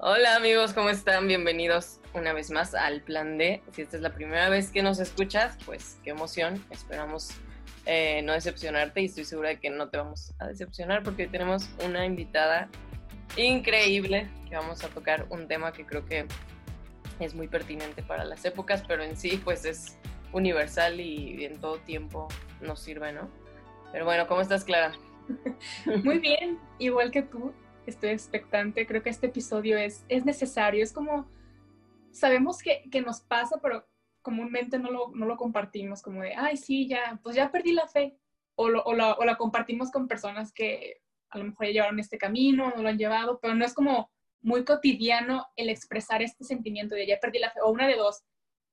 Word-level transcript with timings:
Hola 0.00 0.36
amigos, 0.36 0.74
¿cómo 0.74 0.90
están? 0.90 1.26
Bienvenidos 1.26 1.98
una 2.14 2.32
vez 2.32 2.52
más 2.52 2.72
al 2.76 3.02
Plan 3.02 3.36
D. 3.36 3.60
Si 3.72 3.82
esta 3.82 3.96
es 3.96 4.02
la 4.04 4.14
primera 4.14 4.48
vez 4.48 4.70
que 4.70 4.80
nos 4.80 5.00
escuchas, 5.00 5.58
pues 5.66 5.98
qué 6.04 6.10
emoción. 6.10 6.64
Esperamos 6.70 7.30
eh, 7.84 8.22
no 8.22 8.32
decepcionarte 8.32 9.00
y 9.00 9.06
estoy 9.06 9.24
segura 9.24 9.48
de 9.48 9.58
que 9.58 9.70
no 9.70 9.88
te 9.88 9.96
vamos 9.96 10.34
a 10.38 10.46
decepcionar 10.46 11.02
porque 11.02 11.26
tenemos 11.26 11.68
una 11.84 12.06
invitada 12.06 12.68
increíble 13.36 14.30
que 14.48 14.54
vamos 14.54 14.84
a 14.84 14.88
tocar 14.88 15.26
un 15.30 15.48
tema 15.48 15.72
que 15.72 15.84
creo 15.84 16.04
que 16.04 16.26
es 17.18 17.34
muy 17.34 17.48
pertinente 17.48 18.04
para 18.04 18.24
las 18.24 18.44
épocas, 18.44 18.84
pero 18.86 19.02
en 19.02 19.16
sí 19.16 19.40
pues 19.42 19.64
es 19.64 19.98
universal 20.32 21.00
y 21.00 21.44
en 21.44 21.60
todo 21.60 21.78
tiempo 21.78 22.28
nos 22.60 22.78
sirve, 22.78 23.12
¿no? 23.12 23.28
Pero 23.90 24.04
bueno, 24.04 24.28
¿cómo 24.28 24.42
estás, 24.42 24.62
Clara? 24.62 24.92
Muy 26.04 26.20
bien, 26.20 26.56
igual 26.78 27.10
que 27.10 27.22
tú 27.22 27.52
estoy 27.88 28.10
expectante, 28.10 28.86
creo 28.86 29.02
que 29.02 29.10
este 29.10 29.26
episodio 29.26 29.76
es, 29.76 30.04
es 30.08 30.24
necesario, 30.24 30.82
es 30.82 30.92
como, 30.92 31.28
sabemos 32.10 32.58
que, 32.58 32.88
que 32.90 33.00
nos 33.00 33.20
pasa, 33.20 33.58
pero 33.62 33.86
comúnmente 34.22 34.78
no 34.78 34.90
lo, 34.90 35.10
no 35.14 35.26
lo, 35.26 35.36
compartimos, 35.36 36.02
como 36.02 36.22
de, 36.22 36.34
ay, 36.34 36.56
sí, 36.56 36.86
ya, 36.86 37.18
pues 37.22 37.36
ya 37.36 37.50
perdí 37.50 37.72
la 37.72 37.88
fe, 37.88 38.16
o, 38.54 38.68
lo, 38.68 38.82
o, 38.82 38.94
la, 38.94 39.14
o 39.14 39.24
la 39.24 39.36
compartimos 39.36 39.90
con 39.90 40.08
personas 40.08 40.52
que 40.52 41.00
a 41.30 41.38
lo 41.38 41.44
mejor 41.44 41.66
ya 41.66 41.72
llevaron 41.72 42.00
este 42.00 42.18
camino, 42.18 42.70
no 42.74 42.82
lo 42.82 42.88
han 42.88 42.98
llevado, 42.98 43.38
pero 43.40 43.54
no 43.54 43.64
es 43.64 43.74
como 43.74 44.10
muy 44.40 44.64
cotidiano 44.64 45.46
el 45.56 45.68
expresar 45.68 46.22
este 46.22 46.44
sentimiento 46.44 46.94
de 46.94 47.06
ya 47.06 47.18
perdí 47.20 47.38
la 47.38 47.50
fe, 47.50 47.60
o 47.62 47.70
una 47.70 47.86
de 47.86 47.96
dos, 47.96 48.22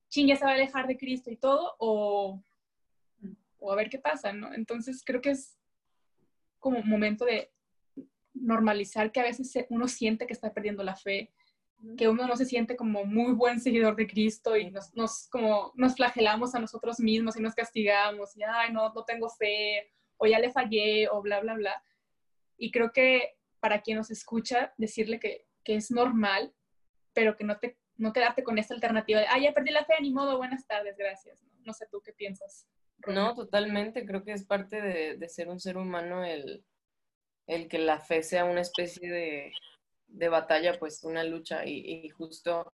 ching, 0.09 0.27
ya 0.27 0.35
se 0.35 0.45
va 0.45 0.51
a 0.51 0.55
alejar 0.55 0.87
de 0.87 0.97
Cristo 0.97 1.31
y 1.31 1.37
todo, 1.37 1.75
o, 1.79 2.41
o 3.59 3.71
a 3.71 3.75
ver 3.75 3.89
qué 3.89 3.99
pasa, 3.99 4.33
¿no? 4.33 4.53
Entonces 4.53 5.03
creo 5.05 5.21
que 5.21 5.31
es 5.31 5.57
como 6.59 6.79
un 6.79 6.89
momento 6.89 7.25
de 7.25 7.51
normalizar 8.35 9.11
que 9.11 9.19
a 9.19 9.23
veces 9.23 9.51
uno 9.69 9.87
siente 9.87 10.27
que 10.27 10.33
está 10.33 10.53
perdiendo 10.53 10.83
la 10.83 10.95
fe, 10.95 11.31
que 11.97 12.07
uno 12.07 12.27
no 12.27 12.35
se 12.35 12.45
siente 12.45 12.75
como 12.75 13.05
muy 13.05 13.33
buen 13.33 13.59
seguidor 13.59 13.95
de 13.95 14.07
Cristo 14.07 14.57
y 14.57 14.71
nos, 14.71 14.93
nos, 14.95 15.27
como, 15.29 15.71
nos 15.75 15.95
flagelamos 15.95 16.55
a 16.55 16.59
nosotros 16.59 16.99
mismos 16.99 17.37
y 17.37 17.41
nos 17.41 17.53
castigamos 17.53 18.35
y, 18.35 18.43
ay, 18.43 18.73
no, 18.73 18.91
no 18.93 19.03
tengo 19.03 19.29
fe, 19.29 19.91
o 20.17 20.25
ya 20.25 20.39
le 20.39 20.51
fallé, 20.51 21.07
o 21.09 21.21
bla, 21.21 21.39
bla, 21.41 21.53
bla. 21.53 21.83
Y 22.57 22.71
creo 22.71 22.91
que 22.91 23.37
para 23.59 23.81
quien 23.81 23.97
nos 23.97 24.11
escucha, 24.11 24.73
decirle 24.77 25.19
que, 25.19 25.45
que 25.63 25.75
es 25.75 25.91
normal, 25.91 26.53
pero 27.13 27.35
que 27.35 27.43
no 27.43 27.57
te, 27.59 27.77
no 27.97 28.13
quedarte 28.13 28.43
con 28.43 28.57
esta 28.57 28.73
alternativa 28.73 29.19
de, 29.19 29.27
ay, 29.27 29.43
ya 29.43 29.53
perdí 29.53 29.71
la 29.71 29.85
fe, 29.85 29.93
ni 30.01 30.11
modo, 30.11 30.37
buenas 30.37 30.65
tardes, 30.67 30.97
gracias. 30.97 31.43
No, 31.43 31.51
no 31.65 31.73
sé 31.73 31.87
tú 31.91 32.01
qué 32.01 32.13
piensas. 32.13 32.67
No, 33.07 33.35
totalmente, 33.35 34.05
creo 34.05 34.23
que 34.23 34.31
es 34.31 34.45
parte 34.45 34.81
de, 34.81 35.17
de 35.17 35.29
ser 35.29 35.49
un 35.49 35.59
ser 35.59 35.77
humano 35.77 36.23
el 36.23 36.65
el 37.47 37.67
que 37.67 37.79
la 37.79 37.99
fe 37.99 38.23
sea 38.23 38.45
una 38.45 38.61
especie 38.61 39.09
de, 39.09 39.53
de 40.07 40.29
batalla, 40.29 40.77
pues 40.79 41.03
una 41.03 41.23
lucha 41.23 41.65
y, 41.65 42.09
justo, 42.09 42.73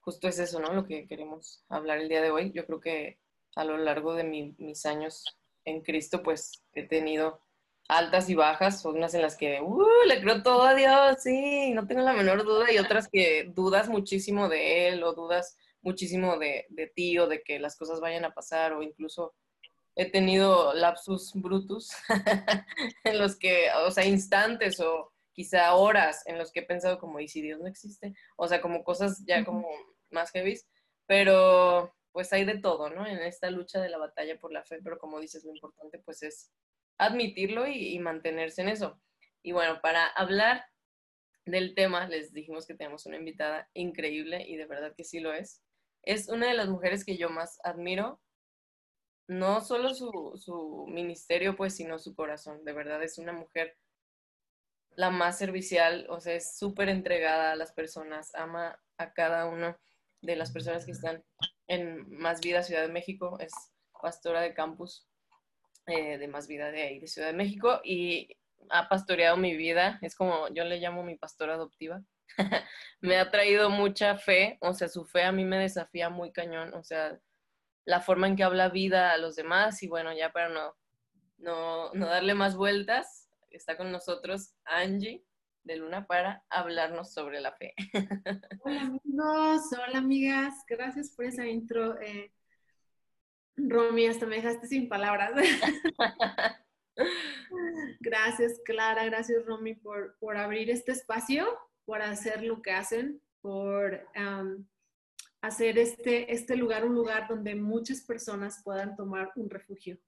justo 0.00 0.28
es 0.28 0.38
eso, 0.38 0.60
¿no? 0.60 0.72
Lo 0.72 0.86
que 0.86 1.06
queremos 1.06 1.64
hablar 1.68 1.98
el 1.98 2.08
día 2.08 2.22
de 2.22 2.30
hoy. 2.30 2.52
Yo 2.52 2.66
creo 2.66 2.80
que 2.80 3.18
a 3.54 3.64
lo 3.64 3.78
largo 3.78 4.14
de 4.14 4.54
mis 4.58 4.86
años 4.86 5.24
en 5.64 5.82
Cristo, 5.82 6.22
pues 6.22 6.62
he 6.72 6.84
tenido 6.84 7.40
altas 7.88 8.28
y 8.28 8.34
bajas, 8.34 8.84
unas 8.84 9.14
en 9.14 9.22
las 9.22 9.36
que 9.36 9.60
uh, 9.60 9.86
le 10.06 10.20
creo 10.20 10.42
todo 10.42 10.62
a 10.62 10.74
Dios, 10.74 11.22
sí, 11.22 11.70
no 11.72 11.86
tengo 11.86 12.02
la 12.02 12.12
menor 12.12 12.44
duda, 12.44 12.72
y 12.72 12.78
otras 12.78 13.08
que 13.08 13.44
dudas 13.54 13.88
muchísimo 13.88 14.48
de 14.48 14.88
Él 14.88 15.02
o 15.04 15.12
dudas 15.12 15.56
muchísimo 15.82 16.36
de, 16.36 16.66
de 16.68 16.88
ti 16.88 17.18
o 17.18 17.28
de 17.28 17.42
que 17.42 17.60
las 17.60 17.76
cosas 17.76 18.00
vayan 18.00 18.24
a 18.24 18.34
pasar 18.34 18.72
o 18.72 18.82
incluso 18.82 19.34
he 19.96 20.10
tenido 20.10 20.74
lapsus 20.74 21.32
brutus 21.34 21.90
en 23.04 23.18
los 23.18 23.36
que, 23.36 23.68
o 23.86 23.90
sea, 23.90 24.04
instantes 24.04 24.78
o 24.78 25.12
quizá 25.32 25.74
horas 25.74 26.22
en 26.26 26.38
los 26.38 26.52
que 26.52 26.60
he 26.60 26.66
pensado 26.66 26.98
como, 26.98 27.18
¿y 27.18 27.28
si 27.28 27.40
Dios 27.40 27.60
no 27.60 27.66
existe? 27.66 28.14
O 28.36 28.46
sea, 28.46 28.60
como 28.60 28.84
cosas 28.84 29.24
ya 29.26 29.44
como 29.44 29.66
más 30.10 30.30
heavy, 30.30 30.60
pero 31.06 31.94
pues 32.12 32.32
hay 32.32 32.44
de 32.44 32.58
todo, 32.58 32.90
¿no? 32.90 33.06
En 33.06 33.18
esta 33.18 33.50
lucha 33.50 33.80
de 33.80 33.88
la 33.88 33.98
batalla 33.98 34.38
por 34.38 34.52
la 34.52 34.64
fe, 34.64 34.78
pero 34.82 34.98
como 34.98 35.20
dices, 35.20 35.44
lo 35.44 35.52
importante 35.54 35.98
pues 35.98 36.22
es 36.22 36.50
admitirlo 36.98 37.66
y, 37.66 37.98
mantenerse 37.98 38.62
en 38.62 38.68
eso. 38.68 39.00
Y 39.42 39.52
bueno, 39.52 39.80
para 39.82 40.06
hablar 40.06 40.64
del 41.44 41.74
tema, 41.74 42.08
les 42.08 42.32
dijimos 42.32 42.66
que 42.66 42.74
tenemos 42.74 43.06
una 43.06 43.16
invitada 43.16 43.68
increíble 43.74 44.44
y 44.46 44.56
de 44.56 44.66
verdad 44.66 44.94
que 44.96 45.04
sí 45.04 45.20
lo 45.20 45.32
es. 45.32 45.62
Es 46.02 46.28
una 46.28 46.48
de 46.48 46.54
las 46.54 46.68
mujeres 46.68 47.04
que 47.04 47.16
yo 47.16 47.28
más 47.28 47.58
admiro 47.64 48.20
no 49.28 49.60
solo 49.60 49.94
su, 49.94 50.86
ministerio, 50.88 51.56
pues, 51.56 51.74
sino 51.74 51.98
su 51.98 52.14
corazón. 52.14 52.64
De 52.64 52.72
verdad, 52.72 53.02
es 53.02 53.18
una 53.18 53.32
mujer 53.32 53.76
la 54.90 55.10
más 55.10 55.36
servicial, 55.36 56.06
o 56.08 56.20
sea, 56.20 56.34
es 56.34 56.56
súper 56.56 56.88
entregada 56.88 57.52
a 57.52 57.56
las 57.56 57.72
personas, 57.72 58.34
ama 58.34 58.80
a 58.96 59.12
cada 59.12 59.46
una 59.46 59.78
de 60.22 60.36
las 60.36 60.52
personas 60.52 60.86
que 60.86 60.92
están 60.92 61.22
en 61.66 62.08
Más 62.08 62.40
Vida 62.40 62.62
Ciudad 62.62 62.80
de 62.80 62.92
México, 62.92 63.38
es 63.40 63.52
pastora 64.00 64.40
de 64.40 64.54
campus 64.54 65.06
eh, 65.86 66.16
de 66.16 66.28
Más 66.28 66.48
Vida 66.48 66.70
de 66.70 66.82
ahí, 66.82 66.98
de 66.98 67.08
Ciudad 67.08 67.28
de 67.28 67.34
México, 67.34 67.80
y 67.84 68.38
ha 68.70 68.88
pastoreado 68.88 69.36
mi 69.36 69.54
vida, 69.54 69.98
es 70.02 70.16
como 70.16 70.48
yo 70.48 70.64
le 70.64 70.78
llamo 70.78 71.02
mi 71.02 71.16
pastora 71.16 71.54
adoptiva. 71.54 72.02
me 73.00 73.18
ha 73.18 73.30
traído 73.30 73.70
mucha 73.70 74.16
fe, 74.16 74.58
o 74.60 74.72
sea, 74.72 74.88
su 74.88 75.04
fe 75.04 75.24
a 75.24 75.32
mí 75.32 75.44
me 75.44 75.58
desafía 75.58 76.08
muy 76.08 76.32
cañón, 76.32 76.72
o 76.74 76.82
sea, 76.82 77.20
la 77.86 78.00
forma 78.00 78.26
en 78.26 78.36
que 78.36 78.42
habla 78.42 78.68
vida 78.68 79.12
a 79.12 79.16
los 79.16 79.36
demás 79.36 79.82
y 79.82 79.88
bueno, 79.88 80.12
ya 80.12 80.30
para 80.32 80.48
no, 80.48 80.74
no, 81.38 81.92
no 81.94 82.06
darle 82.06 82.34
más 82.34 82.56
vueltas, 82.56 83.30
está 83.50 83.76
con 83.76 83.90
nosotros 83.92 84.54
Angie 84.64 85.24
de 85.62 85.76
Luna 85.76 86.06
para 86.06 86.44
hablarnos 86.50 87.12
sobre 87.12 87.40
la 87.40 87.52
fe. 87.52 87.74
Hola 88.60 88.80
amigos, 88.82 89.62
hola 89.72 89.98
amigas, 89.98 90.54
gracias 90.68 91.10
por 91.10 91.24
esa 91.24 91.46
intro. 91.46 92.00
Eh, 92.00 92.32
Romy, 93.56 94.06
hasta 94.06 94.26
me 94.26 94.36
dejaste 94.36 94.66
sin 94.66 94.88
palabras. 94.88 95.32
gracias 98.00 98.60
Clara, 98.64 99.04
gracias 99.04 99.44
Romy 99.46 99.74
por, 99.74 100.16
por 100.18 100.36
abrir 100.36 100.70
este 100.70 100.92
espacio, 100.92 101.46
por 101.84 102.02
hacer 102.02 102.42
lo 102.42 102.62
que 102.62 102.72
hacen, 102.72 103.22
por 103.40 104.08
hacer 105.46 105.78
este, 105.78 106.32
este 106.32 106.56
lugar 106.56 106.84
un 106.84 106.94
lugar 106.94 107.28
donde 107.28 107.54
muchas 107.54 108.00
personas 108.02 108.60
puedan 108.64 108.96
tomar 108.96 109.30
un 109.36 109.48
refugio. 109.48 109.98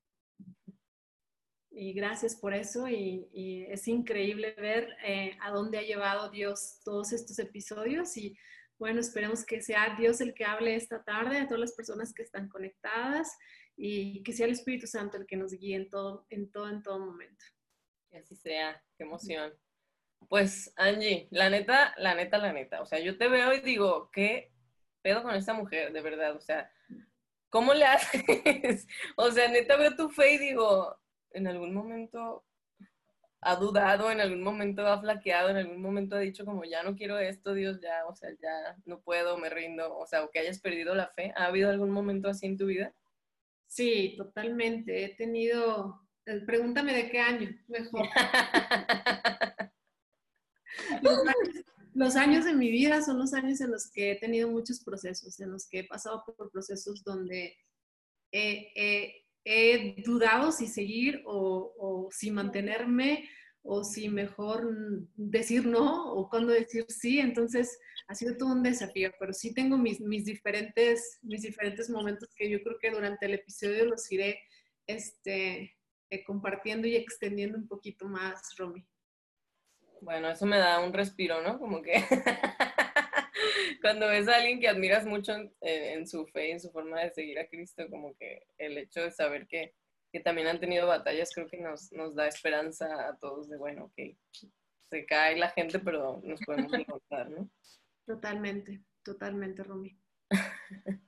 Y 1.71 1.93
gracias 1.93 2.35
por 2.35 2.55
eso 2.55 2.89
y, 2.89 3.67
es 3.69 3.87
increíble 3.87 4.55
ver 4.57 4.89
eh, 5.05 5.37
a 5.41 5.51
dónde 5.51 5.79
ha 5.79 5.83
llevado 5.83 6.31
Dios 6.31 6.81
todos 6.85 7.13
estos 7.13 7.39
episodios 7.39 8.17
y 8.17 8.37
bueno, 8.79 9.01
esperemos 9.01 9.45
que 9.45 9.61
sea 9.61 9.97
Dios 9.97 10.21
el 10.21 10.35
que 10.35 10.45
hable 10.45 10.75
esta 10.75 11.05
tarde 11.05 11.39
a 11.39 11.47
todas 11.47 11.61
las 11.61 11.73
personas 11.73 12.13
que 12.13 12.23
están 12.23 12.49
conectadas 12.49 13.37
y 13.77 14.23
que 14.25 14.33
sea 14.33 14.47
el 14.47 14.53
Espíritu 14.53 14.87
Santo 14.87 15.17
el 15.17 15.27
que 15.27 15.37
nos 15.37 15.53
guíe 15.53 15.77
en 15.77 15.89
todo, 15.89 16.27
en 16.31 16.51
todo, 16.51 16.69
en 16.69 16.83
todo 16.83 16.99
momento. 16.99 17.45
Que 18.11 18.19
así 18.19 18.35
sea, 18.35 18.83
qué 18.97 19.05
emoción. 19.05 19.53
Pues 20.29 20.73
Angie, 20.77 21.29
la 21.31 21.51
neta, 21.51 21.95
la 21.99 22.15
neta, 22.15 22.39
la 22.39 22.53
neta, 22.53 22.83
o 22.83 22.87
sea, 22.87 22.99
yo 22.99 23.17
te 23.17 23.29
veo 23.29 23.53
y 23.53 23.61
digo, 23.61 24.11
qué 24.13 24.53
pedo 25.09 25.23
con 25.23 25.35
esta 25.35 25.55
mujer, 25.55 25.91
de 25.91 26.03
verdad, 26.03 26.37
o 26.37 26.41
sea, 26.41 26.71
¿cómo 27.49 27.73
le 27.73 27.87
haces? 27.87 28.87
o 29.17 29.31
sea, 29.31 29.49
neta 29.49 29.79
veo 29.79 29.97
tu 29.97 30.11
fe 30.11 30.35
y 30.35 30.39
digo, 30.39 31.01
en 31.31 31.47
algún 31.47 31.73
momento 31.73 32.45
ha 33.41 33.57
dudado, 33.57 34.11
en 34.11 34.21
algún 34.21 34.43
momento 34.43 34.87
ha 34.87 35.01
flaqueado, 35.01 35.49
en 35.49 35.57
algún 35.57 35.81
momento 35.81 36.17
ha 36.17 36.19
dicho 36.19 36.45
como 36.45 36.63
ya 36.65 36.83
no 36.83 36.95
quiero 36.95 37.19
esto, 37.19 37.55
Dios, 37.55 37.81
ya, 37.81 38.05
o 38.07 38.15
sea, 38.15 38.29
ya 38.39 38.77
no 38.85 39.01
puedo, 39.01 39.39
me 39.39 39.49
rindo, 39.49 39.97
o 39.97 40.07
sea, 40.07 40.25
o 40.25 40.31
que 40.31 40.41
hayas 40.41 40.61
perdido 40.61 40.95
la 40.95 41.09
fe. 41.09 41.33
¿Ha 41.37 41.47
habido 41.47 41.71
algún 41.71 41.91
momento 41.91 42.29
así 42.29 42.45
en 42.45 42.59
tu 42.59 42.67
vida? 42.67 42.93
Sí, 43.67 44.15
totalmente. 44.19 45.05
He 45.05 45.15
tenido, 45.15 46.07
eh, 46.27 46.43
pregúntame 46.45 46.93
de 46.93 47.09
qué 47.09 47.19
año, 47.19 47.49
mejor. 47.67 48.07
los 51.01 51.19
años 51.21 51.65
de 51.99 52.55
mi 52.55 52.71
vida 52.71 53.03
son 53.03 53.19
los 53.19 53.35
años 53.35 53.61
en 53.61 53.73
los 53.73 53.91
que 53.91 54.13
he 54.13 54.17
tenido 54.17 54.49
muchos 54.49 54.81
procesos, 54.81 55.41
en 55.41 55.51
los 55.51 55.69
que 55.69 55.81
he 55.81 55.85
pasado 55.85 56.23
por 56.25 56.51
procesos 56.51 57.03
donde 57.03 57.57
he, 58.31 59.25
dudado 60.05 60.53
si 60.53 60.67
seguir 60.67 61.23
o, 61.27 62.09
si 62.13 62.31
mantenerme 62.31 63.29
o 63.63 63.83
si 63.83 64.09
mejor 64.09 64.69
decir 65.17 65.67
no 65.67 66.13
o 66.13 66.29
cuándo 66.29 66.53
decir 66.53 66.87
sí. 66.89 67.19
Entonces 67.19 67.79
ha 68.07 68.15
sido 68.15 68.37
todo 68.37 68.53
un 68.53 68.63
desafío, 68.63 69.11
pero 69.19 69.33
sí 69.33 69.53
tengo 69.53 69.77
mis, 69.77 70.01
mis, 70.01 70.25
diferentes, 70.25 71.19
mis 71.23 71.43
diferentes 71.43 71.91
momentos 71.91 72.29
que 72.37 72.49
yo 72.49 72.63
creo 72.63 72.79
que 72.79 72.91
durante 72.91 73.27
el 73.27 73.35
episodio 73.35 73.87
los 73.87 74.11
iré 74.13 74.41
este, 74.87 75.77
eh, 76.11 76.25
compartiendo 76.25 76.87
y 76.87 76.97
extendiendo 76.97 77.59
un 77.59 77.67
poquito 77.67 78.07
más, 78.07 78.55
Romy. 78.57 78.87
Bueno, 80.01 80.31
eso 80.31 80.47
me 80.47 80.59
da 80.59 80.81
un 80.81 80.93
respiro, 80.93 81.43
¿no? 81.43 81.59
Como 81.59 81.83
que 81.83 81.95
cuando 83.83 84.09
ves 84.09 84.29
a 84.29 84.37
alguien 84.37 84.61
que 84.61 84.69
admiras 84.69 85.07
mucho 85.07 85.35
en, 85.35 85.53
en, 85.61 86.07
su 86.07 86.27
fe, 86.27 86.53
en 86.53 86.61
su 86.61 86.71
forma 86.71 87.01
de 87.01 87.11
seguir 87.11 87.39
a 87.39 87.49
Cristo, 87.49 87.85
como 87.91 88.17
que 88.17 88.47
el 88.59 88.79
hecho 88.79 89.03
de 89.03 89.11
saber 89.11 89.47
que 89.47 89.75
que 90.13 90.21
también 90.21 90.49
han 90.49 90.61
tenido 90.61 90.87
batallas, 90.87 91.31
creo 91.35 91.49
que 91.49 91.59
nos, 91.59 91.93
nos 91.93 92.15
da 92.15 92.27
esperanza 92.27 93.09
a 93.09 93.17
todos 93.19 93.49
de, 93.49 93.57
bueno, 93.59 93.85
ok, 93.87 94.17
se 94.91 95.07
cae 95.07 95.37
la 95.37 95.51
gente, 95.51 95.79
pero 95.79 96.21
nos 96.25 96.41
podemos 96.41 96.73
encontrar, 96.73 97.31
¿no? 97.31 97.51
Totalmente, 98.07 98.83
totalmente, 99.03 99.63
Romy. 99.63 99.99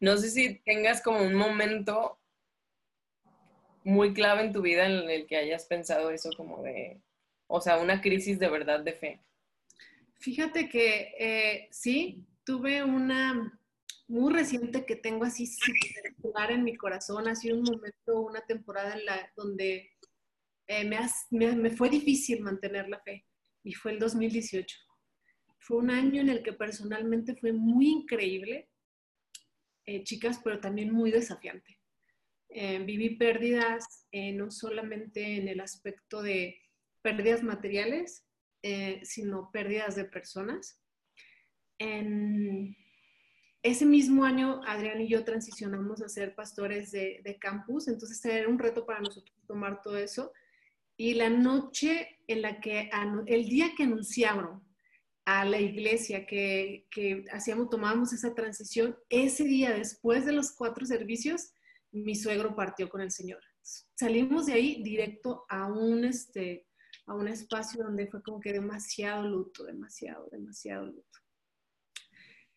no 0.00 0.16
sé 0.16 0.30
si 0.30 0.58
tengas 0.60 1.02
como 1.02 1.20
un 1.20 1.34
momento 1.34 2.18
muy 3.84 4.14
clave 4.14 4.42
en 4.42 4.52
tu 4.52 4.62
vida 4.62 4.86
en 4.86 5.08
el 5.10 5.26
que 5.26 5.36
hayas 5.36 5.66
pensado 5.66 6.10
eso 6.10 6.30
como 6.36 6.62
de, 6.62 7.02
o 7.46 7.60
sea, 7.60 7.78
una 7.78 8.00
crisis 8.00 8.38
de 8.38 8.48
verdad 8.48 8.80
de 8.80 8.92
fe. 8.92 9.22
Fíjate 10.18 10.68
que 10.68 11.14
eh, 11.18 11.68
sí, 11.70 12.26
tuve 12.44 12.82
una, 12.82 13.60
muy 14.08 14.32
reciente 14.32 14.84
que 14.84 14.96
tengo 14.96 15.24
así 15.24 15.48
lugar 16.22 16.50
en 16.50 16.64
mi 16.64 16.76
corazón. 16.76 17.34
Sido 17.36 17.56
un 17.56 17.64
momento, 17.64 18.20
una 18.20 18.40
temporada 18.40 18.94
en 18.94 19.04
la 19.04 19.32
donde 19.36 19.90
eh, 20.66 20.90
me, 21.30 21.70
fue 21.70 21.90
difícil 21.90 22.40
mantener 22.40 22.88
la 22.88 23.00
fe 23.00 23.26
y 23.62 23.74
fue 23.74 23.92
el 23.92 23.98
2018. 23.98 24.76
Fue 25.58 25.78
un 25.78 25.90
año 25.90 26.20
en 26.20 26.28
el 26.28 26.42
que 26.42 26.52
personalmente 26.52 27.36
fue 27.36 27.52
muy 27.52 27.88
increíble, 27.88 28.68
eh, 29.84 30.04
chicas, 30.04 30.40
pero 30.42 30.60
también 30.60 30.92
muy 30.92 31.10
desafiante. 31.10 31.78
Viví 32.48 33.16
pérdidas 33.16 34.06
no 34.12 34.50
solamente 34.50 35.36
en 35.36 35.48
el 35.48 35.60
aspecto 35.60 36.22
de 36.22 36.56
pérdidas 37.06 37.44
materiales, 37.44 38.24
sino 39.04 39.52
pérdidas 39.52 39.94
de 39.94 40.06
personas. 40.06 40.82
En, 41.78 42.76
ese 43.62 43.86
mismo 43.86 44.24
año, 44.24 44.60
Adrián 44.66 45.00
y 45.00 45.08
yo 45.08 45.24
transicionamos 45.24 46.02
a 46.02 46.08
ser 46.08 46.34
pastores 46.34 46.90
de, 46.90 47.38
campus, 47.40 47.86
entonces 47.86 48.24
era 48.24 48.48
un 48.48 48.58
reto 48.58 48.84
para 48.84 49.00
nosotros 49.00 49.36
tomar 49.46 49.82
todo 49.82 49.96
eso. 49.96 50.32
Y 50.96 51.14
la 51.14 51.30
noche 51.30 52.18
en 52.26 52.42
la 52.42 52.60
que, 52.60 52.90
el 53.26 53.48
día 53.48 53.72
que 53.76 53.84
anunciaron 53.84 54.64
a 55.26 55.44
la 55.44 55.60
iglesia 55.60 56.26
que, 56.26 56.88
que 56.90 57.24
hacíamos, 57.32 57.70
tomábamos 57.70 58.12
esa 58.12 58.34
transición, 58.34 58.96
ese 59.10 59.44
día, 59.44 59.72
después 59.72 60.26
de 60.26 60.32
los 60.32 60.50
cuatro 60.50 60.84
servicios, 60.86 61.52
mi 61.92 62.16
suegro 62.16 62.56
partió 62.56 62.88
con 62.88 63.00
el 63.00 63.12
Señor. 63.12 63.40
Salimos 63.94 64.46
de 64.46 64.54
ahí 64.54 64.82
directo 64.82 65.44
a 65.48 65.66
un, 65.66 66.04
este, 66.04 66.66
a 67.06 67.14
un 67.14 67.28
espacio 67.28 67.84
donde 67.84 68.06
fue 68.08 68.22
como 68.22 68.40
que 68.40 68.52
demasiado 68.52 69.26
luto, 69.26 69.64
demasiado, 69.64 70.28
demasiado 70.30 70.86
luto. 70.86 71.18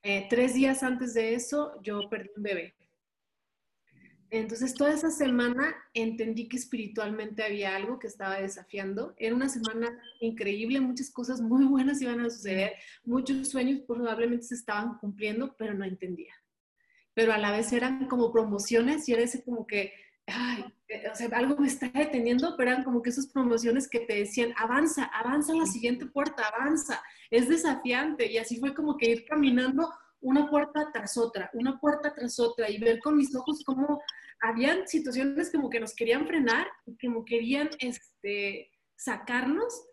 Eh, 0.02 0.28
tres 0.30 0.54
días 0.54 0.82
antes 0.84 1.14
de 1.14 1.34
eso, 1.34 1.80
yo 1.82 2.10
perdí 2.10 2.30
un 2.36 2.44
bebé. 2.44 2.76
Entonces, 4.32 4.76
toda 4.76 4.94
esa 4.94 5.10
semana 5.10 5.76
entendí 5.94 6.48
que 6.48 6.58
espiritualmente 6.58 7.44
había 7.44 7.76
algo 7.76 7.98
que 7.98 8.08
estaba 8.08 8.40
desafiando. 8.40 9.16
Era 9.18 9.36
una 9.36 9.50
semana 9.50 9.88
increíble, 10.20 10.80
muchas 10.80 11.10
cosas 11.10 11.42
muy 11.42 11.66
buenas 11.66 12.02
iban 12.02 12.20
a 12.20 12.30
suceder, 12.30 12.74
muchos 13.04 13.50
sueños 13.50 13.82
probablemente 13.88 14.46
se 14.46 14.56
estaban 14.56 15.00
cumpliendo, 15.00 15.56
pero 15.58 15.74
no 15.74 15.84
entendía. 15.84 16.34
Pero 17.16 17.34
a 17.34 17.40
la 17.40 17.52
vez 17.52 17.74
eran 17.74 18.08
como 18.08 18.32
promociones 18.32 19.10
y 19.10 19.14
era 19.14 19.24
ese 19.24 19.44
como 19.44 19.66
que, 19.66 19.94
ay, 20.32 20.66
eh, 20.88 21.04
o 21.12 21.16
sea, 21.16 21.30
algo 21.34 21.58
me 21.58 21.68
está 21.68 21.90
deteniendo, 21.90 22.56
pero 22.58 22.72
eran 22.72 22.84
como 22.84 23.02
que 23.02 23.10
esas 23.10 23.28
promociones 23.28 23.88
que 23.88 24.02
te 24.02 24.16
decían, 24.16 24.54
avanza, 24.58 25.06
avanza 25.06 25.54
a 25.54 25.58
la 25.58 25.66
siguiente 25.66 26.06
puerta, 26.06 26.44
avanza 26.48 27.02
es 27.30 27.48
desafiante 27.48 28.32
y 28.32 28.38
así 28.38 28.60
fue 28.60 28.74
como 28.74 28.98
que 28.98 29.10
ir 29.10 29.26
caminando 29.26 29.92
una 30.22 30.50
puerta 30.50 30.90
tras 30.92 31.18
otra, 31.18 31.50
una 31.54 31.80
puerta 31.80 32.14
tras 32.14 32.40
otra 32.40 32.70
y 32.70 32.78
ver 32.78 33.00
con 33.00 33.16
mis 33.16 33.34
ojos 33.36 33.64
cómo 33.66 34.02
habían 34.42 34.88
situaciones 34.88 35.52
como 35.52 35.70
que 35.70 35.80
nos 35.80 35.94
querían 35.96 36.28
frenar, 36.28 36.68
como 37.02 37.24
querían 37.24 37.70
este, 37.80 38.70
sacarnos, 38.96 39.86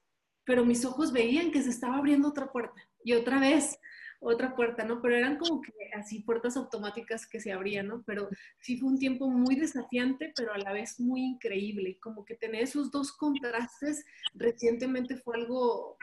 pero 0.44 0.64
mis 0.64 0.84
ojos 0.84 1.12
veían 1.12 1.50
que 1.50 1.62
se 1.62 1.70
estaba 1.70 1.96
abriendo 1.96 2.28
otra 2.28 2.50
puerta 2.50 2.80
y 3.04 3.12
otra 3.12 3.38
vez 3.38 3.78
otra 4.20 4.54
puerta, 4.54 4.84
¿no? 4.84 5.00
Pero 5.02 5.16
eran 5.16 5.36
como 5.36 5.60
que 5.60 5.72
así 5.94 6.20
puertas 6.20 6.56
automáticas 6.56 7.26
que 7.26 7.40
se 7.40 7.52
abrían, 7.52 7.88
¿no? 7.88 8.02
Pero 8.06 8.28
sí 8.60 8.78
fue 8.78 8.90
un 8.90 8.98
tiempo 8.98 9.28
muy 9.28 9.56
desafiante, 9.56 10.32
pero 10.34 10.52
a 10.52 10.58
la 10.58 10.72
vez 10.72 10.98
muy 11.00 11.22
increíble. 11.22 11.98
Como 12.00 12.24
que 12.24 12.34
tener 12.34 12.62
esos 12.62 12.90
dos 12.90 13.12
contrastes 13.12 14.04
recientemente 14.34 15.16
fue 15.16 15.36
algo 15.36 15.96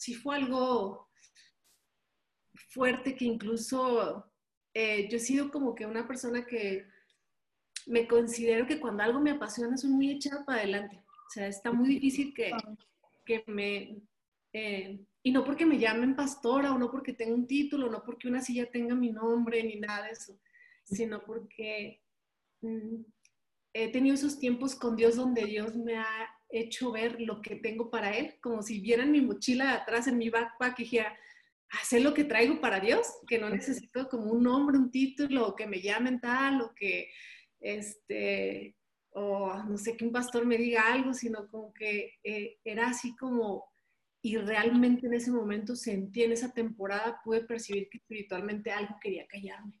sí 0.00 0.14
fue 0.14 0.36
algo 0.36 1.10
fuerte 2.70 3.14
que 3.14 3.26
incluso 3.26 4.24
eh, 4.72 5.08
yo 5.10 5.18
he 5.18 5.20
sido 5.20 5.50
como 5.50 5.74
que 5.74 5.84
una 5.84 6.08
persona 6.08 6.46
que 6.46 6.86
me 7.86 8.08
considero 8.08 8.66
que 8.66 8.80
cuando 8.80 9.02
algo 9.02 9.20
me 9.20 9.32
apasiona 9.32 9.76
soy 9.76 9.90
muy 9.90 10.10
echada 10.10 10.44
para 10.44 10.60
adelante. 10.60 10.96
O 10.96 11.30
sea, 11.30 11.46
está 11.46 11.70
muy 11.70 11.88
difícil 11.88 12.32
que, 12.34 12.50
que 13.24 13.44
me... 13.46 14.00
Eh, 14.52 15.04
y 15.22 15.32
no 15.32 15.44
porque 15.44 15.66
me 15.66 15.78
llamen 15.78 16.16
pastora 16.16 16.72
o 16.72 16.78
no 16.78 16.90
porque 16.90 17.12
tenga 17.12 17.34
un 17.34 17.46
título, 17.46 17.90
no 17.90 18.02
porque 18.02 18.28
una 18.28 18.40
silla 18.40 18.70
tenga 18.70 18.94
mi 18.94 19.10
nombre 19.10 19.62
ni 19.62 19.76
nada 19.76 20.06
de 20.06 20.12
eso, 20.12 20.38
sino 20.84 21.22
porque 21.24 22.02
mm, 22.62 23.02
he 23.74 23.92
tenido 23.92 24.14
esos 24.14 24.38
tiempos 24.38 24.74
con 24.74 24.96
Dios 24.96 25.16
donde 25.16 25.44
Dios 25.44 25.76
me 25.76 25.96
ha 25.98 26.28
hecho 26.48 26.90
ver 26.92 27.20
lo 27.20 27.40
que 27.40 27.56
tengo 27.56 27.90
para 27.90 28.16
Él, 28.16 28.34
como 28.40 28.62
si 28.62 28.80
vieran 28.80 29.12
mi 29.12 29.20
mochila 29.20 29.74
atrás 29.74 30.08
en 30.08 30.18
mi 30.18 30.30
backpack 30.30 30.80
y 30.80 30.82
dijera, 30.82 31.16
hacer 31.70 32.02
lo 32.02 32.12
que 32.14 32.24
traigo 32.24 32.60
para 32.60 32.80
Dios, 32.80 33.06
que 33.28 33.38
no 33.38 33.48
necesito 33.48 34.08
como 34.08 34.32
un 34.32 34.42
nombre, 34.42 34.76
un 34.76 34.90
título, 34.90 35.48
o 35.48 35.54
que 35.54 35.66
me 35.66 35.80
llamen 35.80 36.20
tal, 36.20 36.60
o 36.62 36.74
que, 36.74 37.08
este, 37.60 38.76
o 39.10 39.54
no 39.62 39.78
sé, 39.78 39.96
que 39.96 40.04
un 40.04 40.12
pastor 40.12 40.44
me 40.46 40.56
diga 40.56 40.92
algo, 40.92 41.14
sino 41.14 41.48
como 41.48 41.72
que 41.72 42.14
eh, 42.24 42.58
era 42.64 42.88
así 42.88 43.14
como, 43.16 43.69
y 44.22 44.36
realmente 44.36 45.06
en 45.06 45.14
ese 45.14 45.30
momento 45.30 45.74
sentí 45.74 46.22
en 46.22 46.32
esa 46.32 46.52
temporada, 46.52 47.20
pude 47.24 47.44
percibir 47.44 47.88
que 47.88 47.98
espiritualmente 47.98 48.70
algo 48.70 48.96
quería 49.00 49.26
callarme, 49.26 49.80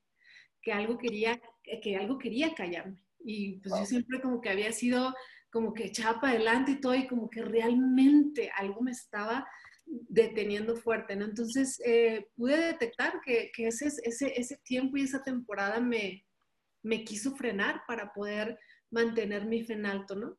que 0.62 0.72
algo 0.72 0.96
quería, 0.96 1.40
que 1.82 1.96
algo 1.96 2.18
quería 2.18 2.54
callarme. 2.54 3.04
Y 3.18 3.58
pues 3.60 3.74
yo 3.78 3.84
siempre 3.84 4.20
como 4.20 4.40
que 4.40 4.48
había 4.48 4.72
sido 4.72 5.14
como 5.50 5.74
que 5.74 5.86
echaba 5.86 6.20
para 6.20 6.34
adelante 6.34 6.72
y 6.72 6.80
todo, 6.80 6.94
y 6.94 7.06
como 7.06 7.28
que 7.28 7.42
realmente 7.42 8.50
algo 8.56 8.80
me 8.80 8.92
estaba 8.92 9.46
deteniendo 9.84 10.76
fuerte, 10.76 11.16
¿no? 11.16 11.24
Entonces 11.24 11.80
eh, 11.84 12.28
pude 12.36 12.56
detectar 12.56 13.20
que, 13.24 13.50
que 13.52 13.66
ese, 13.66 13.88
ese, 14.04 14.32
ese, 14.40 14.56
tiempo 14.58 14.96
y 14.96 15.02
esa 15.02 15.22
temporada 15.22 15.80
me, 15.80 16.24
me 16.82 17.04
quiso 17.04 17.34
frenar 17.34 17.82
para 17.88 18.12
poder 18.12 18.58
mantener 18.90 19.46
mi 19.46 19.64
fe 19.64 19.74
en 19.74 19.86
alto, 19.86 20.14
¿no? 20.14 20.38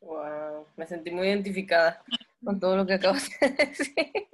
Wow, 0.00 0.66
me 0.76 0.86
sentí 0.86 1.10
muy 1.10 1.28
identificada 1.28 2.02
con 2.44 2.60
todo 2.60 2.76
lo 2.76 2.86
que 2.86 2.94
acabas 2.94 3.28
de 3.40 3.48
decir. 3.50 4.28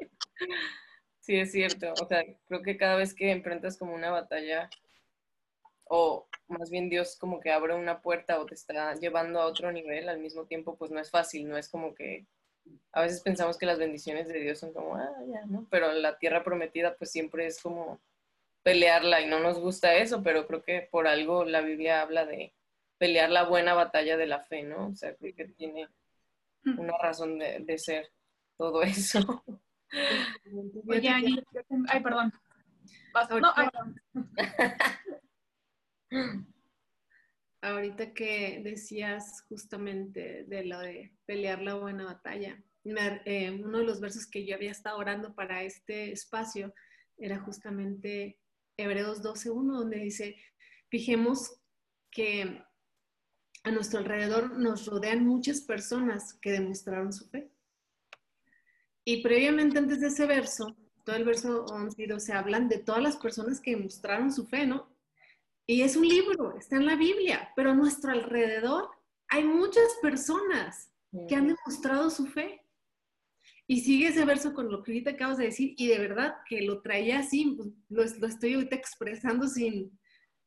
Sí, 1.21 1.37
es 1.37 1.52
cierto. 1.52 1.92
O 2.02 2.06
sea, 2.06 2.23
creo 2.47 2.62
que 2.62 2.76
cada 2.76 2.97
vez 2.97 3.14
que 3.14 3.30
enfrentas 3.30 3.78
como 3.78 3.94
una 3.94 4.11
batalla 4.11 4.68
o 5.85 6.26
más 6.49 6.71
bien 6.71 6.90
Dios 6.90 7.16
como 7.16 7.40
que 7.40 7.50
abre 7.50 7.75
una 7.75 8.02
puerta 8.02 8.40
o 8.40 8.47
te 8.47 8.54
está 8.54 8.94
llevando 8.94 9.40
a 9.40 9.47
otro 9.47 9.73
nivel 9.73 10.09
al 10.09 10.18
mismo 10.18 10.44
tiempo, 10.44 10.76
pues 10.76 10.90
no 10.90 11.00
es 11.00 11.11
fácil, 11.11 11.49
no 11.49 11.56
es 11.56 11.68
como 11.68 11.94
que 11.94 12.26
a 12.92 13.02
veces 13.02 13.21
pensamos 13.21 13.59
que 13.59 13.66
las 13.66 13.78
bendiciones 13.78 14.28
de 14.28 14.40
Dios 14.40 14.59
son 14.59 14.73
como, 14.73 14.97
ah, 14.97 15.12
ya, 15.26 15.44
¿no? 15.47 15.66
Pero 15.71 15.92
la 15.92 16.18
tierra 16.18 16.44
prometida 16.44 16.97
pues 16.97 17.11
siempre 17.11 17.47
es 17.47 17.61
como 17.61 18.00
pelearla 18.62 19.21
y 19.21 19.26
no 19.26 19.40
nos 19.40 19.59
gusta 19.59 19.94
eso, 19.94 20.23
pero 20.23 20.47
creo 20.47 20.62
que 20.62 20.88
por 20.90 21.06
algo 21.06 21.44
la 21.44 21.61
Biblia 21.61 22.00
habla 22.00 22.25
de 22.25 22.54
pelear 22.98 23.30
la 23.30 23.44
buena 23.44 23.74
batalla 23.74 24.16
de 24.16 24.26
la 24.26 24.40
fe, 24.40 24.62
¿no? 24.62 24.88
O 24.88 24.94
sea, 24.94 25.14
creo 25.16 25.34
que 25.34 25.48
tiene 25.48 25.88
mm. 26.64 26.78
una 26.78 26.96
razón 26.98 27.38
de, 27.38 27.78
ser 27.78 28.10
todo 28.56 28.82
eso. 28.82 29.44
Oye, 30.88 31.08
ay, 31.08 31.44
perdón. 32.02 32.32
No, 33.40 33.52
ay, 33.54 33.68
perdón. 33.70 34.02
Ahorita 37.62 38.12
que 38.12 38.60
decías 38.62 39.42
justamente 39.48 40.44
de 40.44 40.66
lo 40.66 40.78
de 40.80 41.14
pelear 41.24 41.62
la 41.62 41.74
buena 41.74 42.04
batalla, 42.04 42.62
eh, 42.84 43.50
uno 43.50 43.78
de 43.78 43.84
los 43.84 44.00
versos 44.00 44.26
que 44.26 44.44
yo 44.44 44.54
había 44.54 44.70
estado 44.70 44.98
orando 44.98 45.34
para 45.34 45.62
este 45.62 46.12
espacio 46.12 46.74
era 47.16 47.40
justamente 47.40 48.38
Hebreos 48.76 49.22
12.1, 49.22 49.78
donde 49.78 49.98
dice, 49.98 50.36
fijemos 50.90 51.58
que 52.10 52.62
a 53.64 53.71
nuestro 53.71 53.99
alrededor 53.99 54.59
nos 54.59 54.87
rodean 54.87 55.26
muchas 55.26 55.62
personas 55.62 56.35
que 56.35 56.52
demostraron 56.52 57.12
su 57.12 57.26
fe. 57.26 57.50
Y 59.04 59.23
previamente 59.23 59.78
antes 59.78 60.00
de 60.00 60.09
ese 60.09 60.26
verso, 60.26 60.76
todo 61.02 61.16
el 61.16 61.25
verso 61.25 61.64
11 61.66 62.02
y 62.02 62.06
12 62.06 62.33
hablan 62.35 62.68
de 62.68 62.78
todas 62.78 63.02
las 63.02 63.16
personas 63.16 63.61
que 63.61 63.75
demostraron 63.75 64.33
su 64.33 64.47
fe, 64.47 64.66
¿no? 64.66 64.88
Y 65.66 65.80
es 65.80 65.97
un 65.97 66.06
libro, 66.06 66.56
está 66.59 66.76
en 66.76 66.85
la 66.85 66.97
Biblia, 66.97 67.52
pero 67.56 67.71
a 67.71 67.75
nuestro 67.75 68.12
alrededor 68.12 68.90
hay 69.28 69.44
muchas 69.44 69.97
personas 70.02 70.90
que 71.28 71.35
han 71.35 71.47
demostrado 71.47 72.11
su 72.11 72.26
fe. 72.26 72.61
Y 73.66 73.80
sigue 73.80 74.09
ese 74.09 74.26
verso 74.26 74.52
con 74.52 74.71
lo 74.71 74.83
que 74.83 74.92
ahorita 74.92 75.12
acabas 75.12 75.38
de 75.38 75.47
decir, 75.47 75.75
y 75.78 75.87
de 75.88 75.99
verdad 75.99 76.37
que 76.47 76.61
lo 76.62 76.83
traía 76.83 77.21
así, 77.21 77.56
pues, 77.56 78.12
lo, 78.12 78.18
lo, 78.21 78.26
estoy 78.26 78.54
ahorita 78.54 78.76
expresando 78.76 79.49
sin, 79.49 79.99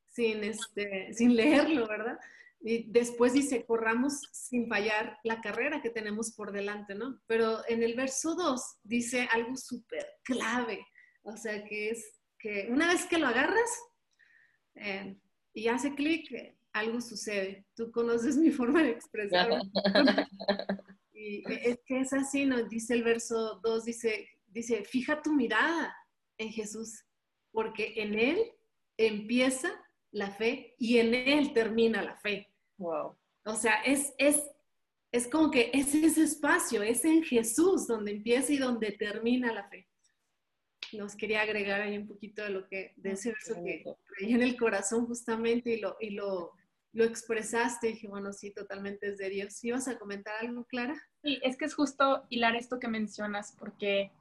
sin, 0.08 0.44
este, 0.44 1.12
sin 1.14 1.36
leerlo, 1.36 1.88
¿verdad? 1.88 2.20
Y 2.60 2.92
después 2.92 3.34
dice, 3.34 3.66
corramos 3.66 4.22
sin 4.32 4.68
fallar 4.68 5.20
la 5.24 5.42
carrera 5.42 5.82
que 5.82 5.90
tenemos 5.90 6.34
por 6.34 6.52
delante, 6.52 6.96
¿no? 6.96 7.22
Pero 7.28 7.62
en 7.68 7.84
el 7.84 7.96
verso 7.96 8.36
2 8.36 8.62
dice 8.84 9.28
algo 9.32 9.56
súper 9.56 10.06
clave, 10.24 10.86
o 11.22 11.38
sea, 11.38 11.64
que 11.66 11.90
es 11.90 12.20
que 12.40 12.68
una 12.70 12.88
vez 12.88 13.06
que 13.06 13.18
lo 13.18 13.28
agarras 13.28 13.70
eh, 14.76 15.18
y 15.54 15.68
hace 15.68 15.94
clic, 15.96 16.58
algo 16.74 17.02
sucede. 17.02 17.66
Tú 17.76 17.92
conoces 17.92 18.38
mi 18.38 18.52
forma 18.52 18.84
de 18.84 18.92
expresarlo. 18.92 19.60
y 21.14 21.44
es 21.52 21.80
que 21.86 22.02
es 22.02 22.14
así, 22.14 22.46
¿no? 22.46 22.64
Dice 22.64 22.94
el 22.94 23.04
verso 23.04 23.60
2, 23.64 23.86
dice, 23.86 24.30
dice, 24.48 24.84
fija 24.84 25.22
tu 25.22 25.34
mirada 25.34 25.96
en 26.38 26.52
Jesús, 26.52 27.04
porque 27.52 27.94
en 27.98 28.18
Él 28.18 28.40
empieza 28.98 29.72
la 30.12 30.32
fe 30.32 30.76
y 30.78 30.98
en 30.98 31.14
Él 31.14 31.54
termina 31.54 32.02
la 32.02 32.16
fe. 32.18 32.52
Wow. 32.78 33.18
O 33.46 33.56
sea, 33.56 33.82
es, 33.84 34.14
es, 34.18 34.44
es 35.12 35.28
como 35.28 35.52
que 35.52 35.72
es 35.74 35.94
ese 35.96 36.24
espacio, 36.24 36.84
es 36.84 37.06
en 37.06 37.24
Jesús 37.24 37.88
donde 37.88 38.12
empieza 38.12 38.54
y 38.54 38.58
donde 38.58 38.92
termina 38.92 39.54
la 39.54 39.68
fe. 39.70 39.88
Nos 40.94 41.16
quería 41.16 41.42
agregar 41.42 41.82
ahí 41.82 41.98
un 41.98 42.08
poquito 42.08 42.44
de 42.44 42.50
lo 42.50 42.68
que, 42.68 42.94
de 42.98 43.12
ese 43.12 43.30
verso 43.30 43.56
que 43.64 43.84
traía 44.08 44.36
en 44.36 44.42
el 44.42 44.58
corazón 44.58 45.06
justamente 45.06 45.72
y 45.72 45.80
lo, 45.80 45.98
y 46.00 46.12
lo, 46.12 46.54
lo 46.94 47.04
expresaste 47.04 47.90
y 47.90 47.94
dije, 47.94 48.08
bueno, 48.08 48.32
sí, 48.32 48.52
totalmente 48.52 49.10
es 49.10 49.18
de 49.18 49.30
Dios. 49.30 49.64
¿Ibas 49.64 49.88
a 49.88 50.00
comentar 50.00 50.34
algo, 50.42 50.66
Clara? 50.66 50.96
Sí, 51.24 51.40
es 51.44 51.58
que 51.58 51.66
es 51.66 51.76
justo 51.76 52.26
hilar 52.30 52.56
esto 52.56 52.80
que 52.80 52.88
mencionas, 52.88 53.56
porque 53.58 54.12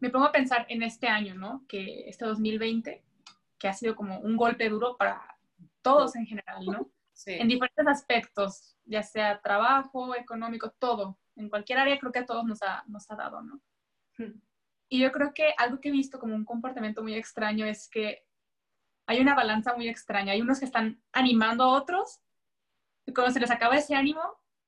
me 0.00 0.10
pongo 0.10 0.26
a 0.26 0.32
pensar 0.32 0.66
en 0.68 0.82
este 0.82 1.08
año, 1.08 1.34
¿no? 1.34 1.64
Que 1.68 2.08
este 2.08 2.24
2020, 2.24 3.02
que 3.58 3.68
ha 3.68 3.72
sido 3.72 3.94
como 3.94 4.18
un 4.20 4.36
golpe 4.36 4.68
duro 4.68 4.96
para 4.96 5.31
todos 5.82 6.16
en 6.16 6.26
general, 6.26 6.64
¿no? 6.64 6.90
Sí. 7.12 7.32
En 7.32 7.48
diferentes 7.48 7.86
aspectos, 7.86 8.76
ya 8.84 9.02
sea 9.02 9.40
trabajo, 9.40 10.14
económico, 10.14 10.70
todo. 10.78 11.18
En 11.36 11.48
cualquier 11.48 11.78
área 11.78 11.98
creo 11.98 12.12
que 12.12 12.20
a 12.20 12.26
todos 12.26 12.44
nos 12.44 12.62
ha, 12.62 12.84
nos 12.86 13.10
ha 13.10 13.16
dado, 13.16 13.42
¿no? 13.42 13.60
Hmm. 14.18 14.40
Y 14.88 15.00
yo 15.00 15.12
creo 15.12 15.32
que 15.34 15.54
algo 15.56 15.80
que 15.80 15.88
he 15.88 15.92
visto 15.92 16.18
como 16.18 16.34
un 16.34 16.44
comportamiento 16.44 17.02
muy 17.02 17.14
extraño 17.14 17.64
es 17.66 17.88
que 17.88 18.26
hay 19.06 19.20
una 19.20 19.34
balanza 19.34 19.74
muy 19.74 19.88
extraña. 19.88 20.32
Hay 20.32 20.40
unos 20.40 20.58
que 20.58 20.66
están 20.66 21.02
animando 21.12 21.64
a 21.64 21.78
otros, 21.78 22.20
y 23.06 23.12
cuando 23.12 23.32
se 23.32 23.40
les 23.40 23.50
acaba 23.50 23.76
ese 23.76 23.94
ánimo, 23.94 24.20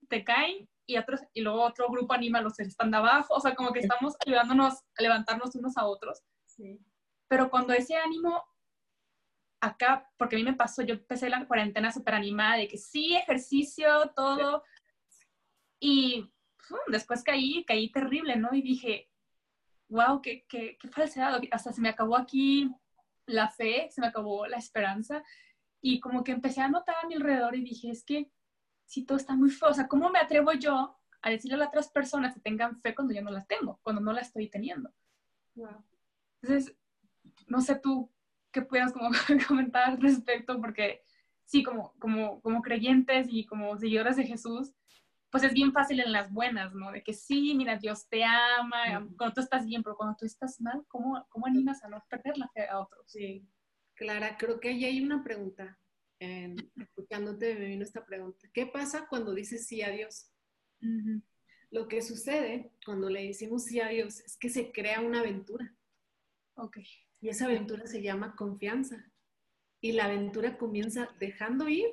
te 0.08 0.24
caen, 0.24 0.68
y, 0.86 0.96
otros, 0.98 1.20
y 1.32 1.40
luego 1.40 1.62
otro 1.62 1.88
grupo 1.88 2.12
anima 2.12 2.38
a 2.38 2.42
los 2.42 2.56
que 2.56 2.62
están 2.62 2.90
de 2.90 2.98
abajo. 2.98 3.34
O 3.34 3.40
sea, 3.40 3.54
como 3.54 3.72
que 3.72 3.80
estamos 3.80 4.16
ayudándonos 4.26 4.74
a 4.96 5.02
levantarnos 5.02 5.54
unos 5.54 5.76
a 5.76 5.86
otros. 5.86 6.22
Sí. 6.46 6.78
Pero 7.28 7.50
cuando 7.50 7.72
ese 7.72 7.96
ánimo 7.96 8.44
acá, 9.66 10.10
porque 10.16 10.36
a 10.36 10.38
mí 10.38 10.44
me 10.44 10.54
pasó, 10.54 10.82
yo 10.82 10.94
empecé 10.94 11.28
la 11.28 11.46
cuarentena 11.46 11.92
súper 11.92 12.14
animada 12.14 12.56
de 12.56 12.68
que 12.68 12.78
sí, 12.78 13.14
ejercicio, 13.14 14.12
todo. 14.14 14.62
Y 15.80 16.30
después 16.88 17.22
caí, 17.22 17.64
caí 17.64 17.90
terrible, 17.90 18.36
¿no? 18.36 18.50
Y 18.52 18.62
dije, 18.62 19.10
wow, 19.88 20.20
qué, 20.22 20.44
qué, 20.48 20.76
qué 20.78 20.88
falsedad. 20.88 21.40
Hasta 21.50 21.72
se 21.72 21.80
me 21.80 21.88
acabó 21.88 22.16
aquí 22.16 22.70
la 23.26 23.48
fe, 23.48 23.88
se 23.90 24.00
me 24.00 24.06
acabó 24.06 24.46
la 24.46 24.56
esperanza. 24.56 25.22
Y 25.80 26.00
como 26.00 26.24
que 26.24 26.32
empecé 26.32 26.60
a 26.60 26.68
notar 26.68 26.96
a 27.02 27.06
mi 27.06 27.14
alrededor 27.14 27.56
y 27.56 27.62
dije, 27.62 27.90
es 27.90 28.04
que 28.04 28.30
si 28.86 29.04
todo 29.04 29.18
está 29.18 29.34
muy 29.34 29.50
feo, 29.50 29.70
o 29.70 29.74
sea, 29.74 29.88
¿cómo 29.88 30.10
me 30.10 30.18
atrevo 30.18 30.52
yo 30.52 30.96
a 31.20 31.30
decirle 31.30 31.56
a 31.56 31.58
las 31.58 31.68
otras 31.68 31.90
personas 31.90 32.34
que 32.34 32.40
tengan 32.40 32.80
fe 32.80 32.94
cuando 32.94 33.14
yo 33.14 33.22
no 33.22 33.30
las 33.30 33.46
tengo, 33.46 33.80
cuando 33.82 34.00
no 34.00 34.12
la 34.12 34.20
estoy 34.20 34.48
teniendo? 34.48 34.92
Wow. 35.54 35.84
Entonces, 36.42 36.76
no 37.46 37.60
sé 37.60 37.76
tú 37.76 38.13
qué 38.54 38.62
puedas 38.62 38.92
como 38.92 39.10
comentar 39.48 39.90
al 39.90 40.00
respecto, 40.00 40.58
porque 40.60 41.02
sí, 41.44 41.62
como, 41.62 41.92
como, 41.98 42.40
como 42.40 42.62
creyentes 42.62 43.26
y 43.28 43.44
como 43.44 43.76
seguidores 43.76 44.16
de 44.16 44.24
Jesús, 44.24 44.72
pues 45.30 45.42
es 45.42 45.52
bien 45.52 45.72
fácil 45.72 45.98
en 45.98 46.12
las 46.12 46.32
buenas, 46.32 46.72
¿no? 46.74 46.92
De 46.92 47.02
que 47.02 47.12
sí, 47.12 47.54
mira, 47.56 47.76
Dios 47.76 48.08
te 48.08 48.22
ama, 48.24 49.04
cuando 49.18 49.34
tú 49.34 49.40
estás 49.40 49.66
bien, 49.66 49.82
pero 49.82 49.96
cuando 49.96 50.16
tú 50.16 50.24
estás 50.24 50.60
mal, 50.60 50.84
¿cómo, 50.86 51.26
cómo 51.28 51.46
animas 51.46 51.82
a 51.82 51.88
no 51.88 52.02
perder 52.08 52.38
la 52.38 52.48
fe 52.48 52.68
a 52.68 52.78
otros? 52.78 53.04
Sí, 53.10 53.44
Clara, 53.94 54.36
creo 54.38 54.60
que 54.60 54.68
ahí 54.68 54.84
hay 54.84 55.02
una 55.02 55.24
pregunta. 55.24 55.76
Eh, 56.20 56.54
escuchándote 56.76 57.56
me 57.56 57.66
vino 57.66 57.82
esta 57.82 58.06
pregunta. 58.06 58.48
¿Qué 58.52 58.66
pasa 58.66 59.08
cuando 59.08 59.34
dices 59.34 59.66
sí 59.66 59.82
a 59.82 59.90
Dios? 59.90 60.30
Uh 60.80 60.86
-huh. 60.86 61.22
Lo 61.70 61.88
que 61.88 62.00
sucede 62.02 62.70
cuando 62.86 63.10
le 63.10 63.26
decimos 63.26 63.64
sí 63.64 63.80
a 63.80 63.88
Dios 63.88 64.20
es 64.20 64.36
que 64.36 64.48
se 64.48 64.70
crea 64.70 65.00
una 65.00 65.18
aventura. 65.18 65.74
Ok. 66.54 66.78
Y 67.24 67.30
esa 67.30 67.46
aventura 67.46 67.86
se 67.86 68.02
llama 68.02 68.36
confianza. 68.36 69.02
Y 69.80 69.92
la 69.92 70.04
aventura 70.04 70.58
comienza 70.58 71.08
dejando 71.18 71.70
ir 71.70 71.88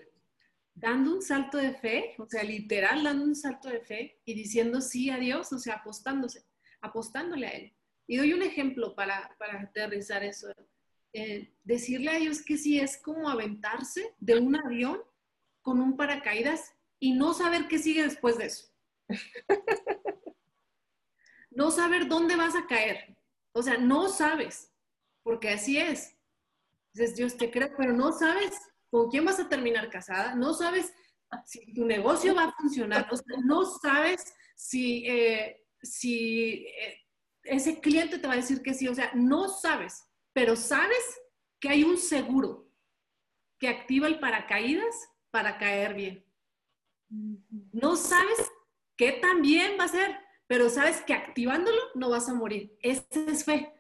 dando 0.74 1.16
un 1.16 1.22
salto 1.22 1.58
de 1.58 1.74
fe, 1.74 2.16
o 2.18 2.26
sea, 2.28 2.44
literal 2.44 3.06
dando 3.06 3.24
un 3.24 3.36
salto 3.36 3.70
de 3.70 3.80
fe 3.80 4.20
y 4.26 4.34
diciendo 4.34 4.82
sí 4.82 5.10
a 5.10 5.18
Dios, 5.18 5.54
o 5.54 5.58
sea, 5.60 5.76
apostándose, 5.76 6.44
apostándole 6.82 7.48
a 7.48 7.52
Él. 7.52 7.74
Y 8.08 8.18
doy 8.18 8.34
un 8.34 8.42
ejemplo 8.42 8.94
para, 8.94 9.34
para 9.40 9.62
aterrizar 9.62 10.22
eso. 10.22 10.50
Eh, 11.14 11.54
decirle 11.64 12.12
a 12.12 12.20
Dios 12.20 12.42
que 12.42 12.58
sí 12.58 12.82
es 12.82 12.98
como 12.98 13.30
aventarse 13.30 14.14
de 14.20 14.38
un 14.38 14.58
avión 14.58 15.02
con 15.62 15.80
un 15.80 15.96
paracaídas 15.96 16.74
y 17.00 17.14
no 17.14 17.34
saber 17.34 17.70
qué 17.70 17.80
sigue 17.80 18.04
después 18.04 18.38
de 18.38 18.48
eso. 18.48 18.66
no 21.52 21.72
saber 21.72 22.10
dónde 22.10 22.36
vas 22.36 22.58
a 22.58 22.68
caer. 22.68 23.18
O 23.54 23.64
sea, 23.64 23.78
no 23.78 24.10
sabes, 24.10 24.71
porque 25.24 25.50
así 25.50 25.78
es. 25.78 26.18
Dices, 26.94 27.16
Dios 27.16 27.38
te 27.38 27.50
cree, 27.50 27.72
pero 27.78 27.94
no 27.94 28.12
sabes 28.12 28.54
con 28.90 29.10
quién 29.10 29.24
vas 29.26 29.40
a 29.40 29.48
terminar 29.48 29.90
casada, 29.90 30.36
no 30.36 30.54
sabes 30.54 30.94
si 31.46 31.74
tu 31.74 31.86
negocio 31.86 32.36
va 32.36 32.46
a 32.46 32.52
funcionar, 32.52 33.08
o 33.10 33.16
sea, 33.16 33.38
no 33.46 33.64
sabes 33.66 34.34
si, 34.56 35.08
eh, 35.08 35.66
si 35.82 36.66
eh, 36.68 37.00
ese 37.44 37.80
cliente 37.80 38.20
te 38.20 38.28
va 38.28 38.34
a 38.34 38.38
decir 38.38 38.62
que 38.62 38.74
sí, 38.74 38.88
o 38.88 38.94
sea, 38.94 39.12
no 39.14 39.48
sabes, 39.48 40.04
pero 40.34 40.58
sabes 40.58 41.04
que 41.60 41.70
hay 41.70 41.84
un 41.84 41.98
seguro 41.98 42.70
que 43.60 43.70
activa 43.70 44.08
el 44.08 44.20
paracaídas 44.20 44.96
para 45.30 45.58
caer 45.58 45.94
bien. 45.94 46.26
No 47.72 47.96
sabes 47.96 48.52
qué 48.98 49.14
tan 49.14 49.42
bien 49.42 49.78
va 49.80 49.86
a 49.86 49.90
ser, 49.90 50.18
pero 50.48 50.70
sabes 50.70 51.02
que 51.02 51.14
activándolo 51.14 51.80
no 51.96 52.10
vas 52.10 52.28
a 52.28 52.34
morir. 52.34 52.76
Esa 52.82 53.06
es 53.28 53.46
fe. 53.46 53.72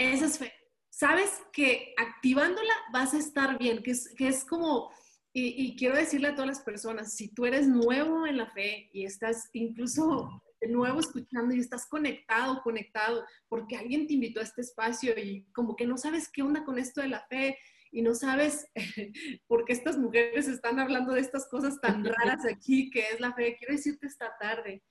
Esa 0.00 0.26
es 0.26 0.38
fe 0.38 0.52
sabes 1.00 1.40
que 1.52 1.94
activándola 1.96 2.74
vas 2.92 3.14
a 3.14 3.18
estar 3.18 3.58
bien, 3.58 3.82
que 3.82 3.92
es, 3.92 4.12
que 4.16 4.28
es 4.28 4.44
como, 4.44 4.92
y, 5.32 5.64
y, 5.64 5.76
quiero 5.76 5.96
decirle 5.96 6.28
a 6.28 6.34
todas 6.34 6.48
las 6.48 6.60
personas, 6.60 7.14
si 7.14 7.32
tú 7.32 7.46
eres 7.46 7.66
nuevo 7.66 8.26
en 8.26 8.36
la 8.36 8.50
fe 8.50 8.90
y 8.92 9.06
estás 9.06 9.48
incluso 9.54 10.42
de 10.60 10.68
nuevo 10.68 11.00
escuchando 11.00 11.54
y 11.54 11.60
estás 11.60 11.86
conectado, 11.86 12.60
conectado, 12.62 13.24
porque 13.48 13.76
alguien 13.76 14.06
te 14.06 14.12
invitó 14.14 14.40
a 14.40 14.42
este 14.42 14.60
espacio 14.60 15.18
y 15.18 15.46
como 15.52 15.74
que 15.74 15.86
no 15.86 15.96
sabes 15.96 16.28
qué 16.30 16.42
onda 16.42 16.64
con 16.64 16.78
esto 16.78 17.00
de 17.00 17.08
la 17.08 17.24
fe 17.28 17.56
y 17.92 18.02
no 18.02 18.14
sabes 18.14 18.66
por 19.46 19.64
qué 19.64 19.72
estas 19.72 19.96
mujeres 19.96 20.48
están 20.48 20.78
hablando 20.80 21.14
de 21.14 21.20
estas 21.20 21.48
cosas 21.48 21.80
tan 21.80 22.04
raras 22.04 22.44
aquí, 22.44 22.90
que 22.90 23.08
es 23.08 23.20
la 23.20 23.32
fe, 23.32 23.56
quiero 23.56 23.72
decirte 23.72 24.06
esta 24.06 24.36
tarde. 24.38 24.82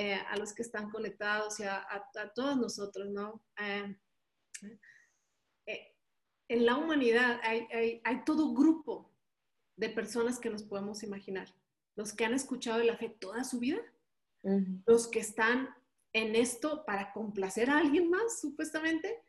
Eh, 0.00 0.14
a 0.14 0.36
los 0.36 0.54
que 0.54 0.62
están 0.62 0.90
conectados 0.90 1.58
y 1.58 1.64
a, 1.64 1.78
a, 1.78 1.96
a 2.20 2.32
todos 2.32 2.56
nosotros, 2.56 3.08
¿no? 3.10 3.42
Eh, 3.60 3.96
en 6.48 6.66
la 6.66 6.76
humanidad 6.76 7.40
hay, 7.42 7.66
hay, 7.72 8.00
hay, 8.04 8.24
todo 8.24 8.54
grupo 8.54 9.10
de 9.76 9.90
personas 9.90 10.38
que 10.38 10.50
nos 10.50 10.62
podemos 10.62 11.02
imaginar. 11.02 11.48
Los 11.94 12.12
que 12.12 12.24
han 12.24 12.34
escuchado 12.34 12.78
de 12.78 12.84
la 12.84 12.96
fe 12.96 13.10
toda 13.10 13.44
su 13.44 13.58
vida, 13.58 13.80
uh 14.42 14.50
-huh. 14.50 14.82
los 14.86 15.08
que 15.08 15.20
están 15.20 15.68
en 16.12 16.34
esto 16.34 16.84
para 16.86 17.12
complacer 17.12 17.70
a 17.70 17.78
alguien 17.78 18.08
más, 18.08 18.40
supuestamente, 18.40 19.22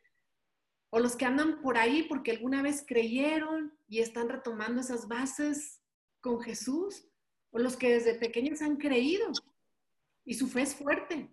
o 0.91 0.99
los 0.99 1.15
que 1.15 1.25
andan 1.25 1.61
por 1.61 1.77
ahí 1.77 2.03
porque 2.03 2.31
alguna 2.31 2.61
vez 2.61 2.83
creyeron 2.87 3.77
y 3.87 3.99
están 3.99 4.29
retomando 4.29 4.81
esas 4.81 5.07
bases 5.07 5.81
con 6.21 6.41
Jesús, 6.41 7.05
o 7.51 7.59
los 7.59 7.75
que 7.75 7.93
desde 7.93 8.15
pequeños 8.15 8.61
han 8.61 8.77
creído 8.77 9.31
y 10.25 10.35
su 10.35 10.47
fe 10.47 10.61
es 10.61 10.75
fuerte 10.75 11.29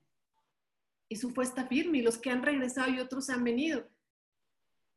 y 1.09 1.17
su 1.17 1.31
fe 1.31 1.43
está 1.43 1.67
firme, 1.67 1.99
y 1.99 2.03
los 2.03 2.19
que 2.19 2.31
han 2.31 2.43
regresado 2.43 2.91
y 2.91 3.01
otros 3.01 3.31
han 3.31 3.45
venido. 3.45 3.89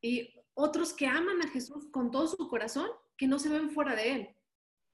Y 0.00 0.34
otros 0.54 0.92
que 0.92 1.06
aman 1.06 1.42
a 1.42 1.48
Jesús 1.48 1.88
con 1.90 2.10
todo 2.10 2.26
su 2.26 2.48
corazón, 2.48 2.88
que 3.16 3.26
no 3.26 3.38
se 3.38 3.48
ven 3.48 3.70
fuera 3.70 3.94
de 3.94 4.12
Él. 4.12 4.36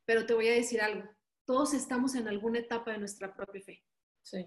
Pero 0.04 0.26
te 0.26 0.34
voy 0.34 0.48
a 0.48 0.52
decir 0.52 0.80
algo, 0.80 1.08
todos 1.44 1.74
estamos 1.74 2.14
en 2.14 2.28
alguna 2.28 2.58
etapa 2.58 2.92
de 2.92 2.98
nuestra 2.98 3.34
propia 3.34 3.62
fe. 3.62 3.84
Sí. 4.22 4.46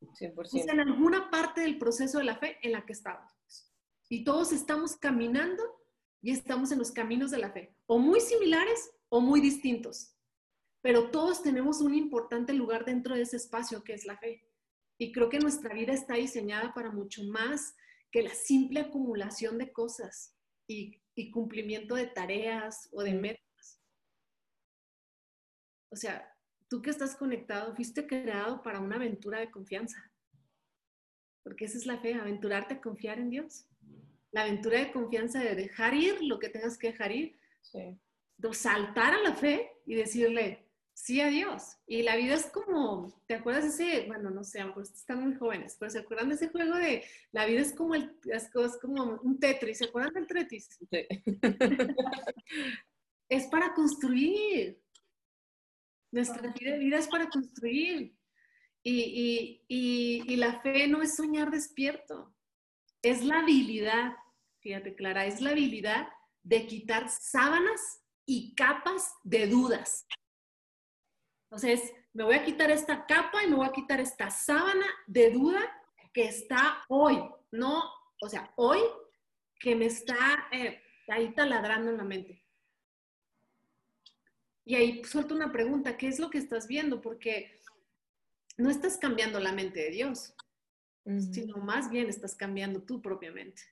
100%. 0.00 0.58
Es 0.58 0.68
en 0.68 0.80
alguna 0.80 1.30
parte 1.30 1.60
del 1.60 1.78
proceso 1.78 2.18
de 2.18 2.24
la 2.24 2.36
fe 2.36 2.58
en 2.62 2.72
la 2.72 2.84
que 2.84 2.92
estamos. 2.92 3.30
Y 4.08 4.24
todos 4.24 4.52
estamos 4.52 4.96
caminando 4.96 5.62
y 6.22 6.32
estamos 6.32 6.72
en 6.72 6.78
los 6.78 6.90
caminos 6.90 7.30
de 7.30 7.38
la 7.38 7.50
fe, 7.50 7.74
o 7.86 7.98
muy 7.98 8.20
similares 8.20 8.90
o 9.08 9.20
muy 9.20 9.40
distintos. 9.40 10.16
Pero 10.82 11.10
todos 11.10 11.42
tenemos 11.42 11.80
un 11.80 11.94
importante 11.94 12.52
lugar 12.52 12.84
dentro 12.84 13.14
de 13.14 13.22
ese 13.22 13.36
espacio 13.36 13.84
que 13.84 13.94
es 13.94 14.04
la 14.06 14.16
fe. 14.18 14.44
Y 15.00 15.12
creo 15.12 15.30
que 15.30 15.38
nuestra 15.38 15.72
vida 15.72 15.94
está 15.94 16.16
diseñada 16.16 16.74
para 16.74 16.90
mucho 16.90 17.24
más 17.24 17.74
que 18.12 18.22
la 18.22 18.34
simple 18.34 18.80
acumulación 18.80 19.56
de 19.56 19.72
cosas 19.72 20.36
y, 20.68 21.00
y 21.14 21.30
cumplimiento 21.30 21.94
de 21.94 22.06
tareas 22.06 22.86
o 22.92 23.02
de 23.02 23.14
metas. 23.14 23.80
O 25.90 25.96
sea, 25.96 26.30
tú 26.68 26.82
que 26.82 26.90
estás 26.90 27.16
conectado, 27.16 27.74
fuiste 27.74 28.06
creado 28.06 28.62
para 28.62 28.78
una 28.78 28.96
aventura 28.96 29.40
de 29.40 29.50
confianza. 29.50 30.12
Porque 31.44 31.64
esa 31.64 31.78
es 31.78 31.86
la 31.86 31.98
fe, 31.98 32.12
aventurarte 32.12 32.74
a 32.74 32.80
confiar 32.82 33.18
en 33.18 33.30
Dios. 33.30 33.64
La 34.32 34.42
aventura 34.42 34.80
de 34.80 34.92
confianza 34.92 35.40
de 35.40 35.54
dejar 35.54 35.94
ir 35.94 36.22
lo 36.22 36.38
que 36.38 36.50
tengas 36.50 36.76
que 36.76 36.88
dejar 36.88 37.10
ir. 37.10 37.40
De 37.72 38.52
saltar 38.52 39.14
a 39.14 39.22
la 39.22 39.34
fe 39.34 39.72
y 39.86 39.94
decirle 39.94 40.69
sí 40.94 41.20
a 41.20 41.28
Dios. 41.28 41.76
Y 41.86 42.02
la 42.02 42.16
vida 42.16 42.34
es 42.34 42.46
como, 42.46 43.12
¿te 43.26 43.34
acuerdas 43.34 43.64
de 43.64 43.70
ese? 43.70 44.06
Bueno, 44.06 44.30
no 44.30 44.44
sé, 44.44 44.64
pues 44.74 44.90
están 44.90 45.22
muy 45.22 45.34
jóvenes, 45.34 45.76
pero 45.78 45.90
¿se 45.90 46.00
acuerdan 46.00 46.28
de 46.28 46.34
ese 46.34 46.48
juego 46.48 46.74
de 46.76 47.04
la 47.32 47.46
vida 47.46 47.60
es 47.60 47.74
como, 47.74 47.94
el, 47.94 48.14
es 48.24 48.50
como 48.80 49.20
un 49.22 49.38
Tetris? 49.38 49.78
¿Se 49.78 49.84
acuerdan 49.86 50.14
del 50.14 50.26
Tetris? 50.26 50.68
Sí. 50.90 51.06
es 53.28 53.46
para 53.46 53.74
construir. 53.74 54.80
Nuestra 56.12 56.52
vida 56.52 56.98
es 56.98 57.08
para 57.08 57.28
construir. 57.28 58.14
Y, 58.82 59.62
y, 59.68 60.36
la 60.36 60.60
fe 60.60 60.88
no 60.88 61.02
es 61.02 61.16
soñar 61.16 61.50
despierto, 61.50 62.34
es 63.02 63.22
la 63.22 63.40
habilidad, 63.40 64.14
fíjate 64.60 64.94
Clara, 64.94 65.26
es 65.26 65.42
la 65.42 65.50
habilidad 65.50 66.08
de 66.42 66.66
quitar 66.66 67.10
sábanas 67.10 68.00
y 68.24 68.54
capas 68.54 69.12
de 69.22 69.48
dudas. 69.48 70.06
Entonces, 71.50 71.92
me 72.12 72.22
voy 72.24 72.36
a 72.36 72.44
quitar 72.44 72.70
esta 72.70 73.06
capa 73.06 73.42
y 73.42 73.48
me 73.48 73.56
voy 73.56 73.66
a 73.66 73.72
quitar 73.72 74.00
esta 74.00 74.30
sábana 74.30 74.86
de 75.06 75.30
duda 75.32 75.60
que 76.12 76.24
está 76.24 76.84
hoy, 76.88 77.20
no, 77.50 77.82
o 78.20 78.28
sea, 78.28 78.52
hoy 78.56 78.78
que 79.58 79.74
me 79.74 79.86
está 79.86 80.48
eh, 80.52 80.80
ahí 81.08 81.34
taladrando 81.34 81.90
en 81.90 81.96
la 81.96 82.04
mente. 82.04 82.44
Y 84.64 84.76
ahí 84.76 85.04
suelto 85.04 85.34
una 85.34 85.50
pregunta, 85.50 85.96
¿qué 85.96 86.06
es 86.06 86.20
lo 86.20 86.30
que 86.30 86.38
estás 86.38 86.68
viendo? 86.68 87.00
Porque 87.00 87.60
no 88.56 88.70
estás 88.70 88.96
cambiando 88.96 89.40
la 89.40 89.52
mente 89.52 89.80
de 89.80 89.90
Dios, 89.90 90.34
sino 91.32 91.56
más 91.56 91.90
bien 91.90 92.08
estás 92.08 92.36
cambiando 92.36 92.82
tú 92.82 93.02
propiamente. 93.02 93.62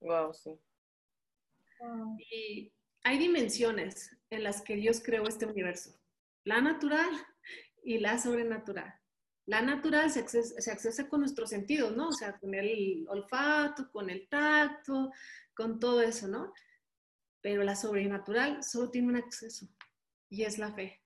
Wow, 0.00 0.32
sí. 0.32 0.58
Y 2.32 2.72
hay 3.02 3.18
dimensiones 3.18 4.16
en 4.30 4.44
las 4.44 4.62
que 4.62 4.76
Dios 4.76 5.02
creó 5.04 5.26
este 5.26 5.44
universo. 5.46 5.94
La 6.46 6.60
natural 6.60 7.10
y 7.82 7.98
la 7.98 8.18
sobrenatural. 8.18 8.94
La 9.46 9.62
natural 9.62 10.12
se 10.12 10.20
accesa, 10.20 10.60
se 10.60 10.70
accesa 10.70 11.08
con 11.08 11.20
nuestros 11.20 11.50
sentidos, 11.50 11.96
¿no? 11.96 12.08
O 12.08 12.12
sea, 12.12 12.38
con 12.38 12.54
el 12.54 13.04
olfato, 13.08 13.90
con 13.90 14.10
el 14.10 14.28
tacto, 14.28 15.10
con 15.54 15.80
todo 15.80 16.00
eso, 16.02 16.28
¿no? 16.28 16.52
Pero 17.40 17.64
la 17.64 17.74
sobrenatural 17.74 18.62
solo 18.62 18.90
tiene 18.92 19.08
un 19.08 19.16
acceso, 19.16 19.68
y 20.28 20.44
es 20.44 20.56
la 20.58 20.72
fe. 20.72 21.02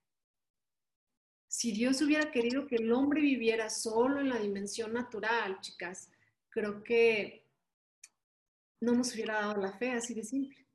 Si 1.49 1.73
Dios 1.73 2.03
hubiera 2.03 2.31
querido 2.31 2.67
que 2.67 2.77
el 2.77 2.93
hombre 2.93 3.23
viviera 3.23 3.71
solo 3.71 4.21
en 4.21 4.29
la 4.29 4.39
dimensión 4.39 4.93
natural, 4.93 5.59
chicas, 5.63 6.11
creo 6.51 6.83
que 6.85 7.47
no 8.81 8.93
nos 8.93 9.15
hubiera 9.15 9.41
dado 9.41 9.57
la 9.57 9.73
fe 9.73 9.93
así 9.93 10.13
de 10.13 10.23
simple. 10.23 10.67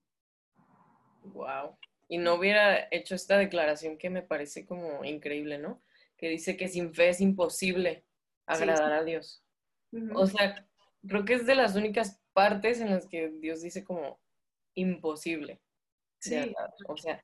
Wow. 1.21 1.77
Y 2.07 2.17
no 2.17 2.35
hubiera 2.35 2.87
hecho 2.91 3.15
esta 3.15 3.37
declaración 3.37 3.97
que 3.97 4.09
me 4.09 4.21
parece 4.21 4.65
como 4.65 5.03
increíble, 5.03 5.57
¿no? 5.57 5.81
Que 6.17 6.29
dice 6.29 6.55
que 6.55 6.67
sin 6.67 6.93
fe 6.93 7.09
es 7.09 7.21
imposible 7.21 8.05
agradar 8.45 8.93
a 8.93 9.03
Dios. 9.03 9.43
O 10.13 10.27
sea, 10.27 10.67
creo 11.07 11.25
que 11.25 11.33
es 11.33 11.45
de 11.45 11.55
las 11.55 11.75
únicas 11.75 12.21
partes 12.33 12.79
en 12.79 12.91
las 12.91 13.07
que 13.07 13.29
Dios 13.29 13.61
dice 13.61 13.83
como 13.83 14.19
imposible. 14.75 15.61
Sí. 16.19 16.53
O 16.87 16.97
sea, 16.97 17.23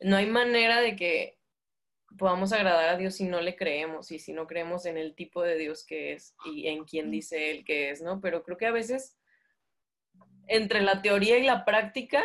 no 0.00 0.16
hay 0.16 0.26
manera 0.26 0.80
de 0.80 0.96
que 0.96 1.38
podamos 2.18 2.52
agradar 2.52 2.88
a 2.88 2.96
Dios 2.96 3.16
si 3.16 3.24
no 3.24 3.40
le 3.40 3.56
creemos 3.56 4.10
y 4.10 4.18
si 4.18 4.32
no 4.32 4.46
creemos 4.46 4.86
en 4.86 4.96
el 4.96 5.14
tipo 5.14 5.42
de 5.42 5.56
Dios 5.56 5.84
que 5.84 6.12
es 6.12 6.34
y 6.44 6.68
en 6.68 6.84
quién 6.84 7.10
dice 7.10 7.50
Él 7.50 7.64
que 7.64 7.90
es, 7.90 8.00
¿no? 8.02 8.20
Pero 8.20 8.42
creo 8.42 8.56
que 8.56 8.66
a 8.66 8.72
veces 8.72 9.16
entre 10.46 10.80
la 10.80 11.02
teoría 11.02 11.38
y 11.38 11.42
la 11.42 11.64
práctica, 11.64 12.22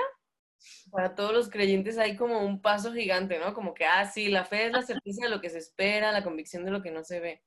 para 0.92 1.16
todos 1.16 1.34
los 1.34 1.50
creyentes 1.50 1.98
hay 1.98 2.16
como 2.16 2.46
un 2.46 2.62
paso 2.62 2.94
gigante, 2.94 3.40
¿no? 3.40 3.54
Como 3.54 3.74
que, 3.74 3.86
ah, 3.86 4.06
sí, 4.06 4.30
la 4.30 4.46
fe 4.46 4.68
es 4.68 4.72
la 4.72 4.82
certeza 4.82 5.26
de 5.26 5.30
lo 5.30 5.42
que 5.42 5.50
se 5.50 5.60
espera, 5.60 6.12
la 6.12 6.24
convicción 6.24 6.66
de 6.66 6.72
lo 6.72 6.82
que 6.82 6.92
no 6.92 7.04
se 7.04 7.20
ve. 7.20 7.42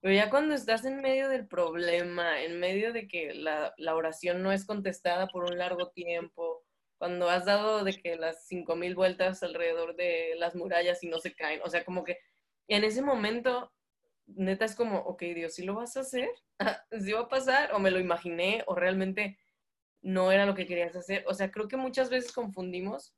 Pero 0.00 0.14
ya 0.14 0.30
cuando 0.30 0.54
estás 0.54 0.84
en 0.84 1.00
medio 1.00 1.28
del 1.28 1.46
problema, 1.46 2.42
en 2.42 2.60
medio 2.60 2.92
de 2.92 3.08
que 3.08 3.34
la, 3.34 3.74
la 3.76 3.96
oración 3.96 4.42
no 4.42 4.52
es 4.52 4.64
contestada 4.64 5.26
por 5.28 5.44
un 5.44 5.58
largo 5.58 5.88
tiempo, 5.90 6.64
cuando 6.98 7.28
has 7.28 7.44
dado 7.44 7.84
de 7.84 7.92
que 7.92 8.16
las 8.16 8.46
cinco 8.46 8.76
mil 8.76 8.94
vueltas 8.94 9.42
alrededor 9.42 9.96
de 9.96 10.34
las 10.38 10.54
murallas 10.54 11.02
y 11.02 11.08
no 11.08 11.18
se 11.18 11.34
caen, 11.34 11.60
o 11.64 11.70
sea, 11.70 11.84
como 11.84 12.04
que 12.04 12.18
en 12.68 12.84
ese 12.84 13.02
momento, 13.02 13.72
neta 14.26 14.64
es 14.64 14.74
como, 14.74 14.98
ok, 14.98 15.22
Dios, 15.34 15.54
¿sí 15.54 15.64
lo 15.64 15.74
vas 15.74 15.96
a 15.96 16.00
hacer? 16.00 16.28
¿Sí 17.00 17.12
va 17.12 17.20
a 17.20 17.28
pasar? 17.28 17.72
¿O 17.74 17.78
me 17.78 17.90
lo 17.90 18.00
imaginé? 18.00 18.64
¿O 18.66 18.74
realmente 18.74 19.38
no 20.06 20.30
era 20.30 20.46
lo 20.46 20.54
que 20.54 20.66
querías 20.66 20.94
hacer? 20.94 21.24
O 21.26 21.34
sea, 21.34 21.50
creo 21.50 21.66
que 21.66 21.76
muchas 21.76 22.10
veces 22.10 22.32
confundimos 22.32 23.14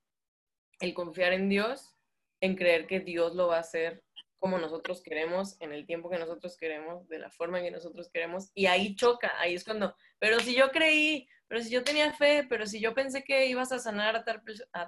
el 0.81 0.95
confiar 0.95 1.33
en 1.33 1.49
Dios 1.49 1.95
en 2.41 2.57
creer 2.57 2.87
que 2.87 3.01
Dios 3.01 3.35
lo 3.35 3.49
va 3.49 3.57
a 3.57 3.61
hacer 3.61 4.03
como 4.39 4.59
nosotros 4.59 5.03
queremos, 5.03 5.61
en 5.61 5.73
el 5.73 5.85
tiempo 5.85 6.09
que 6.09 6.19
nosotros 6.19 6.57
queremos, 6.57 7.09
de 7.09 7.19
la 7.19 7.31
forma 7.31 7.59
en 7.59 7.65
que 7.65 7.71
nosotros 7.73 8.09
queremos, 8.09 8.53
y 8.55 8.67
ahí 8.67 8.95
choca, 8.95 9.33
ahí 9.41 9.55
es 9.55 9.65
cuando, 9.65 9.97
pero 10.21 10.39
si 10.39 10.55
yo 10.55 10.71
creí, 10.71 11.29
pero 11.49 11.61
si 11.61 11.71
yo 11.71 11.83
tenía 11.83 12.13
fe, 12.13 12.47
pero 12.49 12.65
si 12.65 12.81
yo 12.81 12.95
pensé 12.95 13.25
que 13.25 13.47
ibas 13.47 13.73
a 13.73 13.81
sanar 13.81 14.15
a 14.15 14.25
tal, 14.25 14.43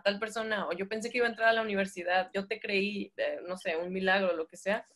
tal 0.04 0.18
persona, 0.20 0.68
o 0.68 0.72
yo 0.72 0.88
pensé 0.88 1.10
que 1.10 1.18
iba 1.18 1.26
a 1.26 1.30
entrar 1.30 1.48
a 1.48 1.52
la 1.52 1.62
universidad, 1.62 2.30
yo 2.32 2.46
te 2.46 2.60
creí, 2.60 3.12
eh, 3.16 3.40
no 3.48 3.56
sé, 3.56 3.76
un 3.76 3.92
milagro, 3.92 4.36
lo 4.36 4.46
que 4.46 4.56
sea, 4.56 4.86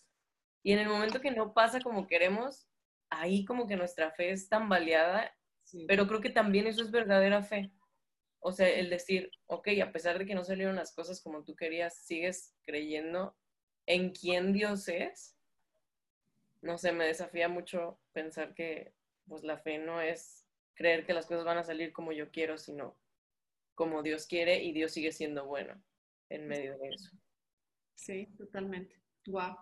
y 0.62 0.72
en 0.72 0.78
el 0.78 0.88
momento 0.88 1.20
que 1.20 1.32
no 1.32 1.52
pasa 1.52 1.80
como 1.80 2.06
queremos, 2.06 2.68
ahí 3.10 3.44
como 3.44 3.66
que 3.66 3.76
nuestra 3.76 4.12
fe 4.12 4.30
es 4.30 4.48
tan 4.48 4.68
pero 5.87 6.06
creo 6.06 6.20
que 6.20 6.30
también 6.30 6.66
eso 6.66 6.82
es 6.82 6.90
verdadera 6.90 7.42
fe. 7.42 7.70
O 8.40 8.52
sea, 8.52 8.68
el 8.68 8.90
decir, 8.90 9.30
ok, 9.46 9.68
a 9.82 9.92
pesar 9.92 10.18
de 10.18 10.26
que 10.26 10.34
no 10.34 10.44
salieron 10.44 10.76
las 10.76 10.94
cosas 10.94 11.22
como 11.22 11.44
tú 11.44 11.56
querías, 11.56 11.96
sigues 11.96 12.54
creyendo 12.62 13.37
en 13.87 14.10
quién 14.10 14.52
Dios 14.52 14.88
es, 14.88 15.37
no 16.60 16.78
sé, 16.78 16.92
me 16.92 17.06
desafía 17.06 17.48
mucho 17.48 17.98
pensar 18.12 18.54
que 18.54 18.94
pues 19.26 19.44
la 19.44 19.58
fe 19.58 19.78
no 19.78 20.00
es 20.00 20.46
creer 20.74 21.06
que 21.06 21.14
las 21.14 21.26
cosas 21.26 21.44
van 21.44 21.58
a 21.58 21.64
salir 21.64 21.92
como 21.92 22.12
yo 22.12 22.30
quiero, 22.30 22.58
sino 22.58 22.96
como 23.74 24.02
Dios 24.02 24.26
quiere 24.26 24.62
y 24.62 24.72
Dios 24.72 24.92
sigue 24.92 25.12
siendo 25.12 25.46
bueno 25.46 25.82
en 26.28 26.46
medio 26.46 26.78
de 26.78 26.88
eso. 26.88 27.10
Sí, 27.94 28.26
totalmente. 28.37 29.00
Wow. 29.26 29.56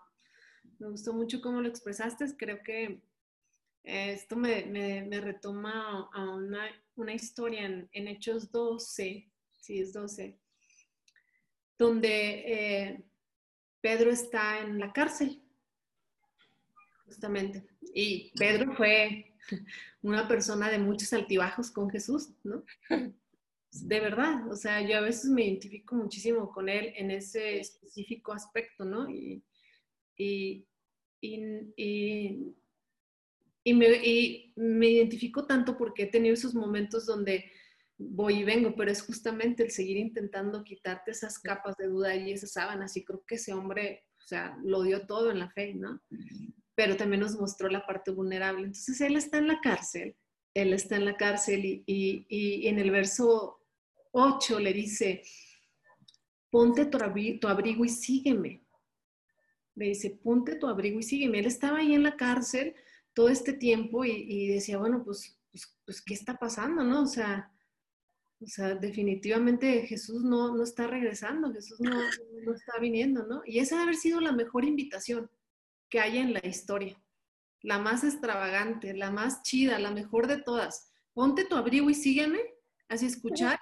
Me 0.78 0.88
gustó 0.88 1.12
mucho 1.12 1.40
cómo 1.40 1.60
lo 1.60 1.68
expresaste. 1.68 2.24
Creo 2.36 2.62
que 2.62 3.02
esto 3.84 4.36
me, 4.36 4.64
me, 4.64 5.20
retoma 5.20 6.08
a 6.12 6.30
una, 6.30 6.68
una 6.96 7.12
historia 7.12 7.66
en, 7.66 7.88
en, 7.92 8.08
Hechos 8.08 8.50
12, 8.50 9.28
sí, 9.60 9.80
es 9.80 9.92
12, 9.92 10.38
donde 11.78 12.44
eh, 12.46 13.04
Pedro 13.80 14.10
está 14.10 14.60
en 14.60 14.78
la 14.78 14.92
cárcel, 14.92 15.42
justamente. 17.04 17.66
Y 17.94 18.32
Pedro 18.38 18.72
fue 18.74 19.34
una 20.02 20.28
persona 20.28 20.70
de 20.70 20.78
muchos 20.78 21.12
altibajos 21.12 21.70
con 21.70 21.90
Jesús, 21.90 22.30
¿no? 22.44 22.64
De 23.72 24.00
verdad, 24.00 24.50
o 24.50 24.54
sea, 24.54 24.86
yo 24.86 24.98
a 24.98 25.00
veces 25.00 25.30
me 25.30 25.44
identifico 25.44 25.94
muchísimo 25.94 26.52
con 26.52 26.68
él 26.68 26.92
en 26.94 27.10
ese 27.10 27.58
específico 27.58 28.32
aspecto, 28.32 28.84
¿no? 28.84 29.08
Y, 29.08 29.42
y, 30.16 30.66
me, 33.64 33.88
me, 34.56 34.88
identifico 34.88 35.46
tanto 35.46 35.76
porque 35.76 36.04
he 36.04 36.06
tenido 36.06 36.34
esos 36.34 36.54
momentos 36.54 37.06
donde 37.06 37.50
voy 37.98 38.40
y 38.40 38.44
vengo, 38.44 38.74
pero 38.74 38.90
es 38.90 39.02
justamente 39.02 39.62
el 39.62 39.70
seguir 39.70 39.96
intentando 39.96 40.64
quitarte 40.64 41.12
esas 41.12 41.38
capas 41.38 41.76
de 41.76 41.86
duda 41.86 42.16
y 42.16 42.32
esas 42.32 42.52
sábanas. 42.52 42.96
Y 42.96 43.04
creo 43.04 43.24
que 43.26 43.36
ese 43.36 43.52
hombre, 43.52 44.04
o 44.18 44.26
sea, 44.26 44.58
lo 44.64 44.82
dio 44.82 45.06
todo 45.06 45.30
en 45.30 45.38
la 45.38 45.50
fe, 45.50 45.74
¿no? 45.74 46.00
Pero 46.74 46.96
también 46.96 47.20
nos 47.20 47.38
mostró 47.38 47.68
la 47.68 47.86
parte 47.86 48.10
vulnerable. 48.10 48.66
Entonces 48.66 49.00
él 49.00 49.16
está 49.16 49.38
en 49.38 49.46
la 49.46 49.60
cárcel, 49.60 50.16
él 50.54 50.72
está 50.72 50.96
en 50.96 51.04
la 51.04 51.16
cárcel 51.16 51.64
y, 51.64 51.84
y, 51.86 52.26
y 52.28 52.66
en 52.66 52.78
el 52.78 52.90
verso 52.90 53.60
8 54.12 54.58
le 54.58 54.72
dice, 54.72 55.22
ponte 56.50 56.84
tu 56.84 56.98
abrigo 57.48 57.84
y 57.84 57.88
sígueme. 57.88 58.64
le 59.74 59.86
dice, 59.86 60.10
ponte 60.10 60.56
tu 60.56 60.66
abrigo 60.66 60.98
y 60.98 61.02
sígueme. 61.02 61.38
Él 61.38 61.46
estaba 61.46 61.78
ahí 61.78 61.94
en 61.94 62.02
la 62.02 62.16
cárcel 62.16 62.74
todo 63.14 63.28
este 63.28 63.52
tiempo 63.52 64.04
y, 64.04 64.48
decía, 64.48 64.78
bueno, 64.78 65.02
pues, 65.04 65.38
pues, 65.50 65.76
pues, 65.84 66.02
¿qué 66.02 66.14
está 66.14 66.38
pasando, 66.38 66.82
no? 66.84 67.02
O 67.02 67.06
sea, 67.06 67.52
o 68.40 68.46
sea, 68.46 68.74
definitivamente 68.74 69.86
Jesús 69.86 70.24
no, 70.24 70.54
no 70.54 70.64
está 70.64 70.86
regresando, 70.86 71.52
Jesús 71.52 71.78
no, 71.80 71.90
no, 72.44 72.54
está 72.54 72.78
viniendo, 72.80 73.24
¿no? 73.26 73.42
Y 73.46 73.60
esa 73.60 73.76
debe 73.76 73.84
haber 73.84 73.96
sido 73.96 74.20
la 74.20 74.32
mejor 74.32 74.64
invitación 74.64 75.30
que 75.88 76.00
haya 76.00 76.20
en 76.20 76.32
la 76.32 76.44
historia, 76.44 77.00
la 77.60 77.78
más 77.78 78.02
extravagante, 78.02 78.94
la 78.94 79.10
más 79.10 79.42
chida, 79.42 79.78
la 79.78 79.92
mejor 79.92 80.26
de 80.26 80.38
todas. 80.38 80.90
Ponte 81.12 81.44
tu 81.44 81.54
abrigo 81.54 81.88
y 81.90 81.94
sígueme, 81.94 82.40
así 82.88 83.06
escuchar. 83.06 83.60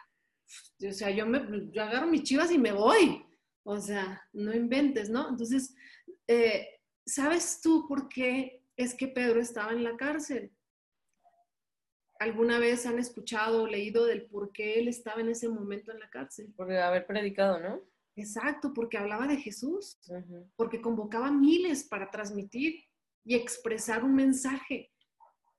O 0.89 0.93
sea, 0.93 1.11
yo, 1.11 1.27
me, 1.27 1.69
yo 1.73 1.83
agarro 1.83 2.07
mis 2.07 2.23
chivas 2.23 2.51
y 2.51 2.59
me 2.59 2.73
voy. 2.73 3.27
O 3.65 3.79
sea, 3.81 4.23
no 4.33 4.55
inventes, 4.55 5.11
¿no? 5.11 5.29
Entonces, 5.29 5.75
eh, 6.27 6.67
¿sabes 7.05 7.61
tú 7.61 7.87
por 7.87 8.09
qué 8.09 8.60
es 8.83 8.95
que 8.95 9.09
Pedro 9.09 9.41
estaba 9.41 9.73
en 9.73 9.85
la 9.85 9.97
cárcel? 9.97 10.53
¿Alguna 12.19 12.59
vez 12.59 12.87
han 12.87 12.99
escuchado 12.99 13.63
o 13.63 13.67
leído 13.67 14.05
del 14.07 14.27
por 14.27 14.53
qué 14.53 14.79
él 14.79 14.89
estaba 14.89 15.21
en 15.21 15.29
ese 15.29 15.49
momento 15.49 15.93
en 15.93 16.01
la 16.01 16.11
cárcel? 16.11 16.53
Por 16.57 16.73
haber 16.73 17.07
predicado, 17.07 17.61
¿no? 17.61 17.83
Exacto, 18.17 18.73
porque 18.75 18.99
hablaba 18.99 19.27
de 19.27 19.37
Jesús, 19.37 19.99
porque 20.57 20.81
convocaba 20.81 21.31
miles 21.31 21.85
para 21.85 22.11
transmitir 22.11 22.85
y 23.25 23.35
expresar 23.35 24.05
un 24.05 24.15
mensaje 24.15 24.91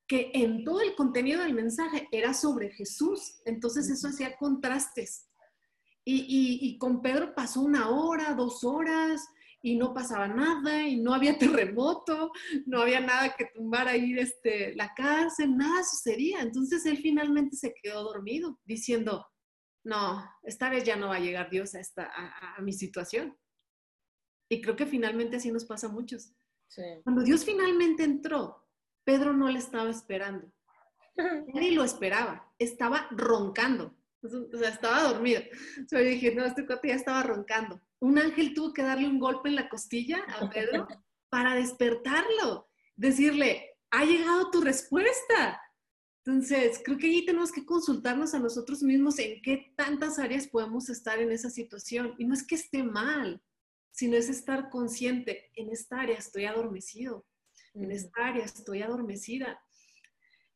que 0.07 0.31
en 0.34 0.63
todo 0.63 0.81
el 0.81 0.93
contenido 0.95 1.41
del 1.41 1.53
mensaje 1.53 2.07
era 2.12 2.34
sobre 2.34 2.69
Jesús. 2.71 3.41
Entonces 3.45 3.89
eso 3.89 4.10
hacía 4.10 4.36
contrastes. 4.36 5.27
Y, 6.03 6.25
y, 6.62 6.77
con 6.79 7.01
Pedro 7.01 7.34
pasó 7.36 7.62
una 7.62 7.89
hora, 7.91 8.34
dos 8.34 8.63
horas, 8.63 9.23
y 9.62 9.78
no 9.78 9.93
pasaba 9.93 10.28
nada, 10.28 10.88
y 10.88 10.97
no 10.97 11.13
había 11.13 11.38
terremoto, 11.39 12.32
no 12.65 12.82
había 12.82 13.00
nada 13.00 13.36
que 13.38 13.45
tumbara 13.54 13.91
ahí 13.91 14.17
este, 14.17 14.76
la 14.76 14.93
cárcel, 14.93 15.56
nada 15.56 15.84
sucedía. 15.84 16.41
Entonces 16.41 16.86
él 16.86 16.97
finalmente 16.97 17.56
se 17.56 17.74
quedó 17.74 18.04
dormido, 18.04 18.60
diciendo, 18.65 19.26
no, 19.84 20.24
esta 20.43 20.69
vez 20.69 20.84
ya 20.84 20.95
no 20.95 21.10
va 21.10 21.15
a 21.15 21.21
llegar 21.21 21.50
Dios 21.50 21.76
a, 21.76 21.80
esta, 21.80 22.12
a, 22.13 22.62
mi 22.62 22.74
situación. 22.74 23.38
Y 24.50 24.62
creo 24.62 24.76
que 24.76 24.86
finalmente 24.86 25.38
así 25.38 25.52
nos 25.52 25.65
pasa 25.65 25.88
a 25.88 25.91
muchos. 25.91 26.34
Cuando 27.04 27.24
Dios 27.24 27.43
finalmente 27.45 28.04
entró, 28.04 28.67
Pedro 29.04 29.34
no 29.34 29.50
le 29.50 29.60
estaba 29.60 29.89
esperando. 29.89 30.52
Ni 31.54 31.71
lo 31.71 31.84
esperaba, 31.84 32.54
estaba 32.60 33.08
roncando. 33.12 33.97
O 34.24 34.58
sea, 34.58 34.69
estaba 34.69 35.04
dormido. 35.04 35.41
O 35.84 35.88
sea, 35.88 36.02
yo 36.02 36.10
dije, 36.10 36.34
no, 36.36 36.45
este 36.45 36.65
cuate 36.65 36.89
ya 36.89 36.95
estaba 36.95 37.24
roncando. 37.24 37.82
Un 38.02 38.20
ángel 38.20 38.54
tuvo 38.54 38.74
que 38.74 38.84
darle 38.84 39.08
un 39.08 39.20
golpe 39.20 39.50
en 39.50 39.56
la 39.56 39.70
costilla 39.70 40.24
a 40.28 40.50
Pedro 40.50 40.88
para 41.30 41.56
despertarlo, 41.56 42.70
decirle, 42.96 43.78
ha 43.92 44.04
llegado 44.04 44.52
tu 44.52 44.62
respuesta. 44.62 45.62
Entonces, 46.26 46.82
creo 46.84 46.98
que 46.98 47.08
allí 47.08 47.26
tenemos 47.26 47.52
que 47.52 47.66
consultarnos 47.66 48.34
a 48.34 48.40
nosotros 48.40 48.84
mismos 48.84 49.18
en 49.20 49.42
qué 49.42 49.74
tantas 49.76 50.20
áreas 50.20 50.48
podemos 50.48 50.90
estar 50.90 51.20
en 51.20 51.32
esa 51.32 51.50
situación. 51.50 52.14
Y 52.18 52.26
no 52.26 52.34
es 52.34 52.46
que 52.46 52.56
esté 52.56 52.84
mal, 52.84 53.42
sino 53.92 54.18
es 54.18 54.30
estar 54.30 54.70
consciente, 54.70 55.52
en 55.56 55.70
esta 55.70 56.00
área 56.00 56.18
estoy 56.18 56.46
adormecido, 56.46 57.26
en 57.74 57.92
esta 57.92 58.28
área 58.28 58.46
estoy 58.46 58.82
adormecida. 58.82 59.62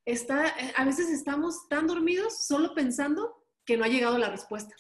Está, 0.06 0.48
eh, 0.48 0.74
a 0.76 0.86
veces 0.86 1.10
estamos 1.10 1.68
tan 1.68 1.88
dormidos 1.88 2.46
solo 2.46 2.74
pensando 2.74 3.44
que 3.66 3.78
no 3.78 3.84
ha 3.84 3.88
llegado 3.88 4.18
la 4.18 4.30
respuesta, 4.30 4.76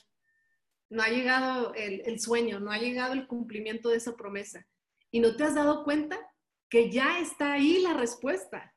no 0.95 1.03
ha 1.03 1.09
llegado 1.09 1.73
el, 1.75 2.19
sueño, 2.19 2.59
no 2.59 2.71
ha 2.71 2.77
llegado 2.77 3.13
el 3.13 3.27
cumplimiento 3.27 3.89
de 3.89 3.97
esa 3.97 4.15
promesa. 4.15 4.65
Y 5.11 5.19
no 5.19 5.35
te 5.35 5.43
has 5.43 5.53
dado 5.53 5.83
cuenta 5.83 6.17
que 6.69 6.89
ya 6.89 7.19
está 7.19 7.53
ahí 7.53 7.81
la 7.81 7.93
respuesta. 7.93 8.73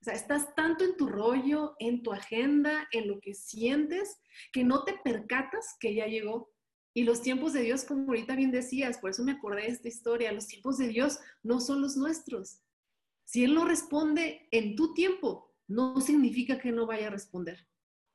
O 0.00 0.04
sea, 0.04 0.14
estás 0.14 0.54
tanto 0.54 0.84
en 0.84 0.96
tu 0.96 1.06
rollo, 1.08 1.74
en 1.78 2.02
tu 2.02 2.12
agenda, 2.12 2.88
en 2.90 3.06
lo 3.06 3.20
que 3.20 3.34
sientes, 3.34 4.18
que 4.50 4.64
no 4.64 4.84
te 4.84 4.94
percatas 5.04 5.76
que 5.78 5.94
ya 5.94 6.06
llegó. 6.06 6.50
Y 6.94 7.04
los 7.04 7.20
tiempos 7.20 7.52
de 7.52 7.62
Dios, 7.62 7.84
como 7.84 8.08
ahorita 8.08 8.34
bien 8.34 8.50
decías, 8.50 8.98
por 8.98 9.10
eso 9.10 9.22
me 9.22 9.32
acordé 9.32 9.62
de 9.62 9.68
esta 9.68 9.88
historia, 9.88 10.32
los 10.32 10.46
tiempos 10.46 10.78
de 10.78 10.88
Dios 10.88 11.18
no 11.42 11.60
son 11.60 11.82
los 11.82 11.96
nuestros. 11.96 12.62
Si 13.24 13.44
Él 13.44 13.54
no 13.54 13.66
responde 13.66 14.48
en 14.52 14.74
tu 14.74 14.94
tiempo, 14.94 15.54
no 15.66 16.00
significa 16.00 16.58
que 16.58 16.72
no 16.72 16.86
vaya 16.86 17.08
a 17.08 17.10
responder. 17.10 17.68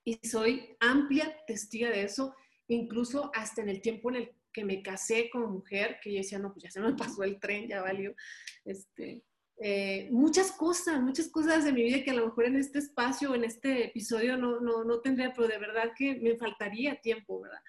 Y 0.04 0.20
soy 0.28 0.76
amplia 0.80 1.38
testiga 1.46 1.92
de 1.92 2.04
eso, 2.04 2.36
incluso 2.68 3.32
hasta 3.34 3.62
en 3.62 3.70
el 3.70 3.82
tiempo 3.82 4.10
en 4.10 4.16
el 4.16 4.36
que 4.52 4.64
me 4.64 4.82
casé 4.82 5.30
como 5.32 5.48
mujer, 5.48 5.98
que 6.02 6.12
yo 6.12 6.18
decía, 6.18 6.40
no, 6.40 6.54
pues 6.54 6.64
ya 6.64 6.72
se 6.72 6.80
me 6.80 6.94
pasó 6.96 7.24
el 7.24 7.40
tren, 7.40 7.68
ya 7.68 7.82
valió. 7.82 8.16
Este, 8.64 9.24
eh, 9.58 10.10
muchas 10.12 10.52
cosas, 10.52 11.02
muchas 11.02 11.30
cosas 11.30 11.66
de 11.66 11.74
mi 11.74 11.84
vida 11.84 12.04
que 12.04 12.12
a 12.12 12.16
lo 12.16 12.28
mejor 12.28 12.46
en 12.46 12.58
este 12.58 12.80
espacio, 12.80 13.36
en 13.36 13.44
este 13.44 13.86
episodio 13.86 14.38
no, 14.38 14.60
no, 14.60 14.84
no 14.84 15.02
tendría, 15.02 15.34
pero 15.34 15.48
de 15.48 15.58
verdad 15.58 15.92
que 15.98 16.16
me 16.16 16.38
faltaría 16.38 17.02
tiempo, 17.02 17.42
¿verdad? 17.42 17.60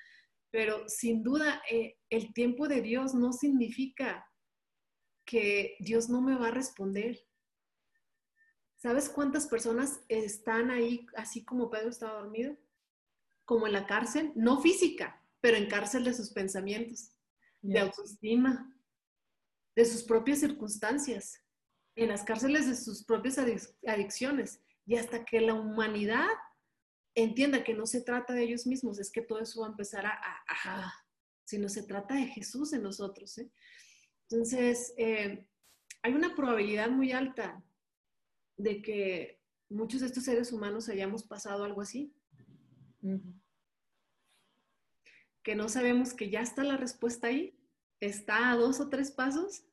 Pero 0.50 0.88
sin 0.88 1.22
duda, 1.22 1.62
eh, 1.70 1.96
el 2.10 2.32
tiempo 2.32 2.68
de 2.68 2.80
Dios 2.80 3.14
no 3.14 3.32
significa 3.32 4.26
que 5.24 5.76
Dios 5.80 6.08
no 6.08 6.20
me 6.20 6.36
va 6.36 6.48
a 6.48 6.52
responder. 6.52 7.18
¿Sabes 8.76 9.08
cuántas 9.08 9.46
personas 9.46 10.04
están 10.08 10.70
ahí 10.70 11.06
así 11.16 11.44
como 11.44 11.70
Pedro 11.70 11.88
estaba 11.88 12.20
dormido? 12.20 12.56
Como 13.44 13.66
en 13.66 13.72
la 13.72 13.86
cárcel, 13.86 14.32
no 14.34 14.60
física, 14.60 15.22
pero 15.40 15.56
en 15.56 15.68
cárcel 15.68 16.04
de 16.04 16.14
sus 16.14 16.30
pensamientos, 16.30 17.10
de 17.60 17.78
autoestima, 17.78 18.74
de 19.76 19.84
sus 19.84 20.02
propias 20.02 20.40
circunstancias 20.40 21.44
en 21.96 22.08
las 22.08 22.24
cárceles 22.24 22.66
de 22.66 22.74
sus 22.74 23.04
propias 23.04 23.38
adicciones 23.86 24.60
y 24.86 24.96
hasta 24.96 25.24
que 25.24 25.40
la 25.40 25.54
humanidad 25.54 26.28
entienda 27.14 27.62
que 27.62 27.74
no 27.74 27.86
se 27.86 28.00
trata 28.00 28.32
de 28.34 28.42
ellos 28.42 28.66
mismos, 28.66 28.98
es 28.98 29.10
que 29.10 29.22
todo 29.22 29.40
eso 29.40 29.60
va 29.60 29.68
a 29.68 29.70
empezar 29.70 30.04
a, 30.06 30.18
a, 30.48 30.92
sino 31.44 31.68
se 31.68 31.84
trata 31.84 32.14
de 32.14 32.26
Jesús 32.26 32.72
en 32.72 32.82
nosotros. 32.82 33.38
¿eh? 33.38 33.50
Entonces, 34.28 34.92
eh, 34.96 35.46
hay 36.02 36.12
una 36.12 36.34
probabilidad 36.34 36.90
muy 36.90 37.12
alta 37.12 37.62
de 38.56 38.82
que 38.82 39.40
muchos 39.70 40.00
de 40.00 40.08
estos 40.08 40.24
seres 40.24 40.52
humanos 40.52 40.88
hayamos 40.88 41.24
pasado 41.24 41.64
algo 41.64 41.80
así. 41.80 42.12
Que 45.42 45.54
no 45.54 45.68
sabemos 45.68 46.14
que 46.14 46.30
ya 46.30 46.40
está 46.40 46.64
la 46.64 46.76
respuesta 46.76 47.28
ahí, 47.28 47.58
está 48.00 48.50
a 48.50 48.56
dos 48.56 48.80
o 48.80 48.88
tres 48.88 49.10
pasos 49.10 49.64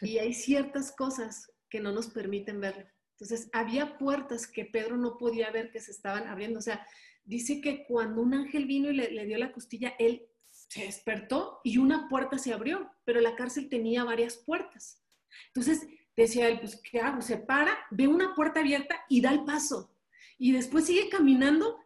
y 0.00 0.18
hay 0.18 0.32
ciertas 0.32 0.92
cosas 0.92 1.52
que 1.68 1.80
no 1.80 1.92
nos 1.92 2.08
permiten 2.08 2.60
verlo. 2.60 2.86
Entonces, 3.12 3.50
había 3.52 3.98
puertas 3.98 4.46
que 4.46 4.64
Pedro 4.64 4.96
no 4.96 5.18
podía 5.18 5.50
ver 5.50 5.72
que 5.72 5.80
se 5.80 5.90
estaban 5.90 6.28
abriendo. 6.28 6.60
O 6.60 6.62
sea, 6.62 6.86
dice 7.24 7.60
que 7.60 7.84
cuando 7.84 8.22
un 8.22 8.32
ángel 8.32 8.66
vino 8.66 8.90
y 8.90 8.94
le, 8.94 9.26
dio 9.26 9.36
la 9.38 9.52
costilla, 9.52 9.94
él 9.98 10.28
se 10.50 10.84
despertó 10.84 11.60
y 11.64 11.78
una 11.78 12.08
puerta 12.08 12.38
se 12.38 12.52
abrió, 12.52 12.90
pero 13.04 13.20
la 13.20 13.34
cárcel 13.34 13.68
tenía 13.68 14.04
varias 14.04 14.36
puertas. 14.36 15.02
Entonces, 15.48 15.86
decía 16.16 16.48
él, 16.48 16.60
pues, 16.60 16.80
¿qué 16.80 17.00
hago? 17.00 17.20
Se 17.20 17.38
para, 17.38 17.76
ve 17.90 18.06
una 18.06 18.34
puerta 18.36 18.60
abierta 18.60 19.04
y 19.08 19.20
da 19.20 19.32
el 19.32 19.44
paso. 19.44 19.92
Y 20.38 20.52
después 20.52 20.86
sigue 20.86 21.08
caminando 21.08 21.76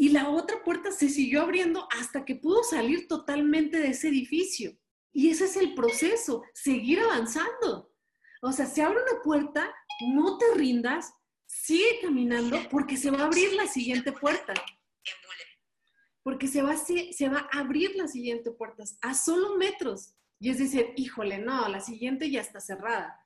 y 0.00 0.10
la 0.10 0.30
otra 0.30 0.62
puerta 0.62 0.92
se 0.92 1.08
siguió 1.08 1.42
abriendo 1.42 1.88
hasta 1.90 2.24
que 2.24 2.36
pudo 2.36 2.62
salir 2.62 3.08
totalmente 3.08 3.78
de 3.80 3.88
ese 3.88 4.08
edificio. 4.08 4.78
Y 5.12 5.30
ese 5.30 5.46
es 5.46 5.56
el 5.56 5.74
proceso, 5.74 6.44
seguir 6.54 7.00
avanzando. 7.00 7.92
O 8.40 8.52
sea, 8.52 8.66
se 8.66 8.80
abre 8.80 9.02
una 9.02 9.20
puerta, 9.22 9.74
no 10.14 10.38
te 10.38 10.46
rindas, 10.54 11.12
sigue 11.46 11.98
caminando 12.00 12.60
porque 12.70 12.96
se 12.96 13.10
va 13.10 13.22
a 13.22 13.24
abrir 13.24 13.52
la 13.54 13.66
siguiente 13.66 14.12
puerta. 14.12 14.54
Porque 16.22 16.46
se 16.46 16.62
va, 16.62 16.76
se 16.76 17.28
va 17.28 17.48
a 17.50 17.58
abrir 17.58 17.96
la 17.96 18.06
siguiente 18.06 18.52
puerta 18.52 18.84
a 19.02 19.14
solo 19.14 19.56
metros. 19.56 20.14
Y 20.38 20.50
es 20.50 20.58
decir, 20.58 20.92
híjole, 20.94 21.38
no, 21.38 21.68
la 21.68 21.80
siguiente 21.80 22.30
ya 22.30 22.40
está 22.40 22.60
cerrada. 22.60 23.18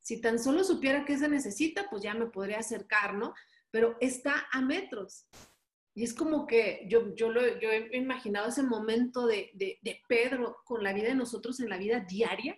Si 0.00 0.20
tan 0.20 0.38
solo 0.38 0.62
supiera 0.62 1.06
qué 1.06 1.16
se 1.16 1.28
necesita, 1.28 1.88
pues 1.88 2.02
ya 2.02 2.12
me 2.12 2.26
podría 2.26 2.58
acercar, 2.58 3.14
¿no? 3.14 3.32
Pero 3.70 3.96
está 4.00 4.46
a 4.52 4.60
metros. 4.60 5.26
Y 5.98 6.04
es 6.04 6.14
como 6.14 6.46
que 6.46 6.86
yo, 6.86 7.12
yo, 7.16 7.28
lo, 7.28 7.58
yo 7.58 7.72
he 7.72 7.96
imaginado 7.96 8.46
ese 8.46 8.62
momento 8.62 9.26
de, 9.26 9.50
de, 9.54 9.80
de, 9.82 10.00
Pedro 10.06 10.58
con 10.64 10.84
la 10.84 10.92
vida 10.92 11.08
de 11.08 11.16
nosotros 11.16 11.58
en 11.58 11.68
la 11.68 11.76
vida 11.76 11.98
diaria 11.98 12.56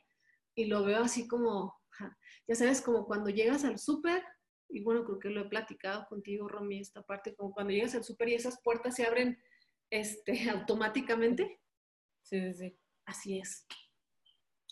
y 0.55 0.66
lo 0.66 0.85
veo 0.85 1.05
así 1.05 1.26
como, 1.26 1.74
ya 2.46 2.55
sabes, 2.55 2.83
como 2.83 3.07
cuando 3.07 3.31
llegas 3.31 3.64
al 3.64 3.79
súper, 3.79 4.22
y 4.68 4.83
bueno, 4.83 5.07
creo 5.07 5.18
que 5.18 5.31
lo 5.31 5.40
he 5.40 5.48
platicado 5.48 6.05
contigo, 6.07 6.48
Romy, 6.48 6.81
esta 6.81 7.00
parte, 7.00 7.35
como 7.35 7.55
cuando 7.55 7.72
llegas 7.72 7.94
al 7.94 8.05
súper 8.05 8.29
y 8.29 8.35
esas 8.35 8.61
puertas 8.62 8.96
se 8.96 9.07
abren 9.07 9.42
este, 9.88 10.33
automáticamente. 10.50 11.62
Sí, 12.22 12.38
sí, 12.42 12.53
sí. 12.53 12.79
Así 13.07 13.38
es. 13.38 13.66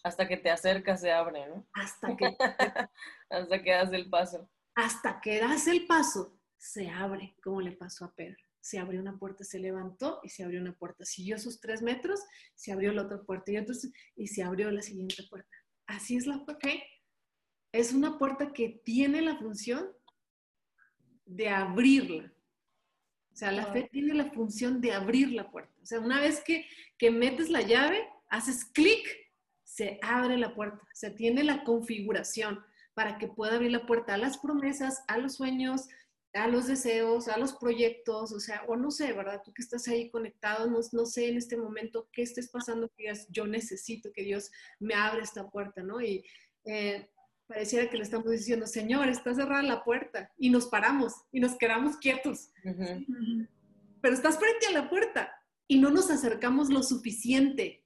Hasta 0.04 0.28
que 0.28 0.36
te 0.36 0.50
acercas 0.50 1.00
se 1.00 1.10
abre, 1.10 1.48
¿no? 1.48 1.66
Hasta 1.72 2.14
que... 2.14 2.36
Hasta 3.30 3.62
que 3.62 3.70
das 3.70 3.92
el 3.94 4.10
paso. 4.10 4.50
Hasta 4.74 5.22
que 5.22 5.40
das 5.40 5.66
el 5.68 5.86
paso, 5.86 6.38
se 6.58 6.90
abre, 6.90 7.34
como 7.42 7.62
le 7.62 7.72
pasó 7.72 8.04
a 8.04 8.14
Pedro 8.14 8.47
se 8.60 8.78
abrió 8.78 9.00
una 9.00 9.18
puerta, 9.18 9.44
se 9.44 9.58
levantó 9.58 10.20
y 10.22 10.28
se 10.28 10.44
abrió 10.44 10.60
una 10.60 10.74
puerta. 10.74 11.04
Siguió 11.04 11.38
sus 11.38 11.60
tres 11.60 11.82
metros, 11.82 12.20
se 12.54 12.72
abrió 12.72 12.92
la 12.92 13.02
otra 13.02 13.22
puerta 13.22 13.52
y, 13.52 13.56
entonces, 13.56 13.92
y 14.16 14.28
se 14.28 14.42
abrió 14.42 14.70
la 14.70 14.82
siguiente 14.82 15.22
puerta. 15.28 15.56
así 15.86 16.16
es 16.16 16.26
la 16.26 16.44
fe. 16.60 16.82
Es 17.72 17.92
una 17.92 18.18
puerta 18.18 18.52
que 18.52 18.80
tiene 18.84 19.20
la 19.20 19.36
función 19.38 19.88
de 21.24 21.48
abrirla. 21.48 22.32
O 23.32 23.36
sea, 23.36 23.52
la 23.52 23.72
fe 23.72 23.88
tiene 23.92 24.14
la 24.14 24.30
función 24.32 24.80
de 24.80 24.92
abrir 24.92 25.32
la 25.32 25.50
puerta. 25.50 25.72
O 25.82 25.86
sea, 25.86 26.00
una 26.00 26.20
vez 26.20 26.42
que, 26.44 26.66
que 26.98 27.10
metes 27.10 27.50
la 27.50 27.62
llave, 27.62 28.08
haces 28.30 28.64
clic, 28.64 29.06
se 29.62 29.98
abre 30.02 30.36
la 30.36 30.54
puerta. 30.54 30.82
O 30.82 30.94
sea, 30.94 31.14
tiene 31.14 31.44
la 31.44 31.62
configuración 31.62 32.64
para 32.94 33.16
que 33.18 33.28
pueda 33.28 33.54
abrir 33.54 33.70
la 33.70 33.86
puerta 33.86 34.14
a 34.14 34.18
las 34.18 34.38
promesas, 34.38 35.04
a 35.06 35.18
los 35.18 35.36
sueños, 35.36 35.86
a 36.44 36.48
los 36.48 36.66
deseos, 36.66 37.28
a 37.28 37.38
los 37.38 37.54
proyectos, 37.54 38.32
o 38.32 38.40
sea, 38.40 38.64
o 38.68 38.76
no 38.76 38.90
sé, 38.90 39.12
¿verdad? 39.12 39.42
Tú 39.44 39.52
que 39.52 39.62
estás 39.62 39.86
ahí 39.88 40.10
conectado, 40.10 40.70
no, 40.70 40.78
no 40.92 41.06
sé 41.06 41.28
en 41.28 41.36
este 41.36 41.56
momento 41.56 42.08
qué 42.12 42.22
estés 42.22 42.48
pasando, 42.50 42.88
que 42.88 43.04
digas, 43.04 43.26
yo 43.30 43.46
necesito 43.46 44.12
que 44.12 44.22
Dios 44.22 44.50
me 44.78 44.94
abra 44.94 45.22
esta 45.22 45.48
puerta, 45.48 45.82
¿no? 45.82 46.00
Y 46.00 46.24
eh, 46.64 47.10
pareciera 47.46 47.88
que 47.88 47.96
le 47.96 48.02
estamos 48.02 48.30
diciendo, 48.30 48.66
Señor, 48.66 49.08
está 49.08 49.34
cerrada 49.34 49.62
la 49.62 49.84
puerta, 49.84 50.32
y 50.36 50.50
nos 50.50 50.66
paramos 50.66 51.14
y 51.32 51.40
nos 51.40 51.56
quedamos 51.56 51.96
quietos. 51.96 52.50
Pero 52.62 54.14
estás 54.14 54.38
frente 54.38 54.66
a 54.66 54.72
la 54.72 54.88
puerta 54.88 55.32
y 55.66 55.78
no 55.78 55.90
nos 55.90 56.10
acercamos 56.10 56.70
lo 56.70 56.82
suficiente. 56.82 57.84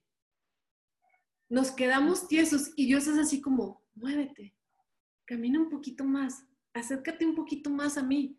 Nos 1.48 1.70
quedamos 1.70 2.28
tiesos 2.28 2.72
y 2.76 2.86
Dios 2.86 3.06
es 3.06 3.18
así 3.18 3.40
como, 3.40 3.82
muévete, 3.94 4.54
camina 5.26 5.60
un 5.60 5.70
poquito 5.70 6.04
más, 6.04 6.44
acércate 6.74 7.26
un 7.26 7.34
poquito 7.34 7.70
más 7.70 7.98
a 7.98 8.02
mí, 8.02 8.38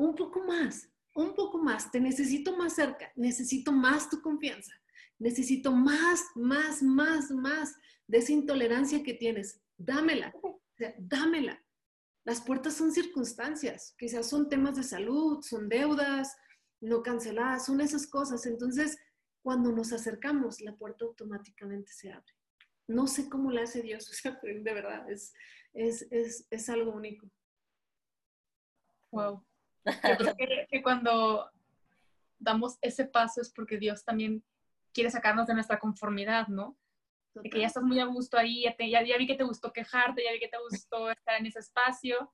un 0.00 0.14
poco 0.14 0.40
más, 0.40 0.88
un 1.14 1.34
poco 1.34 1.58
más, 1.58 1.90
te 1.90 2.00
necesito 2.00 2.56
más 2.56 2.74
cerca, 2.74 3.12
necesito 3.16 3.70
más 3.70 4.08
tu 4.08 4.22
confianza, 4.22 4.72
necesito 5.18 5.72
más, 5.72 6.24
más, 6.34 6.82
más, 6.82 7.30
más 7.30 7.74
de 8.06 8.18
esa 8.18 8.32
intolerancia 8.32 9.02
que 9.02 9.12
tienes, 9.12 9.60
dámela, 9.76 10.32
dámela. 10.98 11.62
Las 12.24 12.40
puertas 12.40 12.74
son 12.74 12.92
circunstancias, 12.92 13.94
quizás 13.98 14.28
son 14.28 14.48
temas 14.48 14.76
de 14.76 14.84
salud, 14.84 15.42
son 15.42 15.68
deudas 15.68 16.34
no 16.80 17.02
canceladas, 17.02 17.66
son 17.66 17.82
esas 17.82 18.06
cosas. 18.06 18.46
Entonces, 18.46 18.96
cuando 19.42 19.70
nos 19.70 19.92
acercamos, 19.92 20.62
la 20.62 20.74
puerta 20.76 21.04
automáticamente 21.04 21.92
se 21.92 22.10
abre. 22.10 22.32
No 22.88 23.06
sé 23.06 23.28
cómo 23.28 23.50
la 23.50 23.64
hace 23.64 23.82
Dios, 23.82 24.10
de 24.42 24.74
verdad, 24.74 25.10
es, 25.10 25.34
es, 25.74 26.06
es, 26.10 26.46
es 26.50 26.68
algo 26.70 26.92
único. 26.92 27.30
Wow. 29.12 29.44
Yo 29.84 30.34
creo 30.36 30.66
que, 30.68 30.82
cuando 30.82 31.50
damos 32.38 32.78
ese 32.82 33.04
paso 33.04 33.40
es 33.40 33.50
porque 33.50 33.78
Dios 33.78 34.04
también 34.04 34.44
quiere 34.92 35.10
sacarnos 35.10 35.46
de 35.46 35.54
nuestra 35.54 35.78
conformidad, 35.78 36.48
¿no? 36.48 36.76
De 37.34 37.48
que 37.48 37.60
ya 37.60 37.68
estás 37.68 37.84
muy 37.84 38.00
a 38.00 38.06
gusto 38.06 38.36
ahí, 38.36 38.64
ya, 38.64 38.76
ya, 38.78 39.02
ya, 39.02 39.16
vi 39.16 39.26
que 39.26 39.36
te 39.36 39.44
gustó 39.44 39.72
quejarte, 39.72 40.24
ya 40.24 40.32
vi 40.32 40.40
que 40.40 40.48
te 40.48 40.58
gustó 40.58 41.10
estar 41.10 41.36
en 41.36 41.46
ese 41.46 41.60
espacio, 41.60 42.32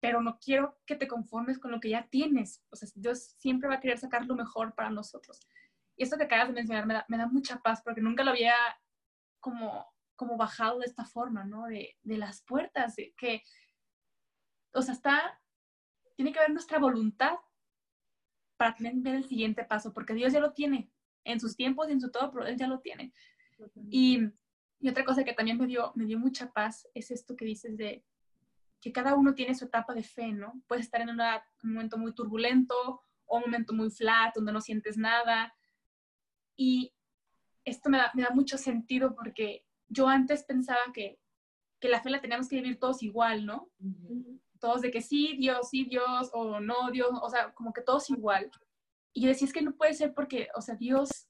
pero 0.00 0.20
no 0.20 0.38
quiero 0.38 0.78
que 0.86 0.96
te 0.96 1.06
conformes 1.06 1.58
con 1.58 1.70
lo 1.70 1.80
que 1.80 1.90
ya 1.90 2.06
tienes. 2.08 2.62
O 2.70 2.76
sea, 2.76 2.88
Dios 2.94 3.34
siempre 3.38 3.68
va 3.68 3.76
a 3.76 3.80
querer 3.80 3.98
sacar 3.98 4.26
lo 4.26 4.34
mejor 4.34 4.74
para 4.74 4.90
nosotros. 4.90 5.40
Y 5.96 6.02
esto 6.02 6.18
que 6.18 6.24
acabas 6.24 6.48
de 6.48 6.54
mencionar 6.54 6.86
me 6.86 6.94
da, 6.94 7.06
me 7.08 7.16
da 7.16 7.26
mucha 7.26 7.60
paz 7.60 7.80
porque 7.82 8.00
nunca 8.00 8.24
lo 8.24 8.32
había 8.32 8.54
como, 9.40 9.86
como 10.16 10.36
bajado 10.36 10.80
de 10.80 10.86
esta 10.86 11.04
forma, 11.04 11.44
¿no? 11.44 11.66
De, 11.66 11.96
de 12.02 12.18
las 12.18 12.42
puertas, 12.42 12.96
de 12.96 13.14
que, 13.16 13.42
o 14.72 14.82
sea, 14.82 14.94
está 14.94 15.40
tiene 16.16 16.32
que 16.32 16.40
ver 16.40 16.50
nuestra 16.50 16.78
voluntad 16.78 17.34
para 18.56 18.74
tener 18.74 19.14
el 19.14 19.24
siguiente 19.26 19.64
paso, 19.64 19.92
porque 19.92 20.14
Dios 20.14 20.32
ya 20.32 20.40
lo 20.40 20.52
tiene 20.52 20.90
en 21.24 21.40
sus 21.40 21.56
tiempos 21.56 21.88
y 21.88 21.92
en 21.92 22.00
su 22.00 22.10
todo, 22.10 22.30
pero 22.32 22.46
Él 22.46 22.56
ya 22.56 22.66
lo 22.66 22.80
tiene. 22.80 23.12
Y, 23.90 24.20
y, 24.80 24.88
otra 24.88 25.04
cosa 25.04 25.24
que 25.24 25.34
también 25.34 25.58
me 25.58 25.66
dio, 25.66 25.92
me 25.94 26.06
dio 26.06 26.18
mucha 26.18 26.52
paz 26.52 26.88
es 26.94 27.10
esto 27.10 27.36
que 27.36 27.44
dices 27.44 27.76
de 27.76 28.04
que 28.80 28.92
cada 28.92 29.14
uno 29.14 29.34
tiene 29.34 29.54
su 29.54 29.66
etapa 29.66 29.94
de 29.94 30.02
fe, 30.02 30.32
¿no? 30.32 30.62
Puedes 30.66 30.86
estar 30.86 31.00
en 31.00 31.10
un 31.10 31.18
momento 31.62 31.98
muy 31.98 32.14
turbulento 32.14 33.02
o 33.24 33.36
un 33.36 33.42
momento 33.42 33.74
muy 33.74 33.90
flat, 33.90 34.34
donde 34.34 34.52
no 34.52 34.60
sientes 34.60 34.96
nada. 34.96 35.54
Y 36.56 36.94
esto 37.64 37.90
me 37.90 37.98
da, 37.98 38.10
me 38.14 38.22
da 38.22 38.30
mucho 38.30 38.58
sentido 38.58 39.14
porque 39.14 39.64
yo 39.88 40.08
antes 40.08 40.44
pensaba 40.44 40.92
que, 40.94 41.18
que 41.80 41.88
la 41.88 42.00
fe 42.00 42.10
la 42.10 42.20
teníamos 42.20 42.48
que 42.48 42.56
vivir 42.56 42.78
todos 42.78 43.02
igual, 43.02 43.44
¿no? 43.44 43.70
Todos 44.56 44.80
de 44.82 44.90
que 44.90 45.00
sí, 45.00 45.36
Dios, 45.38 45.68
sí, 45.70 45.84
Dios, 45.84 46.30
o 46.32 46.60
no, 46.60 46.90
Dios, 46.90 47.10
o 47.22 47.30
sea, 47.30 47.52
como 47.54 47.72
que 47.72 47.82
todos 47.82 48.10
igual. 48.10 48.50
Y 49.12 49.22
yo 49.22 49.28
decía, 49.28 49.46
es 49.46 49.52
que 49.52 49.62
no 49.62 49.76
puede 49.76 49.94
ser 49.94 50.14
porque, 50.14 50.48
o 50.54 50.60
sea, 50.60 50.74
Dios 50.74 51.28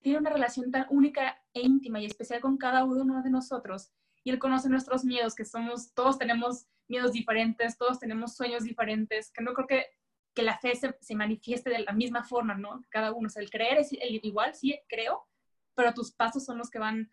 tiene 0.00 0.18
una 0.18 0.30
relación 0.30 0.70
tan 0.70 0.86
única 0.90 1.42
e 1.54 1.62
íntima 1.62 2.00
y 2.00 2.06
especial 2.06 2.40
con 2.40 2.58
cada 2.58 2.84
uno 2.84 3.22
de 3.22 3.30
nosotros. 3.30 3.90
Y 4.22 4.30
Él 4.30 4.38
conoce 4.38 4.68
nuestros 4.68 5.04
miedos, 5.04 5.34
que 5.34 5.44
somos, 5.44 5.92
todos 5.94 6.18
tenemos 6.18 6.66
miedos 6.88 7.12
diferentes, 7.12 7.78
todos 7.78 7.98
tenemos 7.98 8.36
sueños 8.36 8.64
diferentes, 8.64 9.32
que 9.32 9.42
no 9.42 9.54
creo 9.54 9.66
que, 9.66 9.86
que 10.34 10.42
la 10.42 10.58
fe 10.58 10.74
se, 10.76 10.96
se 11.00 11.14
manifieste 11.14 11.70
de 11.70 11.80
la 11.80 11.92
misma 11.92 12.22
forma, 12.24 12.54
¿no? 12.54 12.84
Cada 12.90 13.12
uno, 13.12 13.26
o 13.26 13.30
sea, 13.30 13.42
el 13.42 13.50
creer 13.50 13.78
es 13.78 13.92
el 13.92 14.20
igual, 14.22 14.54
sí, 14.54 14.78
creo, 14.88 15.26
pero 15.74 15.94
tus 15.94 16.12
pasos 16.12 16.44
son 16.44 16.58
los 16.58 16.70
que 16.70 16.78
van, 16.78 17.10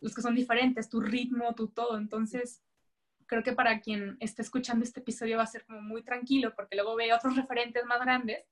los 0.00 0.14
que 0.14 0.22
son 0.22 0.34
diferentes, 0.34 0.88
tu 0.88 1.00
ritmo, 1.00 1.54
tu 1.54 1.68
todo. 1.68 1.96
Entonces, 1.96 2.62
creo 3.26 3.42
que 3.42 3.52
para 3.52 3.80
quien 3.80 4.16
esté 4.20 4.42
escuchando 4.42 4.84
este 4.84 5.00
episodio 5.00 5.36
va 5.36 5.44
a 5.44 5.46
ser 5.46 5.64
como 5.64 5.80
muy 5.80 6.02
tranquilo, 6.02 6.54
porque 6.54 6.76
luego 6.76 6.96
ve 6.96 7.12
otros 7.12 7.36
referentes 7.36 7.84
más 7.84 8.00
grandes 8.00 8.46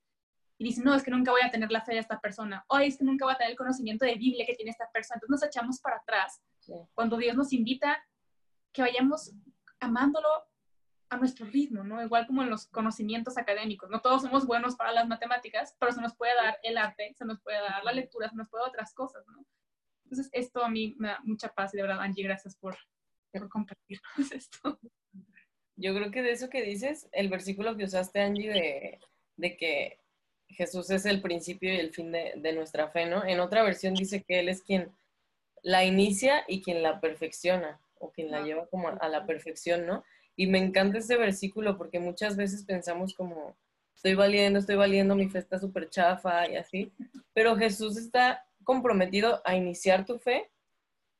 y 0.59 0.65
dice, 0.65 0.83
no, 0.83 0.95
es 0.95 1.03
que 1.03 1.11
nunca 1.11 1.31
voy 1.31 1.41
a 1.43 1.51
tener 1.51 1.71
la 1.71 1.81
fe 1.81 1.95
de 1.95 1.99
esta 1.99 2.21
persona, 2.21 2.65
o 2.69 2.79
es 2.79 2.97
que 2.97 3.05
nunca 3.05 3.25
voy 3.25 3.35
a 3.35 3.37
tener 3.39 3.53
el 3.53 3.57
conocimiento 3.57 4.05
de 4.05 4.15
Biblia 4.15 4.47
que 4.47 4.55
tiene 4.55 4.71
esta 4.71 4.91
persona. 4.93 5.17
Entonces 5.17 5.43
nos 5.43 5.49
echamos 5.49 5.81
para 5.81 5.97
atrás 5.97 6.43
cuando 6.95 7.17
Dios 7.17 7.37
nos 7.37 7.53
invita 7.53 8.03
que 8.73 8.83
vayamos 8.83 9.33
amándolo 9.81 10.29
a 11.11 11.17
nuestro 11.17 11.45
ritmo, 11.47 11.85
¿no? 11.85 12.03
Igual 12.03 12.27
como 12.27 12.43
en 12.43 12.49
los 12.49 12.67
conocimientos 12.69 13.37
académicos, 13.37 13.91
no 13.91 14.01
todos 14.01 14.23
somos 14.23 14.47
buenos 14.47 14.77
para 14.77 14.93
las 14.93 15.07
matemáticas, 15.07 15.77
pero 15.79 15.93
se 15.93 16.01
nos 16.01 16.17
puede 16.17 16.35
dar 16.35 16.59
el 16.63 16.79
arte, 16.79 17.15
se 17.19 17.25
nos 17.25 17.41
puede 17.41 17.61
dar 17.61 17.85
la 17.85 17.93
lectura, 17.93 18.31
se 18.31 18.37
nos 18.37 18.49
puede 18.49 18.63
dar 18.63 18.71
otras 18.71 18.95
cosas, 18.95 19.27
¿no? 19.27 19.45
Entonces 20.05 20.31
esto 20.33 20.65
a 20.65 20.69
mí 20.69 20.95
me 20.99 21.09
da 21.09 21.21
mucha 21.25 21.49
paz 21.49 21.75
y 21.75 21.77
de 21.77 21.83
verdad, 21.83 22.01
Angie, 22.01 22.25
gracias 22.25 22.57
por, 22.57 22.77
por 23.33 23.49
compartirnos 23.49 24.03
esto. 24.33 24.79
Yo 25.77 25.95
creo 25.95 26.11
que 26.11 26.23
de 26.23 26.33
eso 26.33 26.49
que 26.49 26.62
dices, 26.62 27.09
el 27.12 27.29
versículo 27.29 27.77
que 27.77 27.85
usaste, 27.85 28.21
Angie, 28.21 29.01
de, 29.37 29.57
que 29.57 29.99
Jesús 30.49 30.90
es 30.90 31.07
el 31.07 31.23
principio 31.23 31.73
y 31.73 31.79
el 31.79 31.92
fin 31.92 32.12
de, 32.12 32.35
de, 32.37 32.53
nuestra 32.53 32.88
fe, 32.88 33.07
¿no? 33.07 33.25
En 33.25 33.40
otra 33.40 33.62
versión 33.62 33.95
dice 33.95 34.23
que 34.23 34.40
Él 34.40 34.49
es 34.49 34.62
quien 34.62 34.92
la 35.62 35.85
inicia 35.85 36.45
y 36.47 36.62
quien 36.62 36.83
la 36.83 37.01
perfecciona, 37.01 37.81
o 37.99 38.11
quien 38.11 38.31
la 38.31 38.38
ah, 38.38 38.45
lleva 38.45 38.66
como 38.66 38.88
a 38.88 39.09
la 39.09 39.27
perfección, 39.27 39.87
¿no? 39.87 40.05
Y 40.37 40.47
me 40.47 40.59
encanta 40.59 40.99
ese 40.99 41.16
versículo 41.16 41.79
porque 41.79 42.01
muchas 42.01 42.37
veces 42.37 42.64
pensamos 42.64 43.14
como, 43.14 43.57
estoy 43.95 44.14
valiendo, 44.14 44.59
estoy 44.59 44.77
valiendo, 44.77 45.14
mi 45.14 45.29
fe 45.29 45.38
está 45.38 45.59
súper 45.59 45.88
chafa 45.88 46.49
y 46.49 46.57
así, 46.57 46.92
pero 47.33 47.57
Jesús 47.57 47.97
está 47.97 48.45
comprometido 48.64 49.40
a 49.45 49.57
iniciar 49.57 50.05
tu 50.05 50.18
fe 50.18 50.51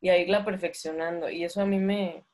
y 0.03 0.11
a 0.11 0.19
irla 0.19 0.45
perfeccionando. 0.45 1.31
Y 1.31 1.45
eso 1.45 1.63
a 1.63 1.67
mí 1.67 1.79
me, 1.79 2.27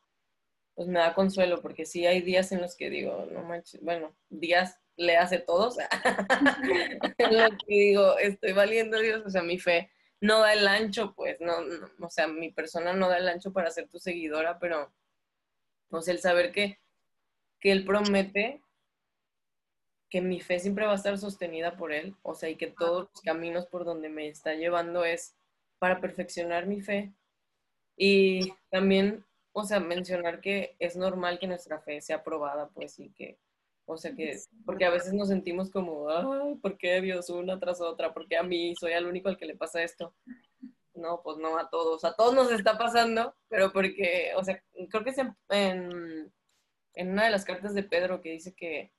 pues 0.74 0.88
me 0.88 0.98
da 0.98 1.14
consuelo, 1.14 1.61
porque 1.61 1.85
sí 1.85 2.07
hay 2.07 2.22
días 2.22 2.50
en 2.50 2.62
los 2.62 2.74
que 2.74 2.90
digo, 2.90 3.28
no 3.31 3.42
manches, 3.42 3.81
bueno, 3.83 4.16
días 4.31 4.81
le 4.96 5.16
hace 5.16 5.38
todos, 5.38 5.76
en 7.18 7.37
los 7.37 7.50
que 7.50 7.74
digo, 7.74 8.18
estoy 8.18 8.52
valiendo 8.52 8.98
Dios, 8.98 9.22
o 9.24 9.31
sea, 9.31 9.42
mi 9.42 9.59
fe 9.59 9.90
no 10.20 10.40
da 10.40 10.54
el 10.54 10.66
ancho, 10.66 11.14
pues, 11.14 11.37
no, 11.40 11.59
o 12.00 12.11
sea, 12.11 12.26
mi 12.26 12.50
persona 12.50 12.94
no 12.94 13.09
da 13.09 13.18
el 13.18 13.28
ancho 13.28 13.52
para 13.52 13.70
ser 13.70 13.88
tu 13.88 13.98
seguidora, 14.00 14.59
pero, 14.59 14.92
sé, 16.00 16.11
el 16.11 16.18
saber 16.20 16.52
que, 16.52 16.81
que 17.61 17.70
Él 17.70 17.85
promete 17.85 18.62
que 20.11 20.22
mi 20.22 20.40
fe 20.40 20.59
siempre 20.59 20.87
va 20.87 20.92
a 20.92 20.96
estar 20.96 21.18
sostenida 21.18 21.76
por 21.76 21.92
Él, 21.92 22.16
o 22.22 22.35
sea, 22.35 22.48
y 22.48 22.57
que 22.57 22.68
todos 22.68 23.11
los 23.12 23.20
caminos 23.20 23.66
por 23.66 23.85
donde 23.85 24.09
me 24.09 24.26
está 24.28 24.54
llevando 24.54 25.04
es 25.04 25.37
para 25.78 26.00
perfeccionar 26.00 26.66
mi 26.66 26.81
fe, 26.81 27.12
y 27.98 28.52
también, 28.70 29.24
o 29.52 29.64
sea, 29.64 29.80
mencionar 29.80 30.40
que 30.40 30.76
es 30.78 30.96
normal 30.96 31.40
que 31.40 31.48
nuestra 31.48 31.80
fe 31.80 32.00
sea 32.00 32.22
probada, 32.22 32.68
pues, 32.68 32.98
y 33.00 33.11
que, 33.11 33.38
o 33.87 33.96
sea, 33.96 34.14
que, 34.14 34.38
porque 34.64 34.84
a 34.84 34.90
veces 34.90 35.12
nos 35.12 35.28
sentimos 35.28 35.68
como, 35.70 36.08
ay, 36.08 36.54
¿por 36.62 36.78
qué 36.78 37.00
Dios 37.00 37.28
una 37.28 37.58
tras 37.58 37.80
otra? 37.80 38.14
¿Por 38.14 38.28
qué 38.28 38.37
a 38.37 38.44
mí 38.44 38.74
soy 38.78 38.92
el 38.92 39.06
único 39.06 39.28
al 39.28 39.37
que 39.37 39.46
le 39.46 39.56
pasa 39.56 39.82
esto? 39.82 40.14
No, 40.94 41.22
pues 41.22 41.38
no 41.38 41.58
a 41.58 41.68
todos, 41.70 42.04
a 42.04 42.14
todos 42.14 42.34
nos 42.34 42.52
está 42.52 42.78
pasando, 42.78 43.34
pero 43.48 43.72
porque, 43.72 44.32
o 44.37 44.44
sea, 44.44 44.62
creo 44.90 45.02
que 45.02 45.11
es 45.11 45.18
en, 45.18 46.32
en 46.94 47.11
una 47.11 47.24
de 47.24 47.30
las 47.30 47.44
cartas 47.44 47.74
de 47.74 47.82
Pedro 47.82 48.20
que 48.20 48.30
dice 48.30 48.54
que 48.54 48.92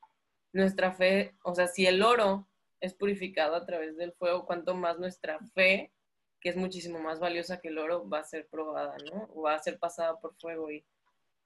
nuestra 0.52 0.92
fe, 0.92 1.36
o 1.44 1.56
sea, 1.56 1.68
si 1.68 1.86
el 1.86 2.02
oro 2.04 2.50
es 2.82 2.94
purificado 2.94 3.56
a 3.56 3.66
través 3.66 3.96
del 3.96 4.12
fuego, 4.12 4.46
cuanto 4.46 4.76
más 4.76 5.00
nuestra 5.00 5.40
fe 5.54 5.94
que 6.40 6.50
es 6.50 6.56
muchísimo 6.56 7.00
más 7.00 7.20
valiosa 7.20 7.60
que 7.60 7.70
el 7.70 7.78
oro, 7.78 8.08
va 8.08 8.20
a 8.20 8.24
ser 8.24 8.48
probada, 8.48 8.96
¿no? 9.12 9.30
O 9.34 9.44
va 9.44 9.56
a 9.56 9.60
ser 9.60 9.80
pasada 9.80 10.20
por 10.20 10.36
fuego 10.36 10.72
y 10.72 10.86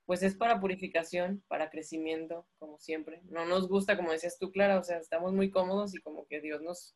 pues 0.05 0.21
es 0.21 0.35
para 0.35 0.59
purificación, 0.59 1.43
para 1.47 1.69
crecimiento, 1.69 2.45
como 2.59 2.77
siempre. 2.77 3.21
No 3.25 3.45
nos 3.45 3.69
gusta, 3.69 3.95
como 3.95 4.11
decías 4.11 4.37
tú, 4.37 4.51
Clara, 4.51 4.77
o 4.77 4.83
sea, 4.83 4.97
estamos 4.97 5.33
muy 5.33 5.49
cómodos 5.49 5.95
y 5.95 6.01
como 6.01 6.27
que 6.27 6.41
Dios 6.41 6.61
nos 6.61 6.95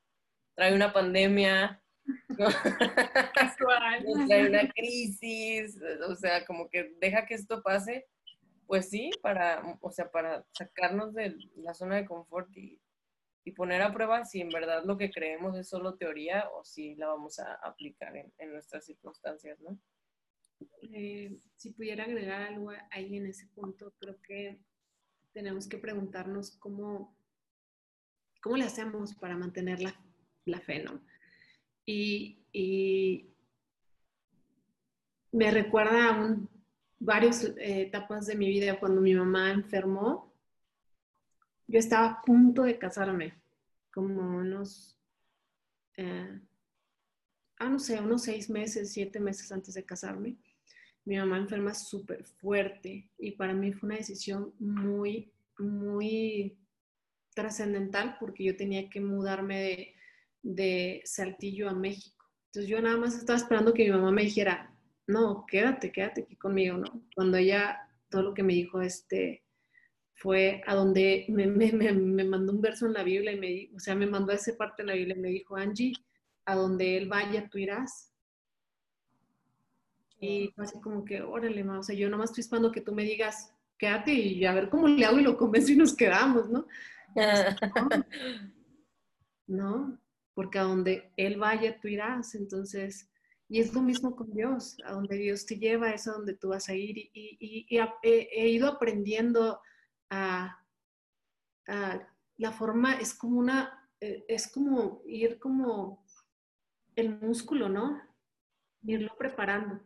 trae 0.56 0.76
una 0.76 0.92
pandemia 0.92 1.82
nos 2.38 2.56
trae 4.28 4.48
una 4.48 4.70
crisis, 4.72 5.78
o 6.08 6.16
sea, 6.16 6.46
como 6.46 6.70
que 6.70 6.96
deja 7.00 7.26
que 7.26 7.34
esto 7.34 7.62
pase, 7.62 8.06
pues 8.66 8.90
sí, 8.90 9.12
para, 9.22 9.78
o 9.82 9.92
sea, 9.92 10.10
para 10.10 10.46
sacarnos 10.52 11.14
de 11.14 11.36
la 11.56 11.74
zona 11.74 11.96
de 11.96 12.06
confort 12.06 12.56
y, 12.56 12.80
y 13.48 13.52
poner 13.54 13.82
a 13.82 13.94
prueba 13.94 14.26
si 14.26 14.42
en 14.42 14.50
verdad 14.50 14.84
lo 14.84 14.98
que 14.98 15.10
creemos 15.10 15.58
es 15.58 15.70
solo 15.70 15.96
teoría 15.96 16.50
o 16.54 16.66
si 16.66 16.96
la 16.96 17.08
vamos 17.08 17.40
a 17.40 17.54
aplicar 17.64 18.14
en, 18.18 18.34
en 18.40 18.52
nuestras 18.52 18.86
circunstancias, 18.86 19.58
¿no? 19.62 19.80
Eh, 20.92 21.40
si 21.56 21.72
pudiera 21.72 22.04
agregar 22.04 22.42
algo 22.42 22.72
ahí 22.92 23.16
en 23.16 23.26
ese 23.26 23.48
punto, 23.56 23.94
creo 24.00 24.22
que 24.22 24.60
tenemos 25.32 25.66
que 25.70 25.78
preguntarnos 25.78 26.58
cómo, 26.58 27.16
cómo 28.42 28.58
le 28.58 28.66
hacemos 28.66 29.16
para 29.16 29.38
mantener 29.38 29.80
la, 29.80 29.96
la 30.44 30.60
fe, 30.60 30.84
¿no? 30.84 31.02
Y, 31.86 32.44
me 35.32 35.52
recuerda 35.52 36.10
a 36.10 36.20
un, 36.20 36.50
varias 37.00 37.46
eh, 37.46 37.84
etapas 37.84 38.26
de 38.28 38.36
mi 38.36 38.50
vida 38.50 38.78
cuando 38.78 39.00
mi 39.00 39.14
mamá 39.14 39.52
enfermó. 39.52 40.27
Yo 41.68 41.80
estaba 41.80 42.08
a 42.08 42.22
punto 42.22 42.64
de 42.64 42.80
casarme, 42.80 43.34
como 43.94 44.38
unos, 44.38 44.98
eh, 45.98 46.40
ah, 47.60 47.70
no 47.70 47.80
sé, 47.80 48.00
unos 48.00 48.24
seis 48.24 48.50
meses, 48.50 48.94
siete 48.94 49.20
meses 49.20 49.52
antes 49.52 49.74
de 49.74 49.86
casarme. 49.86 50.38
Mi 51.04 51.18
mamá 51.18 51.38
enferma 51.38 51.74
súper 51.74 52.24
fuerte 52.26 53.10
y 53.18 53.32
para 53.32 53.54
mí 53.54 53.74
fue 53.74 53.88
una 53.88 53.98
decisión 53.98 54.54
muy, 54.60 55.32
muy 55.58 56.58
trascendental 57.34 58.18
porque 58.20 58.44
yo 58.44 58.56
tenía 58.56 58.90
que 58.90 59.00
mudarme 59.00 59.62
de, 59.62 59.96
de 60.42 61.02
Saltillo 61.06 61.70
a 61.70 61.74
México. 61.74 62.26
Entonces 62.48 62.70
yo 62.70 62.82
nada 62.82 62.98
más 62.98 63.16
estaba 63.16 63.38
esperando 63.38 63.74
que 63.74 63.84
mi 63.84 63.92
mamá 63.92 64.12
me 64.12 64.24
dijera, 64.24 64.74
no, 65.06 65.46
quédate, 65.48 65.92
quédate 65.92 66.24
aquí 66.24 66.36
conmigo, 66.36 66.78
¿no? 66.78 67.04
Cuando 67.16 67.38
ella, 67.38 67.90
todo 68.10 68.24
lo 68.24 68.34
que 68.34 68.44
me 68.44 68.54
dijo, 68.54 68.82
este, 68.82 69.44
fue 70.18 70.64
a 70.66 70.74
donde 70.74 71.26
me, 71.30 71.46
me, 71.46 71.72
me, 71.72 71.94
me 71.94 72.24
mandó 72.24 72.52
un 72.52 72.62
verso 72.62 72.88
en 72.88 72.94
la 72.94 73.04
Biblia 73.04 73.32
y 73.32 73.40
me, 73.40 73.76
o 73.76 73.80
sea, 73.80 73.96
me 73.96 74.08
mandó 74.08 74.34
esa 74.34 74.56
parte 74.58 74.82
en 74.82 74.88
la 74.88 74.96
Biblia 74.96 75.16
y 75.16 75.22
me 75.22 75.30
dijo, 75.30 75.56
Angie, 75.56 75.94
a 76.46 76.56
donde 76.56 76.98
él 76.98 77.08
vaya, 77.08 77.48
tú 77.50 77.60
irás. 77.60 78.12
Y 80.20 80.52
fue 80.56 80.66
así 80.66 80.82
como 80.82 81.06
que, 81.06 81.22
órale, 81.22 81.64
ma, 81.64 81.80
o 81.80 81.84
sea, 81.84 81.96
yo 81.96 82.10
nomás 82.10 82.32
estoy 82.32 82.42
esperando 82.42 82.72
que 82.72 82.82
tú 82.82 82.94
me 82.94 83.04
digas, 83.04 83.54
quédate 83.78 84.12
y 84.12 84.44
a 84.46 84.54
ver 84.54 84.70
cómo 84.70 84.88
le 84.88 85.06
hago 85.06 85.20
y 85.20 85.24
lo 85.24 85.38
convenzo 85.38 85.72
y 85.74 85.76
nos 85.76 85.96
quedamos, 85.96 86.50
¿no? 86.50 86.66
No, 89.50 89.98
porque 90.34 90.60
a 90.60 90.64
donde 90.64 91.14
Él 91.16 91.38
vaya, 91.38 91.80
tú 91.80 91.88
irás. 91.88 92.36
Entonces, 92.36 93.10
y 93.48 93.62
es 93.62 93.74
lo 93.74 93.82
mismo 93.82 94.14
con 94.16 94.34
Dios, 94.34 94.78
a 94.84 94.92
donde 94.92 95.16
Dios 95.16 95.46
te 95.46 95.58
lleva 95.58 95.92
es 95.92 96.06
a 96.08 96.12
donde 96.12 96.34
tú 96.34 96.50
vas 96.50 96.68
a 96.68 96.76
ir. 96.76 96.98
Y, 96.98 97.10
y, 97.14 97.66
y 97.70 97.78
he, 97.78 98.30
he, 98.34 98.50
ido 98.50 98.68
aprendiendo 98.68 99.62
a, 100.10 100.64
la 102.38 102.52
forma, 102.52 102.94
es 102.94 103.14
como 103.14 103.40
una, 103.40 103.90
es 104.00 104.48
como 104.52 105.02
ir 105.06 105.40
como 105.40 106.06
el 106.96 107.20
músculo, 107.20 107.68
¿no? 107.68 108.02
Irlo 108.84 109.16
preparando. 109.18 109.82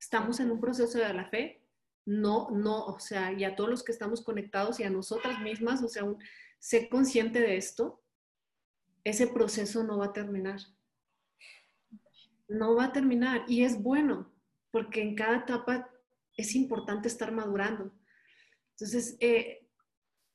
Estamos 0.00 0.40
en 0.40 0.50
un 0.50 0.60
proceso 0.60 0.98
de 0.98 1.12
la 1.12 1.28
fe, 1.28 1.66
no, 2.06 2.48
no, 2.50 2.86
o 2.86 2.98
sea, 2.98 3.32
y 3.32 3.44
a 3.44 3.54
todos 3.56 3.68
los 3.68 3.84
que 3.84 3.92
estamos 3.92 4.22
conectados 4.22 4.80
y 4.80 4.84
a 4.84 4.90
nosotras 4.90 5.40
mismas, 5.42 5.82
o 5.82 5.88
sea, 5.88 6.04
un, 6.04 6.18
sé 6.58 6.88
consciente 6.88 7.40
de 7.40 7.56
esto, 7.56 8.02
ese 9.04 9.26
proceso 9.26 9.84
no 9.84 9.98
va 9.98 10.06
a 10.06 10.12
terminar. 10.12 10.60
No 12.48 12.74
va 12.74 12.84
a 12.84 12.92
terminar 12.92 13.44
y 13.46 13.62
es 13.64 13.82
bueno, 13.82 14.32
porque 14.70 15.02
en 15.02 15.14
cada 15.14 15.38
etapa 15.38 15.90
es 16.36 16.54
importante 16.54 17.08
estar 17.08 17.32
madurando. 17.32 17.92
Entonces, 18.78 19.16
eh, 19.18 19.66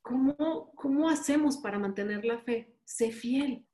¿cómo, 0.01 0.73
¿cómo 0.75 1.09
hacemos 1.09 1.57
para 1.57 1.79
mantener 1.79 2.25
la 2.25 2.39
fe? 2.39 2.75
Sé 2.83 3.11
fiel. 3.11 3.65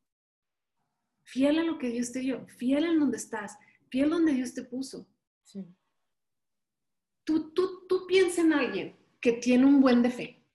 Fiel 1.23 1.57
a 1.57 1.63
lo 1.63 1.79
que 1.79 1.89
Dios 1.89 2.11
te 2.11 2.19
dio, 2.19 2.47
fiel 2.47 2.85
en 2.85 2.99
donde 2.99 3.17
estás, 3.17 3.57
fiel 3.89 4.11
donde 4.11 4.33
Dios 4.33 4.53
te 4.53 4.63
puso. 4.63 5.07
Sí. 5.43 5.65
Tú, 7.23 7.51
tú, 7.53 7.87
tú 7.87 8.05
piensa 8.07 8.41
en 8.41 8.53
alguien 8.53 8.95
que 9.19 9.33
tiene 9.33 9.65
un 9.65 9.81
buen 9.81 10.03
de 10.03 10.11
fe. 10.11 10.45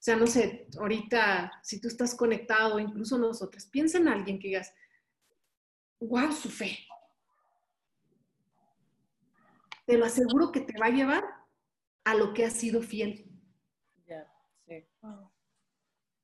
O 0.00 0.02
sea, 0.02 0.16
no 0.16 0.26
sé, 0.26 0.66
ahorita, 0.78 1.60
si 1.62 1.80
tú 1.80 1.86
estás 1.86 2.14
conectado, 2.14 2.80
incluso 2.80 3.18
nosotros, 3.18 3.66
piensa 3.66 3.98
en 3.98 4.08
alguien 4.08 4.40
que 4.40 4.48
digas, 4.48 4.72
wow, 6.00 6.32
su 6.32 6.48
fe. 6.48 6.76
Te 9.86 9.96
lo 9.96 10.06
aseguro 10.06 10.50
que 10.50 10.60
te 10.60 10.78
va 10.78 10.86
a 10.86 10.90
llevar 10.90 11.24
a 12.04 12.14
lo 12.14 12.32
que 12.34 12.44
has 12.44 12.54
sido 12.54 12.82
fiel. 12.82 13.29
Sí. 14.70 14.86
Wow. 15.02 15.32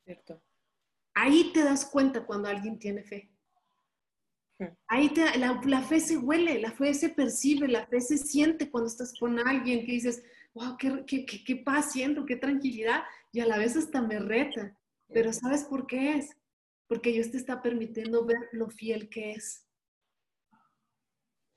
Cierto. 0.04 0.40
Ahí 1.14 1.50
te 1.52 1.64
das 1.64 1.85
cuenta 1.85 2.24
cuando 2.24 2.48
alguien 2.48 2.78
tiene 2.78 3.02
fe. 3.02 3.28
Ahí 4.87 5.12
te, 5.12 5.37
la, 5.37 5.61
la, 5.64 5.82
fe 5.82 5.98
se 5.98 6.16
huele, 6.16 6.61
la 6.61 6.70
fe 6.70 6.94
se 6.94 7.09
percibe, 7.09 7.66
la 7.66 7.87
fe 7.88 8.00
se 8.00 8.16
siente 8.16 8.70
cuando 8.70 8.88
estás 8.88 9.12
con 9.18 9.38
alguien 9.40 9.85
que 9.85 9.92
dices, 9.92 10.22
wow, 10.54 10.76
qué, 10.78 11.04
qué, 11.06 11.26
qué, 11.26 11.44
qué 11.44 11.56
paz 11.56 11.92
siento, 11.92 12.24
qué 12.24 12.37
tranquilidad, 12.37 13.02
y 13.32 13.40
a 13.40 13.46
la 13.46 13.59
vez 13.59 13.76
hasta 13.76 14.00
me 14.00 14.18
reta. 14.18 14.78
Pero 15.12 15.32
¿sabes 15.32 15.64
por 15.64 15.87
qué 15.87 16.14
es? 16.14 16.30
Porque 16.87 17.11
Dios 17.11 17.30
te 17.30 17.37
está 17.37 17.61
permitiendo 17.61 18.24
ver 18.24 18.48
lo 18.52 18.70
fiel 18.70 19.09
que 19.09 19.32
es. 19.32 19.66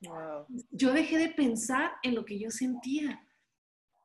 Wow. 0.01 0.47
Yo 0.71 0.91
dejé 0.91 1.19
de 1.19 1.29
pensar 1.29 1.91
en 2.01 2.15
lo 2.15 2.25
que 2.25 2.39
yo 2.39 2.49
sentía 2.49 3.23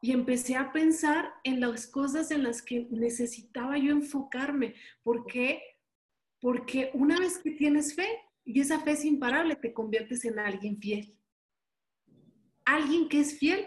y 0.05 0.13
empecé 0.13 0.55
a 0.55 0.71
pensar 0.71 1.33
en 1.45 1.61
las 1.61 1.87
cosas 1.87 2.31
en 2.31 2.43
las 2.43 2.61
que 2.61 2.87
necesitaba 2.91 3.79
yo 3.79 3.91
enfocarme. 3.91 4.75
¿Por 5.03 5.25
qué? 5.25 5.63
Porque 6.43 6.91
una 6.93 7.19
vez 7.19 7.39
que 7.39 7.53
tienes 7.53 7.95
fe, 7.95 8.07
y 8.45 8.61
esa 8.61 8.81
fe 8.81 8.91
es 8.91 9.05
imparable, 9.07 9.57
te 9.57 9.73
conviertes 9.73 10.27
en 10.27 10.39
alguien 10.39 10.79
fiel. 10.79 11.19
Alguien 12.67 13.09
que 13.09 13.21
es 13.21 13.39
fiel 13.39 13.67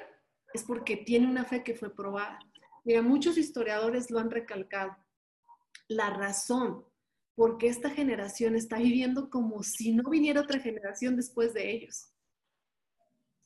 es 0.54 0.62
porque 0.62 0.98
tiene 0.98 1.26
una 1.26 1.44
fe 1.44 1.64
que 1.64 1.74
fue 1.74 1.96
probada. 1.96 2.38
Mira, 2.86 3.02
muchos 3.02 3.36
historiadores 3.40 4.12
lo 4.12 4.20
han 4.20 4.30
recalcado. 4.30 4.96
La 5.88 6.12
razón 6.12 6.86
por 7.34 7.58
qué 7.58 7.66
esta 7.66 7.90
generación 7.90 8.56
está 8.56 8.78
viviendo 8.78 9.32
como 9.32 9.64
si 9.64 9.92
no 9.92 10.08
viniera 10.08 10.42
otra 10.42 10.60
generación 10.60 11.16
después 11.16 11.56
de 11.56 11.72
ellos. 11.72 12.12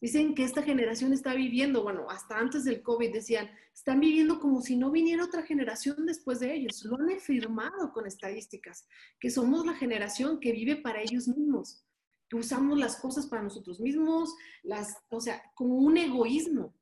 Dicen 0.01 0.33
que 0.33 0.43
esta 0.43 0.63
generación 0.63 1.13
está 1.13 1.35
viviendo, 1.35 1.83
bueno, 1.83 2.09
hasta 2.09 2.39
antes 2.39 2.63
del 2.63 2.81
COVID 2.81 3.13
decían, 3.13 3.51
están 3.71 3.99
viviendo 3.99 4.39
como 4.39 4.61
si 4.61 4.75
no 4.75 4.89
viniera 4.89 5.23
otra 5.23 5.43
generación 5.43 6.07
después 6.07 6.39
de 6.39 6.55
ellos. 6.55 6.83
Lo 6.83 6.95
han 6.95 7.11
afirmado 7.11 7.93
con 7.93 8.07
estadísticas, 8.07 8.87
que 9.19 9.29
somos 9.29 9.63
la 9.63 9.75
generación 9.75 10.39
que 10.39 10.53
vive 10.53 10.77
para 10.77 11.01
ellos 11.01 11.27
mismos, 11.27 11.85
que 12.27 12.35
usamos 12.35 12.79
las 12.79 12.95
cosas 12.95 13.27
para 13.27 13.43
nosotros 13.43 13.79
mismos, 13.79 14.33
las, 14.63 14.97
o 15.09 15.21
sea, 15.21 15.43
como 15.53 15.75
un 15.75 15.95
egoísmo. 15.97 16.73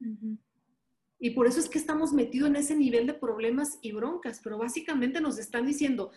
Uh 0.00 0.06
-huh. 0.06 0.38
Y 1.18 1.30
por 1.30 1.48
eso 1.48 1.58
es 1.58 1.68
que 1.68 1.78
estamos 1.78 2.12
metidos 2.12 2.48
en 2.48 2.56
ese 2.56 2.76
nivel 2.76 3.08
de 3.08 3.14
problemas 3.14 3.78
y 3.82 3.90
broncas, 3.90 4.40
pero 4.42 4.56
básicamente 4.56 5.20
nos 5.20 5.36
están 5.38 5.66
diciendo, 5.66 6.12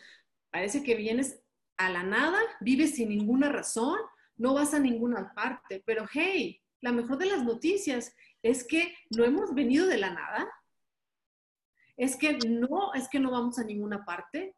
parece 0.52 0.84
que 0.84 0.95
vienes 0.95 1.41
a 1.78 1.89
la 1.89 2.04
nada, 2.04 2.39
vives 2.60 2.91
sin 2.95 3.10
ninguna 3.10 3.50
razón, 3.50 3.97
no 4.41 4.56
vas 4.56 4.73
a 4.73 4.80
ninguna 4.80 5.34
parte, 5.36 5.84
pero 5.86 6.08
hey, 6.12 6.60
la 6.82 6.91
mejor 6.91 7.19
de 7.19 7.27
las 7.27 7.43
noticias 7.43 8.15
es 8.41 8.65
que 8.65 8.95
no 9.12 9.23
hemos 9.23 9.54
venido 9.54 9.86
de 9.86 9.99
la 9.99 10.10
nada, 10.10 10.51
es 11.95 12.15
que 12.15 12.39
no, 12.47 12.91
es 12.95 13.08
que 13.08 13.19
no 13.19 13.30
vamos 13.30 13.60
a 13.60 13.63
ninguna 13.63 14.04
parte. 14.04 14.56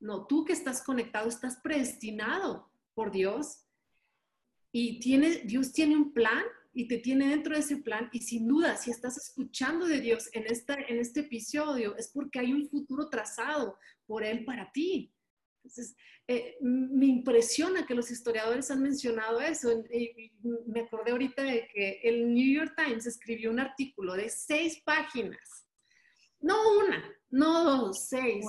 No, 0.00 0.26
tú 0.26 0.44
que 0.44 0.52
estás 0.52 0.82
conectado 0.82 1.28
estás 1.28 1.60
predestinado 1.62 2.72
por 2.94 3.12
Dios 3.12 3.64
y 4.72 4.98
tiene, 4.98 5.42
Dios 5.44 5.72
tiene 5.72 5.96
un 5.96 6.12
plan 6.12 6.42
y 6.72 6.88
te 6.88 6.98
tiene 6.98 7.28
dentro 7.28 7.54
de 7.54 7.60
ese 7.60 7.76
plan 7.76 8.08
y 8.12 8.22
sin 8.22 8.48
duda 8.48 8.76
si 8.76 8.90
estás 8.90 9.16
escuchando 9.18 9.86
de 9.86 10.00
Dios 10.00 10.30
en, 10.32 10.46
esta, 10.46 10.74
en 10.74 10.98
este 10.98 11.20
episodio 11.20 11.96
es 11.96 12.10
porque 12.12 12.40
hay 12.40 12.52
un 12.52 12.68
futuro 12.68 13.08
trazado 13.08 13.78
por 14.04 14.24
Él 14.24 14.44
para 14.44 14.72
ti. 14.72 15.14
Entonces, 15.62 15.94
eh, 16.26 16.56
me 16.60 17.06
impresiona 17.06 17.86
que 17.86 17.94
los 17.94 18.10
historiadores 18.10 18.70
han 18.70 18.82
mencionado 18.82 19.40
eso. 19.40 19.70
Y 19.92 20.32
me 20.66 20.80
acordé 20.80 21.12
ahorita 21.12 21.42
de 21.42 21.68
que 21.72 22.00
el 22.02 22.34
New 22.34 22.52
York 22.52 22.74
Times 22.76 23.06
escribió 23.06 23.50
un 23.50 23.60
artículo 23.60 24.14
de 24.14 24.28
seis 24.28 24.82
páginas, 24.84 25.68
no 26.40 26.56
una, 26.78 27.04
no 27.30 27.64
dos, 27.64 28.08
seis, 28.08 28.44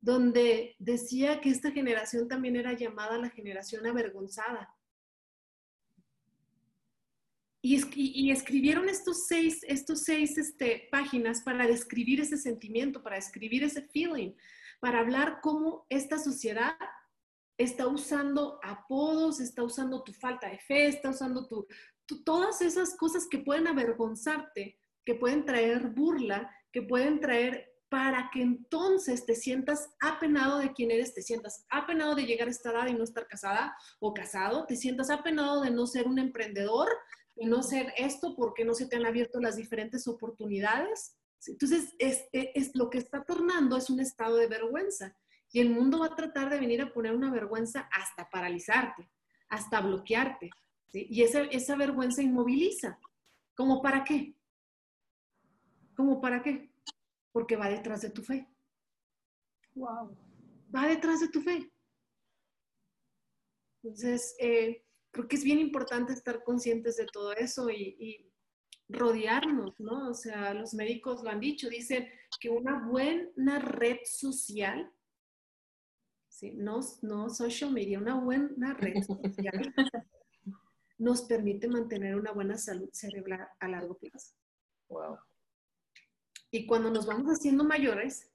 donde 0.00 0.76
decía 0.78 1.40
que 1.40 1.50
esta 1.50 1.70
generación 1.72 2.26
también 2.26 2.56
era 2.56 2.72
llamada 2.72 3.18
la 3.18 3.28
generación 3.28 3.86
avergonzada. 3.86 4.72
Y, 7.60 7.82
y, 7.94 8.30
escribieron 8.30 8.88
estos 8.88 9.26
seis, 9.26 9.58
estos 9.66 10.04
seis 10.04 10.38
este, 10.38 10.88
páginas 10.90 11.42
para 11.42 11.66
describir 11.66 12.20
ese 12.20 12.36
sentimiento, 12.36 13.02
para 13.02 13.16
describir 13.16 13.64
ese 13.64 13.82
feeling, 13.82 14.34
para 14.80 15.00
hablar 15.00 15.40
cómo 15.42 15.86
esta 15.88 16.18
sociedad 16.18 16.76
está 17.58 17.86
usando 17.86 18.58
apodos, 18.62 19.40
está 19.40 19.62
usando 19.62 20.02
tu 20.02 20.12
falta 20.12 20.48
de 20.48 20.58
fe, 20.58 20.88
está 20.88 21.10
usando 21.10 21.46
tu, 21.46 21.66
todas 22.24 22.60
esas 22.60 22.96
cosas 22.96 23.26
que 23.28 23.38
pueden 23.38 23.66
avergonzarte, 23.66 24.78
que 25.04 25.14
pueden 25.14 25.44
traer 25.44 25.88
burla, 25.88 26.50
que 26.72 26.82
pueden 26.82 27.20
traer 27.20 27.72
para 27.88 28.30
que 28.32 28.42
entonces 28.42 29.24
te 29.24 29.34
sientas 29.34 29.88
apenado 30.00 30.58
de 30.58 30.72
quién 30.72 30.90
eres, 30.90 31.14
te 31.14 31.22
sientas 31.22 31.64
apenado 31.70 32.14
de 32.14 32.26
llegar 32.26 32.48
a 32.48 32.50
esta 32.50 32.70
edad 32.70 32.88
y 32.88 32.94
no 32.94 33.04
estar 33.04 33.26
casada 33.26 33.76
o 34.00 34.12
casado, 34.12 34.66
te 34.66 34.76
sientas 34.76 35.08
apenado 35.08 35.62
de 35.62 35.70
no 35.70 35.86
ser 35.86 36.06
un 36.06 36.18
emprendedor, 36.18 36.88
de 37.36 37.46
no 37.46 37.62
ser 37.62 37.92
esto 37.96 38.34
porque 38.36 38.64
no 38.64 38.74
se 38.74 38.86
te 38.86 38.96
han 38.96 39.06
abierto 39.06 39.40
las 39.40 39.56
diferentes 39.56 40.08
oportunidades. 40.08 41.15
Entonces, 41.46 41.94
es, 41.98 42.24
es, 42.32 42.74
lo 42.74 42.90
que 42.90 42.98
está 42.98 43.24
tornando 43.24 43.76
es 43.76 43.90
un 43.90 44.00
estado 44.00 44.36
de 44.36 44.48
vergüenza. 44.48 45.16
Y 45.52 45.60
el 45.60 45.70
mundo 45.70 46.00
va 46.00 46.06
a 46.06 46.16
tratar 46.16 46.50
de 46.50 46.58
venir 46.58 46.82
a 46.82 46.92
poner 46.92 47.14
una 47.14 47.30
vergüenza 47.30 47.88
hasta 47.92 48.28
paralizarte, 48.28 49.08
hasta 49.48 49.80
bloquearte. 49.80 50.50
Y 50.92 51.22
esa, 51.22 51.42
esa 51.42 51.76
vergüenza 51.76 52.22
inmoviliza. 52.22 52.98
¿Cómo 53.54 53.80
para 53.80 54.02
qué? 54.02 54.34
¿Cómo 55.94 56.20
para 56.20 56.42
qué? 56.42 56.70
Porque 57.32 57.56
va 57.56 57.68
detrás 57.68 58.02
de 58.02 58.10
tu 58.10 58.22
fe. 58.22 58.48
Wow. 59.74 60.16
Va 60.74 60.86
detrás 60.88 61.20
de 61.20 61.28
tu 61.28 61.40
fe. 61.40 61.70
Entonces, 63.82 64.34
eh, 64.40 64.84
creo 65.10 65.28
que 65.28 65.36
es 65.36 65.44
bien 65.44 65.58
importante 65.58 66.12
estar 66.12 66.42
conscientes 66.42 66.96
de 66.96 67.06
todo 67.06 67.32
eso 67.32 67.70
y, 67.70 67.96
y, 67.98 68.25
rodearnos, 68.88 69.78
¿no? 69.80 70.10
O 70.10 70.14
sea, 70.14 70.54
los 70.54 70.74
médicos 70.74 71.22
lo 71.22 71.30
han 71.30 71.40
dicho, 71.40 71.68
dicen 71.68 72.08
que 72.40 72.50
una 72.50 72.86
buena 72.86 73.58
red 73.58 73.98
social 74.04 74.90
¿sí? 76.28 76.52
no, 76.54 76.80
no 77.02 77.30
social 77.30 77.72
media, 77.72 77.98
una 77.98 78.14
buena 78.14 78.74
red 78.74 79.02
social 79.02 79.74
nos 80.98 81.22
permite 81.22 81.68
mantener 81.68 82.16
una 82.16 82.32
buena 82.32 82.56
salud 82.56 82.88
cerebral 82.92 83.48
a 83.58 83.68
largo 83.68 83.96
plazo. 83.96 84.34
Wow. 84.88 85.18
Y 86.50 86.66
cuando 86.66 86.90
nos 86.90 87.06
vamos 87.06 87.26
haciendo 87.32 87.64
mayores, 87.64 88.30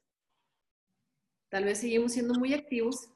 tal 1.49 1.65
vez 1.65 1.79
seguimos 1.79 2.13
siendo 2.13 2.33
muy 2.35 2.53
activos 2.53 3.09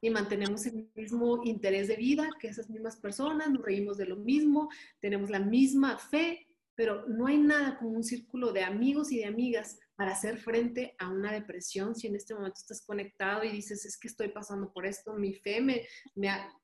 y 0.00 0.10
mantenemos 0.10 0.66
el 0.66 0.90
mismo 0.94 1.44
interés 1.44 1.86
de 1.86 1.96
vida 1.96 2.28
que 2.40 2.48
esas 2.48 2.68
mismas 2.68 2.96
personas, 2.96 3.50
nos 3.50 3.62
reímos 3.62 3.98
de 3.98 4.06
lo 4.06 4.16
mismo, 4.16 4.68
tenemos 5.00 5.30
la 5.30 5.38
misma 5.38 5.98
fe, 5.98 6.48
pero 6.74 7.06
no 7.06 7.26
hay 7.26 7.38
nada 7.38 7.78
como 7.78 7.90
un 7.90 8.04
círculo 8.04 8.52
de 8.52 8.64
amigos 8.64 9.12
y 9.12 9.18
de 9.18 9.26
amigas 9.26 9.78
para 9.94 10.12
hacer 10.12 10.38
frente 10.38 10.94
a 10.98 11.10
una 11.10 11.32
depresión, 11.32 11.94
si 11.94 12.06
en 12.06 12.16
este 12.16 12.34
momento 12.34 12.58
estás 12.58 12.82
conectado 12.84 13.44
y 13.44 13.50
dices, 13.50 13.84
es 13.84 13.98
que 13.98 14.08
estoy 14.08 14.28
pasando 14.28 14.72
por 14.72 14.86
esto, 14.86 15.14
mi 15.14 15.34
fe 15.34 15.60
me, 15.60 15.86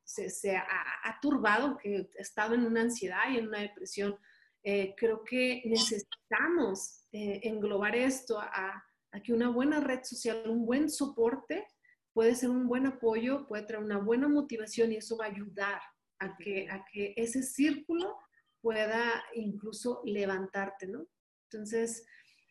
se, 0.05 0.57
ha, 0.57 1.19
turbado, 1.21 1.77
que 1.77 1.97
he 1.97 2.09
estado 2.17 2.55
en 2.55 2.65
una 2.65 2.83
ansiedad 2.83 3.31
y 3.31 3.37
en 3.37 3.49
una 3.49 3.61
depresión, 3.61 4.17
eh, 4.63 4.95
creo 4.97 5.23
que 5.25 5.63
necesitamos 5.67 7.05
eh, 7.13 7.41
englobar 7.45 7.95
esto 7.95 8.41
a, 8.41 8.83
a, 9.13 9.23
que 9.23 9.33
una 9.33 9.51
buena 9.51 9.81
red 9.81 10.03
social, 10.05 10.43
un 10.47 10.65
buen 10.65 10.91
soporte, 10.91 11.67
puede 12.13 12.35
ser 12.35 12.51
un 12.51 12.67
buen 12.67 12.87
apoyo, 12.87 13.47
puede 13.47 13.65
traer 13.65 13.85
una 13.85 13.99
buena 13.99 14.27
motivación 14.29 14.91
y 14.91 14.97
eso 14.97 15.17
va 15.17 15.27
a 15.27 15.29
ayudar 15.29 15.81
a 16.19 16.37
que, 16.37 16.69
a 16.71 16.85
que 16.91 17.15
ese 17.17 17.43
círculo 17.43 18.19
pueda 18.61 19.25
incluso 19.35 20.03
levantarte, 20.05 20.87
¿no? 20.87 21.07
Entonces, 21.51 22.05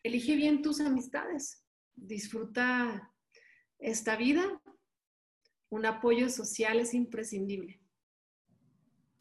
elige 0.03 0.35
bien 0.35 0.61
tus 0.61 0.79
amistades, 0.79 1.65
disfruta 1.95 3.13
esta 3.79 4.15
vida, 4.15 4.61
un 5.69 5.85
apoyo 5.85 6.29
social 6.29 6.79
es 6.79 6.93
imprescindible. 6.93 7.79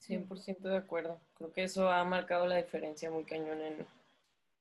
100% 0.07 0.61
de 0.61 0.76
acuerdo. 0.76 1.20
Creo 1.34 1.53
que 1.53 1.64
eso 1.64 1.91
ha 1.91 2.05
marcado 2.05 2.47
la 2.47 2.57
diferencia 2.57 3.11
muy 3.11 3.24
cañón 3.24 3.61
en, 3.61 3.87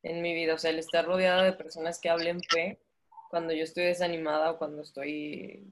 en, 0.03 0.21
mi 0.21 0.33
vida. 0.33 0.55
O 0.55 0.57
sea, 0.57 0.71
el 0.71 0.79
estar 0.79 1.05
rodeada 1.05 1.43
de 1.43 1.53
personas 1.53 1.99
que 1.99 2.09
hablen 2.09 2.41
fe 2.41 2.81
cuando 3.29 3.53
yo 3.53 3.63
estoy 3.63 3.85
desanimada 3.85 4.51
o 4.51 4.57
cuando 4.57 4.81
estoy 4.81 5.71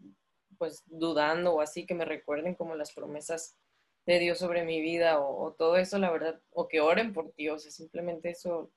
pues 0.58 0.84
dudando 0.86 1.54
o 1.54 1.62
así, 1.62 1.86
que 1.86 1.96
me 1.96 2.06
recuerden 2.06 2.56
como 2.56 2.76
las 2.76 2.94
promesas 2.94 3.58
de 4.06 4.20
Dios 4.20 4.40
sobre 4.40 4.66
mi 4.66 4.82
vida 4.82 5.20
o, 5.20 5.46
o 5.46 5.54
todo 5.54 5.78
eso, 5.78 5.98
la 5.98 6.12
verdad, 6.12 6.40
o 6.52 6.68
que 6.68 6.82
oren 6.82 7.14
por 7.14 7.32
ti, 7.32 7.50
o 7.50 7.58
sea, 7.58 7.72
simplemente 7.72 8.30
eso 8.30 8.72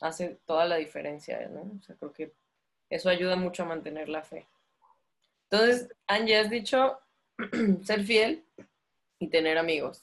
hace 0.00 0.40
toda 0.46 0.64
la 0.64 0.76
diferencia, 0.76 1.48
¿no? 1.48 1.62
O 1.78 1.82
sea, 1.82 1.96
creo 1.96 2.12
que 2.12 2.32
eso 2.90 3.08
ayuda 3.08 3.36
mucho 3.36 3.62
a 3.62 3.66
mantener 3.66 4.08
la 4.08 4.22
fe. 4.22 4.46
Entonces, 5.50 5.88
Angie, 6.06 6.38
has 6.38 6.50
dicho 6.50 6.98
ser 7.84 8.04
fiel 8.04 8.44
y 9.18 9.28
tener 9.28 9.58
amigos 9.58 10.02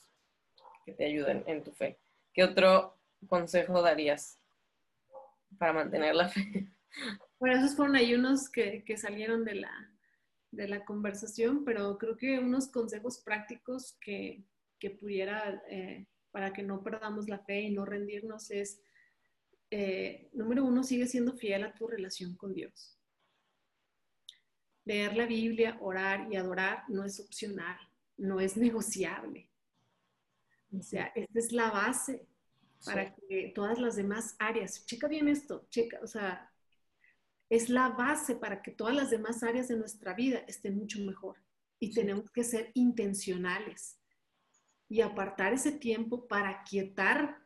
que 0.85 0.93
te 0.93 1.05
ayuden 1.05 1.43
en 1.47 1.63
tu 1.63 1.71
fe. 1.71 1.97
¿Qué 2.33 2.43
otro 2.43 2.97
consejo 3.27 3.81
darías 3.81 4.39
para 5.57 5.73
mantener 5.73 6.15
la 6.15 6.29
fe? 6.29 6.67
Bueno, 7.39 7.57
esos 7.57 7.75
fueron 7.75 7.95
ahí 7.95 8.13
unos 8.13 8.51
que, 8.51 8.83
que 8.83 8.97
salieron 8.97 9.45
de 9.45 9.55
la, 9.55 9.71
de 10.51 10.67
la 10.67 10.85
conversación, 10.85 11.63
pero 11.65 11.97
creo 11.97 12.15
que 12.15 12.37
unos 12.37 12.67
consejos 12.67 13.17
prácticos 13.17 13.93
que, 13.99 14.43
que 14.81 14.89
pudiera, 14.89 15.63
eh, 15.69 16.07
para 16.31 16.51
que 16.51 16.63
no 16.63 16.83
perdamos 16.83 17.29
la 17.29 17.39
fe 17.39 17.61
y 17.61 17.71
no 17.71 17.85
rendirnos, 17.85 18.49
es 18.49 18.81
eh, 19.69 20.29
número 20.33 20.65
uno, 20.65 20.83
sigue 20.83 21.07
siendo 21.07 21.33
fiel 21.33 21.63
a 21.63 21.73
tu 21.73 21.87
relación 21.87 22.35
con 22.35 22.53
Dios. 22.53 22.97
Leer 24.83 25.15
la 25.15 25.27
Biblia, 25.27 25.77
orar 25.79 26.27
y 26.33 26.35
adorar 26.35 26.83
no 26.89 27.05
es 27.05 27.19
opcional, 27.19 27.77
no 28.17 28.41
es 28.41 28.57
negociable. 28.67 29.47
O 30.77 30.81
sea, 30.81 31.11
esta 31.15 31.39
es 31.39 31.51
la 31.51 31.69
base 31.69 32.25
para 32.83 33.13
que 33.13 33.51
todas 33.53 33.77
las 33.77 33.95
demás 33.95 34.35
áreas, 34.39 34.83
checa 34.85 35.07
bien 35.07 35.27
esto, 35.27 35.67
checa, 35.69 35.99
o 36.01 36.07
sea, 36.07 36.51
es 37.49 37.69
la 37.69 37.89
base 37.89 38.35
para 38.35 38.63
que 38.63 38.71
todas 38.71 38.95
las 38.95 39.11
demás 39.11 39.43
áreas 39.43 39.67
de 39.67 39.75
nuestra 39.75 40.15
vida 40.15 40.39
estén 40.47 40.75
mucho 40.77 40.99
mejor. 41.03 41.37
Y 41.79 41.93
tenemos 41.93 42.31
que 42.31 42.43
ser 42.43 42.71
intencionales 42.73 44.00
y 44.91 44.99
apartar 44.99 45.53
ese 45.53 45.71
tiempo 45.71 46.27
para 46.27 46.65
quietar 46.65 47.37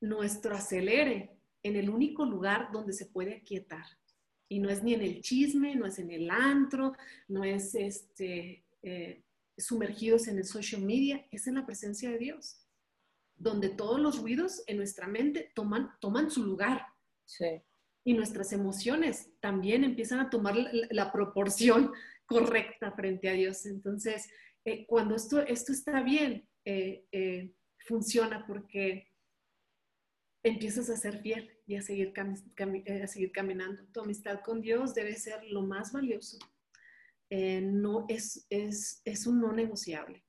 nuestro 0.00 0.54
acelere 0.54 1.36
en 1.64 1.74
el 1.74 1.90
único 1.90 2.24
lugar 2.24 2.70
donde 2.72 2.92
se 2.92 3.06
puede 3.06 3.34
aquietar. 3.34 3.84
Y 4.48 4.60
no 4.60 4.70
es 4.70 4.80
ni 4.84 4.94
en 4.94 5.00
el 5.00 5.22
chisme, 5.22 5.74
no 5.74 5.86
es 5.86 5.98
en 5.98 6.12
el 6.12 6.30
antro, 6.30 6.92
no 7.26 7.42
es 7.42 7.74
este, 7.74 8.64
eh, 8.84 9.24
sumergidos 9.58 10.28
en 10.28 10.38
el 10.38 10.44
social 10.44 10.82
media, 10.82 11.26
es 11.32 11.48
en 11.48 11.56
la 11.56 11.66
presencia 11.66 12.10
de 12.10 12.18
Dios, 12.18 12.64
donde 13.34 13.68
todos 13.68 13.98
los 13.98 14.20
ruidos 14.22 14.62
en 14.68 14.76
nuestra 14.76 15.08
mente 15.08 15.50
toman, 15.52 15.98
toman 16.00 16.30
su 16.30 16.44
lugar. 16.44 16.86
Y 18.04 18.14
nuestras 18.14 18.52
emociones 18.52 19.30
también 19.40 19.82
empiezan 19.82 20.20
a 20.20 20.30
tomar 20.30 20.54
la, 20.56 21.10
proporción 21.10 21.90
correcta 22.24 22.92
frente 22.92 23.28
a 23.28 23.32
Dios. 23.32 23.66
Entonces, 23.66 24.28
eh, 24.66 24.86
cuando 24.86 25.14
esto, 25.14 25.40
esto 25.40 25.72
está 25.72 26.02
bien, 26.02 26.46
eh, 26.64 27.54
funciona 27.78 28.46
porque 28.46 29.08
empiezas 30.46 30.88
a 30.90 30.96
ser 30.96 31.20
fiel 31.20 31.50
y 31.66 31.74
a 31.76 31.82
seguir, 31.82 32.12
eh, 32.84 33.02
a 33.02 33.06
seguir 33.06 33.32
caminando. 33.32 33.84
Tu 33.92 34.00
amistad 34.00 34.40
con 34.44 34.60
Dios 34.60 34.94
debe 34.94 35.14
ser 35.16 35.44
lo 35.44 35.62
más 35.62 35.92
valioso. 35.92 36.38
Eh, 37.28 37.60
no, 37.60 38.06
es, 38.08 38.46
es, 38.50 39.02
es, 39.04 39.26
un 39.26 39.40
no 39.40 39.52
negociable. 39.52 40.24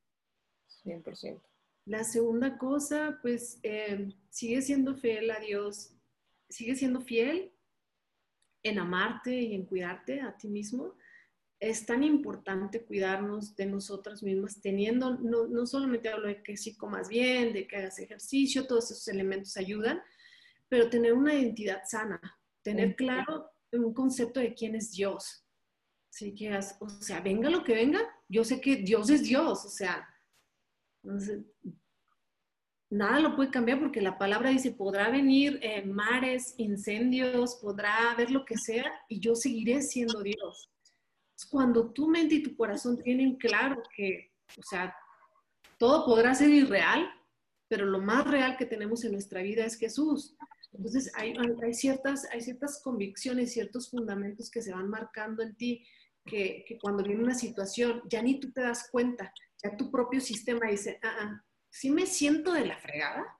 100%. 0.84 1.42
La 1.86 2.04
segunda 2.04 2.58
cosa, 2.58 3.20
pues, 3.22 3.60
eh, 3.62 4.10
sigue 4.30 4.62
siendo 4.62 4.96
fiel 4.96 5.30
a 5.30 5.40
Dios, 5.40 5.94
sigue 6.50 6.76
siendo 6.76 7.02
fiel 7.02 7.54
en 8.64 8.80
amarte 8.80 9.40
y 9.40 9.54
en 9.54 9.66
cuidarte 9.66 10.22
a 10.22 10.36
ti 10.36 10.50
mismo. 10.50 10.96
Es 11.60 11.86
tan 11.86 12.03
importante 12.03 12.84
cuidarnos 12.84 13.55
de 13.55 13.66
nosotras 13.66 14.22
mismas, 14.22 14.62
teniendo, 14.62 15.18
no, 15.18 15.47
no 15.47 15.66
solamente 15.66 16.10
hablo 16.10 16.28
de 16.28 16.43
que 16.43 16.55
sí 16.55 16.76
comas 16.76 17.10
bien, 17.10 17.53
de 17.53 17.68
que 17.68 17.78
hagas 17.78 17.97
ejercicio, 17.99 18.68
todos 18.68 18.91
esos 18.91 19.08
elementos 19.08 19.58
ayudan, 19.58 20.01
pero 20.70 20.89
tener 20.89 21.14
una 21.14 21.34
identidad 21.34 21.82
sana, 21.86 22.22
tener 22.62 22.95
claro 22.95 23.49
un 23.72 23.93
concepto 23.93 24.39
de 24.39 24.53
quién 24.53 24.76
es 24.76 24.91
Dios. 24.91 25.43
Así 26.12 26.34
que, 26.34 26.55
o 26.80 26.89
sea, 26.89 27.22
venga 27.22 27.49
lo 27.49 27.64
que 27.64 27.74
venga, 27.74 28.01
yo 28.28 28.43
sé 28.43 28.60
que 28.60 28.78
Dios 28.78 29.10
es 29.10 29.24
Dios, 29.24 29.66
o 29.66 29.70
sea, 29.70 30.08
nada 32.89 33.20
lo 33.20 33.36
puede 33.36 33.51
cambiar 33.51 33.80
porque 33.80 34.01
la 34.01 34.18
palabra 34.18 34.49
dice, 34.49 34.72
podrá 34.72 35.10
venir 35.10 35.60
eh, 35.62 35.86
mares, 35.86 36.55
incendios, 36.58 37.55
podrá 37.62 38.12
haber 38.12 38.32
lo 38.32 38.45
que 38.45 38.58
sea 38.58 38.91
y 39.08 39.20
yo 39.20 39.36
seguiré 39.36 39.82
siendo 39.82 40.22
Dios. 40.22 40.70
Cuando 41.46 41.92
tu 41.92 42.08
mente 42.08 42.36
y 42.36 42.44
tu 42.44 42.56
corazón 42.56 43.02
tienen 43.02 43.36
claro 43.36 43.82
que, 43.96 44.32
o 44.58 44.64
sea, 44.64 44.96
todo 45.78 46.06
podrá 46.06 46.34
ser 46.34 46.50
irreal, 46.50 47.08
pero 47.68 47.86
lo 47.86 48.00
más 48.00 48.26
real 48.26 48.58
que 48.58 48.66
tenemos 48.66 49.04
en 49.04 49.12
nuestra 49.12 49.42
vida 49.42 49.66
es 49.66 49.78
Jesús. 49.78 50.36
Entonces 50.74 51.12
hay, 51.16 51.34
hay, 51.64 51.74
ciertas, 51.74 52.28
hay 52.32 52.42
ciertas 52.42 52.82
convicciones, 52.84 53.54
ciertos 53.54 53.90
fundamentos 53.90 54.50
que 54.50 54.62
se 54.62 54.74
van 54.74 54.90
marcando 54.90 55.44
en 55.44 55.56
ti. 55.56 55.86
que, 56.26 56.66
que 56.68 56.78
cuando 56.78 57.04
viene 57.04 57.24
una 57.24 57.36
situación, 57.36 58.02
ya 58.10 58.22
ni 58.22 58.40
tú 58.40 58.52
te 58.52 58.62
das 58.62 58.90
cuenta, 58.92 59.32
ya 59.64 59.78
tu 59.78 59.90
propio 59.90 60.20
sistema 60.20 60.68
dice, 60.68 61.00
ah, 61.02 61.16
ah, 61.22 61.46
sí 61.70 61.90
me 61.90 62.06
siento 62.06 62.52
de 62.52 62.66
la 62.66 62.78
fregada, 62.80 63.37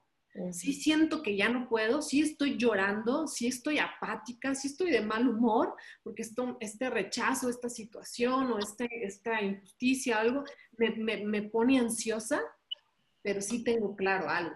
sí 0.52 0.74
siento 0.74 1.22
que 1.24 1.36
ya 1.36 1.50
no 1.50 1.68
puedo, 1.68 2.02
sí 2.02 2.22
estoy 2.22 2.58
llorando, 2.58 3.28
sí 3.28 3.48
estoy 3.48 3.80
apática, 3.80 4.54
sí 4.56 4.68
estoy 4.68 4.92
de 4.92 5.02
mal 5.02 5.28
humor, 5.28 5.76
porque 6.04 6.22
esto, 6.22 6.58
este 6.60 6.90
rechazo, 6.90 7.50
esta 7.50 7.70
situación 7.70 8.52
o 8.52 8.60
este, 8.60 8.88
esta 9.06 9.42
injusticia, 9.42 10.20
algo, 10.20 10.44
me, 10.78 10.92
me, 10.92 11.26
me 11.26 11.42
pone 11.44 11.80
ansiosa, 11.80 12.42
pero 13.22 13.42
sí 13.42 13.64
tengo 13.64 13.96
claro 13.96 14.30
algo, 14.30 14.56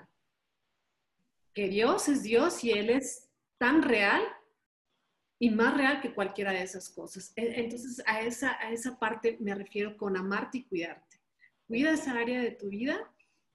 que 1.54 1.68
Dios 1.68 2.08
es 2.10 2.24
Dios 2.24 2.64
y 2.64 2.72
Él 2.72 2.90
es 2.90 3.28
tan 3.58 3.82
real 3.82 4.22
y 5.40 5.50
más 5.50 5.76
real 5.76 6.02
que 6.02 6.14
cualquiera 6.14 6.52
de 6.52 6.62
esas 6.62 6.90
cosas. 6.90 7.34
E, 7.36 7.60
entonces, 7.60 8.02
a 8.06 8.22
esa, 8.22 8.58
a 8.60 8.72
esa 8.72 9.00
parte 9.00 9.38
me 9.40 9.56
refiero 9.56 9.98
con 9.98 10.16
amarte 10.16 10.60
y 10.60 10.64
cuidarte. 10.64 11.20
Cuida 11.68 11.94
esa 11.94 12.12
área 12.12 12.42
de 12.42 12.52
tu 12.52 12.70
vida 12.70 13.12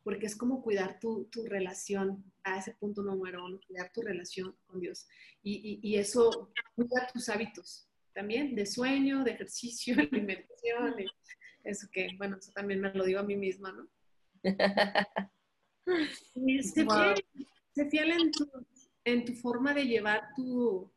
porque 0.07 0.26
es 0.26 0.36
como 0.36 0.62
cuidar 0.62 1.00
tu, 1.00 1.24
tu, 1.32 1.46
relación 1.46 2.32
a 2.44 2.59
ese 2.59 2.74
punto 2.74 3.02
número 3.02 3.44
uno, 3.44 3.59
cuidar 3.66 3.90
tu 3.92 4.02
relación 4.02 4.57
con 4.64 4.78
Dios. 4.78 5.09
Y, 5.42 5.80
y, 5.82 5.90
y, 5.90 5.96
eso 5.96 6.52
cuida 6.76 7.09
tus 7.12 7.28
hábitos 7.28 7.88
también 8.14 8.54
de 8.54 8.66
sueño, 8.66 9.24
de 9.24 9.32
ejercicio, 9.32 9.96
de 9.96 10.02
alimentación, 10.02 10.94
eso 11.64 11.88
que, 11.90 12.11
bueno, 12.18 12.36
eso 12.36 12.52
también 12.52 12.82
me 12.82 12.94
lo 12.94 13.04
digo 13.04 13.18
a 13.18 13.24
mí 13.24 13.34
misma, 13.34 13.72
¿no? 13.72 13.88
Y 16.36 16.62
sé, 16.62 16.84
wow. 16.84 16.94
fiel, 16.94 17.48
sé 17.74 17.90
fiel 17.90 18.11
en 18.12 18.30
tu, 18.30 18.48
en 19.04 19.24
tu 19.24 19.34
forma 19.34 19.74
de 19.74 19.86
llevar 19.86 20.28
tu, 20.36 20.88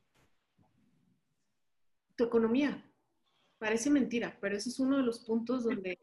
tu 2.16 2.26
economía. 2.26 2.86
Parece 3.58 3.90
mentira, 3.90 4.38
pero 4.40 4.56
ese 4.56 4.70
es 4.70 4.80
uno 4.80 4.98
de 4.98 5.04
los 5.04 5.26
puntos 5.26 5.64
donde, 5.64 5.98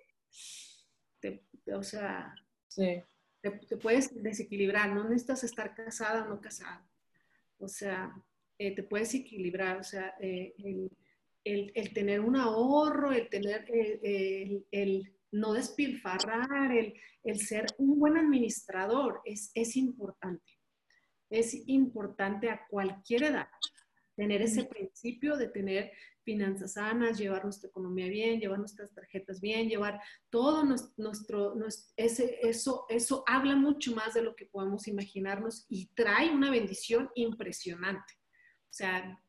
te, 1.21 1.45
o 1.73 1.85
sea, 1.85 2.35
Sí. 2.77 3.03
te, 3.41 3.77
puedes 3.79 4.23
desequilibrar, 4.23 4.93
no 4.93 5.05
necesitas 5.05 5.45
estar 5.45 5.75
casada 5.75 6.25
o 6.25 6.29
no 6.29 6.41
casada. 6.41 6.87
O 7.59 7.69
sea, 7.69 8.15
eh, 8.59 8.75
te 8.75 8.83
puedes 8.83 9.15
equilibrar, 9.15 9.79
o 9.79 9.83
sea, 9.83 10.15
eh, 10.21 10.55
el, 11.43 11.73
el, 11.75 11.93
tener 11.95 12.21
un 12.21 12.37
ahorro, 12.37 13.13
el 13.13 13.29
tener, 13.31 13.65
el, 13.71 14.67
el 14.71 15.17
no 15.33 15.55
despilfarrar, 15.55 16.73
el, 16.73 16.95
el, 17.25 17.41
ser 17.41 17.67
un 17.79 17.99
buen 17.99 18.19
administrador 18.19 19.23
es, 19.25 19.51
es 19.55 19.77
importante. 19.77 20.53
Es 21.31 21.55
importante 21.67 22.51
a 22.51 22.67
cualquier 22.69 23.25
edad 23.25 23.49
tener 24.17 24.43
ese 24.43 24.65
principio 24.65 25.37
de 25.37 25.49
tener 25.49 25.93
finanzas 26.27 26.73
sanas, 26.73 27.19
llevar 27.19 27.45
nuestra 27.45 27.69
economía 27.69 28.09
bien, 28.09 28.41
llevar 28.41 28.59
nuestras 28.59 28.93
tarjetas 28.93 29.41
bien, 29.41 29.69
llevar 29.69 30.01
todo 30.29 30.65
nuestro, 30.97 31.55
ese, 31.97 32.39
eso, 32.43 32.85
eso 32.89 33.23
habla 33.29 33.55
mucho 33.55 33.95
más 33.95 34.15
de 34.15 34.23
lo 34.23 34.35
que 34.35 34.47
podemos 34.47 34.89
imaginarnos 34.89 35.67
y 35.69 35.87
trae 35.95 36.31
una 36.31 36.51
bendición 36.51 37.11
impresionante. 37.15 38.15
O 38.69 38.73
sea, 38.73 39.23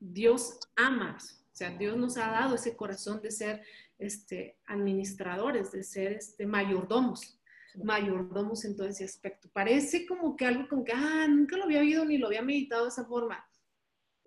Dios 0.00 0.58
ama, 0.74 1.16
o 1.18 1.56
sea, 1.56 1.70
Dios 1.70 1.96
nos 1.96 2.16
ha 2.16 2.30
dado 2.30 2.56
ese 2.56 2.76
corazón 2.76 3.20
de 3.22 3.30
ser 3.30 3.62
este, 3.98 4.58
administradores, 4.66 5.70
de 5.72 5.84
ser 5.84 6.12
este, 6.12 6.46
mayordomos, 6.46 7.40
mayordomos 7.82 8.64
en 8.64 8.76
todo 8.76 8.88
ese 8.88 9.04
aspecto. 9.04 9.48
Parece 9.52 10.06
como 10.06 10.36
que 10.36 10.46
algo 10.46 10.68
con 10.68 10.84
que, 10.84 10.92
ah, 10.92 11.26
nunca 11.28 11.56
lo 11.56 11.64
había 11.64 11.80
oído 11.80 12.04
ni 12.04 12.18
lo 12.18 12.26
había 12.26 12.42
meditado 12.42 12.84
de 12.84 12.90
esa 12.90 13.04
forma. 13.04 13.47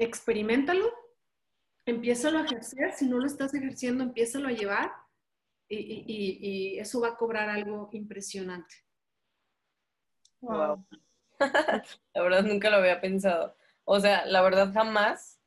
Experimentalo 0.02 0.92
empiézalo 1.86 2.40
a 2.40 2.46
ejercer, 2.46 2.94
si 2.94 3.08
no 3.08 3.18
lo 3.18 3.26
estás 3.26 3.54
ejerciendo, 3.54 4.04
empiézalo 4.04 4.48
a 4.48 4.52
llevar 4.52 4.92
y, 5.68 5.78
y, 5.78 6.38
y 6.42 6.80
eso 6.80 7.02
va 7.02 7.10
a 7.10 7.16
cobrar 7.16 7.50
algo 7.50 7.90
impresionante. 7.94 8.76
Wow. 10.42 10.86
la 12.14 12.22
verdad 12.22 12.44
nunca 12.44 12.70
lo 12.70 12.78
había 12.78 13.00
pensado. 13.02 13.56
O 13.84 14.00
sea, 14.00 14.26
la 14.26 14.42
verdad 14.42 14.74
jamás, 14.74 15.40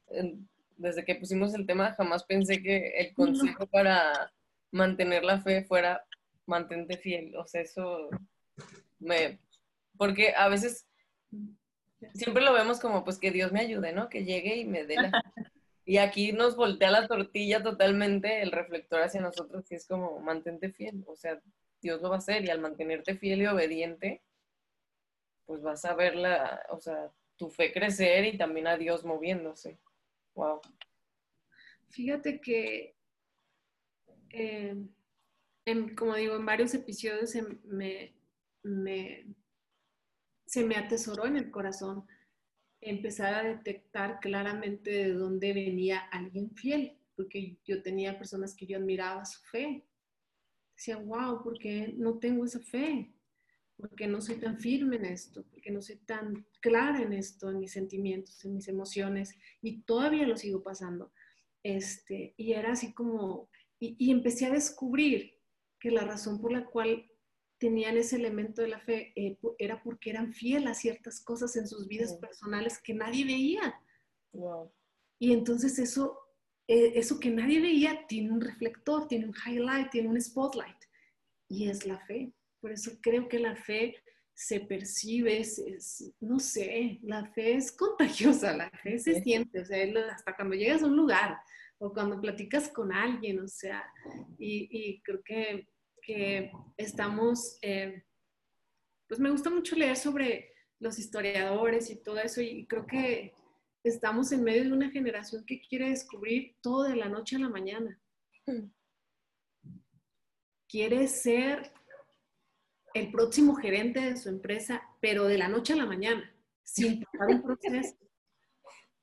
desde 0.77 1.05
que 1.05 1.15
pusimos 1.15 1.55
el 1.55 1.67
tema, 1.67 1.95
jamás 1.95 2.25
pensé 2.25 2.63
que 2.63 2.89
el 2.99 3.15
consejo 3.15 3.67
para 3.67 4.33
mantener 4.71 5.25
la 5.25 5.41
fe 5.41 5.65
fuera 5.65 6.05
mantente 6.47 6.97
fiel. 6.97 7.37
O 7.37 7.47
sea, 7.47 7.61
eso 7.61 8.09
me... 8.99 9.39
Porque 9.97 10.35
a 10.35 10.49
veces 10.49 10.89
siempre 12.15 12.43
lo 12.43 12.53
vemos 12.53 12.81
como 12.81 13.05
pues 13.05 13.19
que 13.19 13.31
Dios 13.31 13.53
me 13.53 13.61
ayude, 13.61 13.93
¿no? 13.93 14.09
Que 14.09 14.25
llegue 14.25 14.57
y 14.57 14.65
me 14.65 14.85
dé 14.85 14.97
la... 14.97 15.11
Y 15.87 15.99
aquí 15.99 16.33
nos 16.33 16.57
voltea 16.57 16.91
la 16.91 17.07
tortilla 17.07 17.63
totalmente 17.63 18.41
el 18.41 18.53
reflector 18.53 19.03
hacia 19.03 19.21
nosotros 19.21 19.71
y 19.71 19.75
es 19.75 19.87
como 19.87 20.19
mantente 20.19 20.73
fiel, 20.73 21.05
o 21.07 21.15
sea, 21.15 21.39
Dios 21.83 22.01
lo 22.01 22.09
va 22.09 22.15
a 22.15 22.19
hacer 22.19 22.43
y 22.43 22.49
al 22.49 22.59
mantenerte 22.59 23.17
fiel 23.17 23.43
y 23.43 23.47
obediente, 23.47 24.23
pues 25.45 25.61
vas 25.61 25.85
a 25.85 25.95
ver 25.95 26.17
la, 26.17 26.65
o 26.71 26.81
sea, 26.81 27.13
tu 27.37 27.51
fe 27.51 27.71
crecer 27.71 28.25
y 28.25 28.39
también 28.39 28.67
a 28.67 28.79
Dios 28.79 29.05
moviéndose. 29.05 29.79
Wow. 30.35 30.63
Fíjate 31.91 32.41
que, 32.41 32.97
eh, 34.31 34.75
en, 35.67 35.95
como 35.95 36.15
digo, 36.15 36.37
en 36.37 36.47
varios 36.47 36.73
episodios 36.75 37.35
me, 37.65 38.15
me, 38.63 39.27
se 40.55 40.65
me 40.65 40.77
atesoró 40.77 41.27
en 41.27 41.37
el 41.37 41.51
corazón 41.51 42.07
empezar 42.81 43.35
a 43.35 43.43
detectar 43.43 44.21
claramente 44.21 44.89
de 44.89 45.13
dónde 45.13 45.53
venía 45.53 45.99
alguien 46.13 46.55
fiel, 46.55 46.97
porque 47.17 47.59
yo 47.65 47.83
tenía 47.83 48.17
personas 48.17 48.55
que 48.55 48.65
yo 48.65 48.79
admiraba 48.79 49.25
su 49.25 49.43
fe. 49.47 49.85
Decía, 50.77 50.99
wow, 50.99 51.43
¿por 51.43 51.59
qué 51.59 51.93
no 51.97 52.21
tengo 52.21 52.45
esa 52.45 52.61
fe? 52.61 53.13
¿Por 53.77 53.97
qué 53.97 54.07
no 54.07 54.21
soy 54.21 54.37
tan 54.37 54.61
firme 54.61 54.95
en 54.95 55.07
esto? 55.07 55.43
¿Por 55.43 55.61
qué 55.61 55.73
no 55.73 55.83
soy 55.83 55.97
tan 55.97 56.47
clara 56.61 57.03
en 57.03 57.15
esto, 57.15 57.51
en 57.51 57.59
mis 57.59 57.73
sentimientos, 57.73 58.45
en 58.45 58.55
mis 58.55 58.69
emociones? 58.69 59.37
Y 59.61 59.83
todavía 59.83 60.25
lo 60.25 60.37
sigo 60.37 60.63
pasando. 60.63 61.13
Este, 61.65 62.33
y 62.37 62.53
era 62.53 62.75
así 62.75 62.95
como, 62.95 63.51
y, 63.81 63.97
y 63.99 64.13
empecé 64.13 64.47
a 64.47 64.53
descubrir 64.53 65.33
que 65.81 65.91
la 65.91 66.05
razón 66.05 66.41
por 66.41 66.53
la 66.53 66.65
cual 66.65 67.11
tenían 67.59 67.97
ese 67.97 68.17
elemento 68.17 68.63
de 68.63 68.69
la 68.69 68.81
fe 68.81 69.13
eh, 69.17 69.39
era 69.59 69.83
porque 69.83 70.11
eran 70.11 70.33
fieles 70.33 70.71
a 70.71 70.75
ciertas 70.75 71.21
cosas 71.23 71.57
en 71.57 71.67
sus 71.67 71.87
vidas 71.89 72.11
wow. 72.11 72.21
personales 72.21 72.81
que 72.83 72.95
nadie 72.95 73.25
veía. 73.25 73.75
Wow. 74.33 74.73
Y 75.19 75.33
entonces 75.33 75.79
eso, 75.79 76.19
eh, 76.67 76.93
eso 76.97 77.21
que 77.21 77.31
nadie 77.31 77.61
veía 77.61 78.07
tiene 78.07 78.33
un 78.33 78.41
reflector, 78.41 79.07
tiene 79.09 79.27
un 79.27 79.35
highlight, 79.47 79.91
tiene 79.91 80.09
un 80.09 80.21
spotlight. 80.21 80.77
Y 81.49 81.69
es 81.69 81.87
la 81.87 81.99
fe. 82.07 82.33
Por 82.61 82.73
eso 82.73 82.93
creo 83.01 83.29
que 83.29 83.39
la 83.39 83.57
fe 83.57 83.95
se 84.35 84.61
percibe, 84.61 85.39
es, 85.39 85.59
es, 85.61 86.13
no 86.21 86.41
sé, 86.41 86.99
la 87.03 87.25
fe 87.33 87.55
es 87.55 87.71
contagiosa, 87.71 88.57
la 88.57 88.69
fe 88.83 88.99
se 88.99 89.23
siente, 89.23 89.61
o 89.61 89.65
sea, 89.65 89.87
hasta 90.13 90.35
cuando 90.35 90.57
llegas 90.57 90.83
a 90.83 90.87
un 90.87 90.97
lugar 90.97 91.39
o 91.79 91.93
cuando 91.93 92.21
platicas 92.21 92.69
con 92.69 92.93
alguien, 92.93 93.39
o 93.41 93.47
sea, 93.47 93.85
y, 94.39 94.69
y 94.71 95.03
creo 95.03 95.23
que 95.23 95.69
que 96.05 96.53
estamos, 96.77 97.59
eh, 97.63 98.05
pues 99.09 99.21
me 99.21 99.31
gusta 99.31 99.51
mucho 99.51 99.77
leer 99.77 99.97
sobre 99.97 100.53
los 100.79 100.99
historiadores 100.99 101.91
y 101.91 101.97
todo 101.97 102.19
eso 102.19 102.41
y 102.41 102.67
creo 102.67 102.87
que 102.87 103.33
estamos 103.85 104.33
en 104.33 104.43
medio 104.43 104.65
de 104.65 104.73
una 104.73 104.91
generación 104.91 105.45
que 105.45 105.61
quiere 105.61 105.91
descubrir 105.91 106.57
todo 106.61 106.85
de 106.85 106.97
la 106.97 107.09
noche 107.09 107.37
a 107.37 107.41
la 107.41 107.49
mañana. 107.49 108.01
Quiere 110.69 111.07
ser 111.07 111.73
el 112.95 113.11
próximo 113.11 113.55
gerente 113.55 114.01
de 114.01 114.17
su 114.17 114.29
empresa, 114.29 114.83
pero 115.01 115.25
de 115.25 115.39
la 115.39 115.49
noche 115.49 115.73
a 115.73 115.77
la 115.77 115.87
mañana, 115.87 116.35
sin 116.63 117.05
pasar 117.13 117.29
un 117.29 117.43
proceso. 117.43 117.97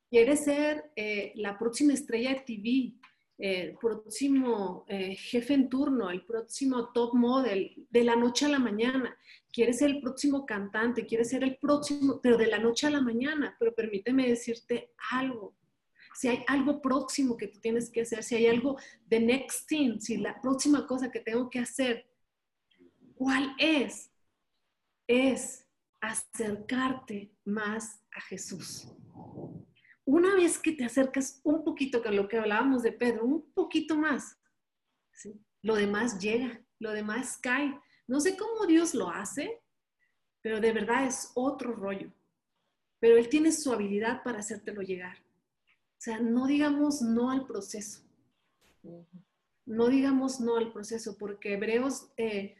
Quiere 0.09 0.35
ser 0.35 0.91
eh, 0.95 1.31
la 1.35 1.57
próxima 1.57 1.93
estrella 1.93 2.31
de 2.31 2.41
TV, 2.41 2.99
el 3.41 3.75
próximo 3.75 4.85
eh, 4.87 5.15
jefe 5.15 5.55
en 5.55 5.67
turno, 5.67 6.11
el 6.11 6.23
próximo 6.23 6.91
top 6.93 7.15
model, 7.15 7.87
de 7.89 8.03
la 8.03 8.15
noche 8.15 8.45
a 8.45 8.49
la 8.49 8.59
mañana. 8.59 9.17
Quieres 9.51 9.79
ser 9.79 9.89
el 9.89 9.99
próximo 9.99 10.45
cantante, 10.45 11.07
quieres 11.07 11.29
ser 11.29 11.43
el 11.43 11.57
próximo, 11.57 12.19
pero 12.21 12.37
de 12.37 12.45
la 12.45 12.59
noche 12.59 12.85
a 12.85 12.91
la 12.91 13.01
mañana. 13.01 13.55
Pero 13.59 13.73
permíteme 13.73 14.29
decirte 14.29 14.93
algo. 15.11 15.55
Si 16.13 16.27
hay 16.27 16.43
algo 16.47 16.81
próximo 16.81 17.35
que 17.35 17.47
tú 17.47 17.59
tienes 17.59 17.89
que 17.89 18.01
hacer, 18.01 18.23
si 18.23 18.35
hay 18.35 18.45
algo 18.45 18.77
de 19.07 19.19
next 19.19 19.67
thing, 19.67 19.99
si 19.99 20.17
la 20.17 20.39
próxima 20.39 20.85
cosa 20.85 21.11
que 21.11 21.21
tengo 21.21 21.49
que 21.49 21.59
hacer, 21.59 22.05
¿cuál 23.15 23.55
es? 23.57 24.11
Es 25.07 25.67
acercarte 25.99 27.33
más 27.43 28.03
a 28.11 28.21
Jesús 28.21 28.87
una 30.05 30.35
vez 30.35 30.57
que 30.57 30.71
te 30.71 30.85
acercas 30.85 31.39
un 31.43 31.63
poquito 31.63 32.01
con 32.01 32.15
lo 32.15 32.27
que 32.27 32.37
hablábamos 32.37 32.83
de 32.83 32.91
Pedro, 32.91 33.25
un 33.25 33.51
poquito 33.53 33.95
más, 33.95 34.37
¿sí? 35.13 35.39
lo 35.61 35.75
demás 35.75 36.19
llega, 36.19 36.61
lo 36.79 36.91
demás 36.91 37.37
cae. 37.41 37.79
No 38.07 38.19
sé 38.19 38.35
cómo 38.35 38.65
Dios 38.65 38.93
lo 38.93 39.09
hace, 39.09 39.61
pero 40.41 40.59
de 40.59 40.73
verdad 40.73 41.05
es 41.05 41.31
otro 41.35 41.73
rollo. 41.73 42.11
Pero 42.99 43.17
Él 43.17 43.29
tiene 43.29 43.51
su 43.51 43.71
habilidad 43.71 44.23
para 44.23 44.39
hacértelo 44.39 44.81
llegar. 44.81 45.17
O 45.17 46.03
sea, 46.03 46.19
no 46.19 46.47
digamos 46.47 47.01
no 47.01 47.31
al 47.31 47.45
proceso. 47.45 48.01
No 49.65 49.87
digamos 49.87 50.39
no 50.39 50.57
al 50.57 50.73
proceso, 50.73 51.15
porque 51.17 51.53
Hebreos, 51.53 52.11
eh, 52.17 52.55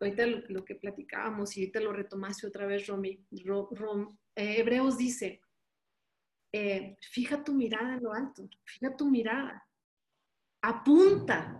ahorita 0.00 0.26
lo, 0.26 0.64
que 0.64 0.74
platicábamos 0.74 1.56
y 1.56 1.60
ahorita 1.60 1.80
lo 1.80 1.92
retomaste 1.92 2.46
otra 2.46 2.66
vez, 2.66 2.86
Romy, 2.86 3.22
eh, 3.30 4.60
Hebreos 4.60 4.96
dice, 4.96 5.42
eh, 6.52 6.96
fija 7.00 7.44
tu 7.44 7.52
mirada 7.54 7.94
en 7.94 8.02
lo 8.02 8.12
alto, 8.12 8.48
fija 8.64 8.96
tu 8.96 9.10
mirada, 9.10 9.66
apunta 10.62 11.58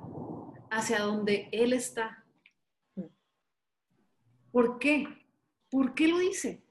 hacia 0.70 1.00
donde 1.00 1.48
Él 1.52 1.72
está. 1.72 2.24
¿Por 4.50 4.78
qué? 4.78 5.06
¿Por 5.70 5.94
qué 5.94 6.08
lo 6.08 6.18
dice? 6.18 6.64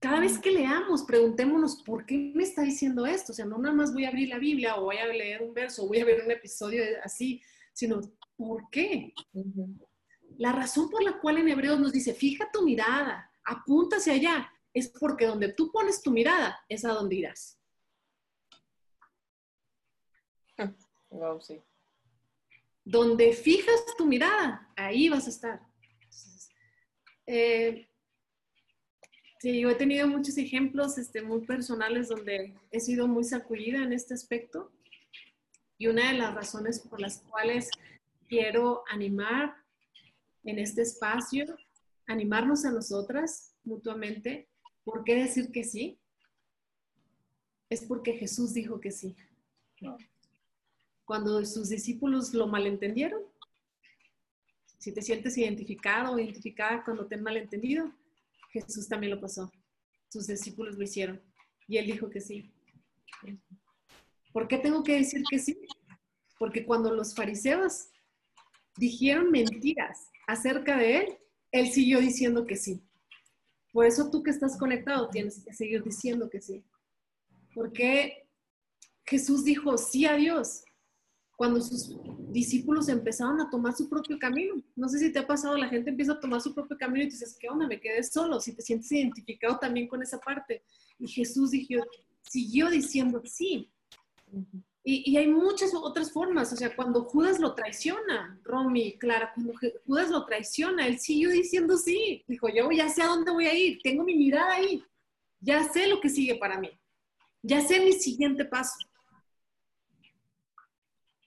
Cada 0.00 0.20
vez 0.20 0.38
que 0.38 0.50
leamos, 0.50 1.02
preguntémonos, 1.02 1.82
¿por 1.82 2.06
qué 2.06 2.32
me 2.34 2.44
está 2.44 2.62
diciendo 2.62 3.06
esto? 3.06 3.32
O 3.32 3.34
sea, 3.34 3.44
no 3.44 3.58
nada 3.58 3.74
más 3.74 3.92
voy 3.92 4.04
a 4.04 4.08
abrir 4.08 4.28
la 4.28 4.38
Biblia 4.38 4.76
o 4.76 4.84
voy 4.84 4.98
a 4.98 5.06
leer 5.06 5.42
un 5.42 5.54
verso 5.54 5.84
o 5.84 5.88
voy 5.88 6.00
a 6.00 6.04
ver 6.04 6.24
un 6.24 6.30
episodio 6.30 6.82
así, 7.02 7.42
sino 7.72 8.00
¿por 8.36 8.70
qué? 8.70 9.12
La 10.36 10.52
razón 10.52 10.88
por 10.88 11.02
la 11.02 11.18
cual 11.20 11.38
en 11.38 11.48
Hebreos 11.48 11.80
nos 11.80 11.92
dice, 11.92 12.14
fija 12.14 12.48
tu 12.52 12.62
mirada, 12.62 13.30
apunta 13.44 13.96
hacia 13.96 14.12
allá, 14.12 14.52
es 14.74 14.88
porque 14.88 15.26
donde 15.26 15.52
tú 15.52 15.70
pones 15.72 16.02
tu 16.02 16.10
mirada 16.10 16.58
es 16.68 16.84
a 16.84 16.92
donde 16.92 17.16
irás. 17.16 17.58
Wow, 21.10 21.40
sí. 21.40 21.60
Donde 22.84 23.32
fijas 23.32 23.84
tu 23.96 24.06
mirada, 24.06 24.68
ahí 24.76 25.08
vas 25.08 25.26
a 25.26 25.30
estar. 25.30 25.60
Eh, 27.26 27.88
sí, 29.40 29.60
yo 29.60 29.70
he 29.70 29.74
tenido 29.74 30.06
muchos 30.08 30.38
ejemplos 30.38 30.96
este, 30.98 31.22
muy 31.22 31.44
personales 31.44 32.08
donde 32.08 32.54
he 32.70 32.80
sido 32.80 33.06
muy 33.06 33.24
sacudida 33.24 33.82
en 33.82 33.92
este 33.92 34.14
aspecto. 34.14 34.72
Y 35.76 35.86
una 35.86 36.08
de 36.10 36.18
las 36.18 36.34
razones 36.34 36.80
por 36.80 37.00
las 37.00 37.18
cuales 37.22 37.70
quiero 38.28 38.82
animar 38.90 39.54
en 40.44 40.58
este 40.58 40.82
espacio, 40.82 41.44
animarnos 42.06 42.64
a 42.64 42.72
nosotras 42.72 43.54
mutuamente, 43.64 44.48
¿por 44.88 45.04
qué 45.04 45.16
decir 45.16 45.52
que 45.52 45.64
sí? 45.64 45.98
Es 47.68 47.82
porque 47.82 48.14
Jesús 48.14 48.54
dijo 48.54 48.80
que 48.80 48.90
sí. 48.90 49.14
Cuando 51.04 51.44
sus 51.44 51.68
discípulos 51.68 52.32
lo 52.32 52.46
malentendieron, 52.46 53.20
si 54.78 54.92
te 54.92 55.02
sientes 55.02 55.36
identificado 55.36 56.14
o 56.14 56.18
identificada 56.18 56.82
cuando 56.84 57.06
te 57.06 57.16
han 57.16 57.22
malentendido, 57.22 57.92
Jesús 58.50 58.88
también 58.88 59.14
lo 59.14 59.20
pasó. 59.20 59.52
Sus 60.08 60.26
discípulos 60.26 60.78
lo 60.78 60.84
hicieron 60.84 61.20
y 61.66 61.76
él 61.76 61.84
dijo 61.84 62.08
que 62.08 62.22
sí. 62.22 62.50
¿Por 64.32 64.48
qué 64.48 64.56
tengo 64.56 64.82
que 64.82 64.94
decir 64.94 65.22
que 65.28 65.38
sí? 65.38 65.58
Porque 66.38 66.64
cuando 66.64 66.94
los 66.94 67.14
fariseos 67.14 67.90
dijeron 68.78 69.30
mentiras 69.30 70.08
acerca 70.26 70.78
de 70.78 70.96
él, 70.96 71.18
él 71.52 71.68
siguió 71.68 72.00
diciendo 72.00 72.46
que 72.46 72.56
sí. 72.56 72.87
Por 73.72 73.86
eso 73.86 74.10
tú 74.10 74.22
que 74.22 74.30
estás 74.30 74.58
conectado 74.58 75.08
tienes 75.08 75.42
que 75.44 75.52
seguir 75.52 75.82
diciendo 75.82 76.28
que 76.30 76.40
sí. 76.40 76.64
Porque 77.54 78.28
Jesús 79.04 79.44
dijo 79.44 79.76
sí 79.78 80.06
a 80.06 80.16
Dios 80.16 80.62
cuando 81.36 81.60
sus 81.60 81.96
discípulos 82.32 82.88
empezaron 82.88 83.40
a 83.40 83.48
tomar 83.48 83.72
su 83.72 83.88
propio 83.88 84.18
camino. 84.18 84.60
No 84.74 84.88
sé 84.88 84.98
si 84.98 85.12
te 85.12 85.20
ha 85.20 85.26
pasado, 85.26 85.56
la 85.56 85.68
gente 85.68 85.90
empieza 85.90 86.12
a 86.12 86.20
tomar 86.20 86.40
su 86.40 86.52
propio 86.52 86.76
camino 86.76 87.04
y 87.04 87.10
dices, 87.10 87.36
¿qué 87.38 87.48
onda? 87.48 87.68
Me 87.68 87.80
quedé 87.80 88.02
solo, 88.02 88.40
si 88.40 88.56
te 88.56 88.62
sientes 88.62 88.90
identificado 88.90 89.56
también 89.58 89.86
con 89.86 90.02
esa 90.02 90.18
parte. 90.18 90.64
Y 90.98 91.06
Jesús 91.06 91.52
siguió 92.22 92.70
diciendo 92.70 93.22
sí. 93.24 93.70
Y, 94.90 95.02
y, 95.04 95.18
hay 95.18 95.26
muchas 95.26 95.74
otras 95.74 96.10
formas, 96.10 96.50
o 96.50 96.56
sea, 96.56 96.74
cuando 96.74 97.04
Judas 97.04 97.38
lo 97.38 97.54
traiciona, 97.54 98.40
Romy, 98.42 98.96
Clara, 98.96 99.34
cuando 99.34 99.52
Judas 99.84 100.08
lo 100.08 100.24
traiciona, 100.24 100.86
él 100.86 100.98
siguió 100.98 101.28
diciendo 101.28 101.76
sí. 101.76 102.24
Dijo, 102.26 102.48
yo 102.48 102.70
ya 102.70 102.88
sé 102.88 103.02
a 103.02 103.08
dónde 103.08 103.30
voy 103.30 103.44
a 103.44 103.52
ir, 103.52 103.80
tengo 103.82 104.02
mi 104.02 104.14
mirada 104.14 104.54
ahí, 104.54 104.82
ya 105.40 105.62
sé 105.64 105.88
lo 105.88 106.00
que 106.00 106.08
sigue 106.08 106.36
para 106.36 106.58
mí, 106.58 106.70
ya 107.42 107.60
sé 107.60 107.80
mi 107.80 107.92
siguiente 107.92 108.46
paso. 108.46 108.78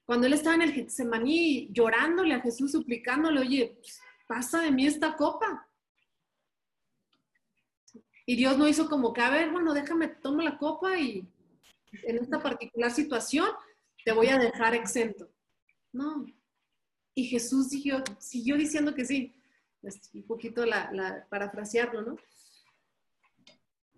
Cuando 0.05 0.25
él 0.25 0.33
estaba 0.33 0.55
en 0.55 0.63
el 0.63 0.73
Getsemaní 0.73 1.69
llorándole 1.71 2.33
a 2.33 2.41
Jesús, 2.41 2.71
suplicándole, 2.71 3.41
oye, 3.41 3.77
pues, 3.79 4.01
pasa 4.25 4.61
de 4.61 4.71
mí 4.71 4.87
esta 4.87 5.15
copa. 5.15 5.67
Y 8.25 8.35
Dios 8.37 8.57
no 8.57 8.67
hizo 8.67 8.89
como 8.89 9.13
que, 9.13 9.21
a 9.21 9.29
ver, 9.29 9.51
bueno, 9.51 9.75
déjame, 9.75 10.07
tomo 10.07 10.41
la 10.41 10.57
copa 10.57 10.97
y 10.97 11.30
en 12.03 12.17
esta 12.17 12.41
particular 12.41 12.91
situación 12.91 13.47
te 14.03 14.11
voy 14.11 14.27
a 14.27 14.37
dejar 14.37 14.75
exento. 14.75 15.29
No. 15.91 16.25
Y 17.13 17.25
Jesús 17.25 17.69
siguió, 17.69 18.03
diciendo 18.57 18.95
que 18.95 19.05
sí. 19.05 19.33
Un 20.13 20.23
poquito 20.27 20.63
parafrasearlo, 21.29 22.01
¿no? 22.03 22.15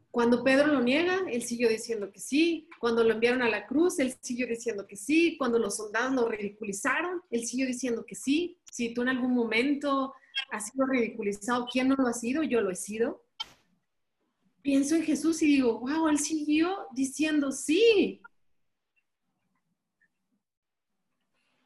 Cuando 0.09 0.43
Pedro 0.43 0.67
lo 0.67 0.81
niega, 0.81 1.21
él 1.27 1.41
siguió 1.41 1.67
diciendo 1.67 2.11
que 2.11 2.19
sí. 2.19 2.69
Cuando 2.79 3.03
lo 3.03 3.13
enviaron 3.13 3.41
a 3.41 3.49
la 3.49 3.65
cruz, 3.65 3.99
él 3.99 4.13
siguió 4.21 4.47
diciendo 4.47 4.85
que 4.85 4.95
sí. 4.95 5.37
Cuando 5.37 5.57
los 5.57 5.75
soldados 5.75 6.13
lo 6.13 6.27
ridiculizaron, 6.27 7.21
él 7.31 7.45
siguió 7.45 7.65
diciendo 7.65 8.05
que 8.05 8.15
sí. 8.15 8.59
Si 8.71 8.93
tú 8.93 9.01
en 9.01 9.09
algún 9.09 9.33
momento 9.33 10.13
has 10.51 10.69
sido 10.69 10.85
ridiculizado, 10.85 11.67
¿quién 11.71 11.87
no 11.87 11.95
lo 11.95 12.07
ha 12.07 12.13
sido? 12.13 12.43
Yo 12.43 12.61
lo 12.61 12.71
he 12.71 12.75
sido. 12.75 13.23
Pienso 14.63 14.95
en 14.95 15.03
Jesús 15.03 15.43
y 15.43 15.47
digo, 15.47 15.79
wow, 15.79 16.07
él 16.07 16.17
siguió 16.17 16.87
diciendo 16.93 17.51
sí. 17.51 18.19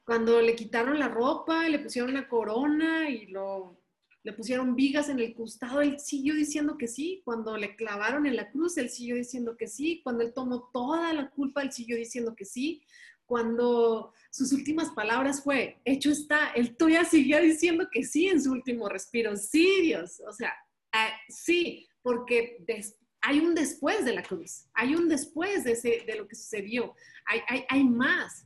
Cuando 0.04 0.42
le 0.42 0.56
quitaron 0.56 1.00
la 1.00 1.08
ropa, 1.08 1.70
le 1.70 1.80
pusieron 1.80 2.10
una 2.10 2.28
corona 2.28 3.10
y 3.10 3.28
lo 3.28 3.78
le 4.28 4.34
pusieron 4.34 4.76
vigas 4.76 5.08
en 5.08 5.20
el 5.20 5.34
costado, 5.34 5.80
él 5.80 6.02
siguió 6.02 6.36
diciendo 6.36 6.78
que 6.78 6.90
sí. 6.90 7.22
Cuando 7.24 7.56
le 7.56 7.78
clavaron 7.78 8.26
en 8.26 8.36
la 8.36 8.52
cruz, 8.52 8.78
él 8.78 8.90
siguió 8.90 9.16
diciendo 9.16 9.56
que 9.56 9.68
sí. 9.68 10.02
Cuando 10.04 10.22
él 10.22 10.34
tomó 10.34 10.70
toda 10.74 11.14
la 11.14 11.30
culpa, 11.30 11.62
él 11.62 11.72
siguió 11.72 11.96
diciendo 11.96 12.36
que 12.36 12.44
sí. 12.44 12.84
Cuando 13.26 14.12
sus 14.30 14.52
últimas 14.52 14.90
palabras 14.90 15.42
fue, 15.42 15.80
hecho 15.86 16.12
está, 16.12 16.50
él 16.56 16.76
todavía 16.76 17.06
seguía 17.06 17.40
diciendo 17.40 17.88
que 17.90 18.04
sí 18.04 18.28
en 18.28 18.44
su 18.44 18.52
último 18.52 18.90
respiro. 18.90 19.34
Sí, 19.38 19.80
Dios. 19.82 20.22
O 20.28 20.34
sea, 20.34 20.52
ah, 20.92 21.12
sí, 21.30 21.88
porque 22.08 22.64
hay 23.20 23.40
un 23.40 23.54
después 23.54 24.06
de 24.06 24.14
la 24.14 24.24
cruz, 24.24 24.66
hay 24.74 24.96
un 24.96 25.10
después 25.10 25.66
de, 25.66 26.16
lo 26.18 26.26
que 26.26 26.36
sucedió, 26.36 26.96
hay 27.26 27.84
más. 27.84 28.46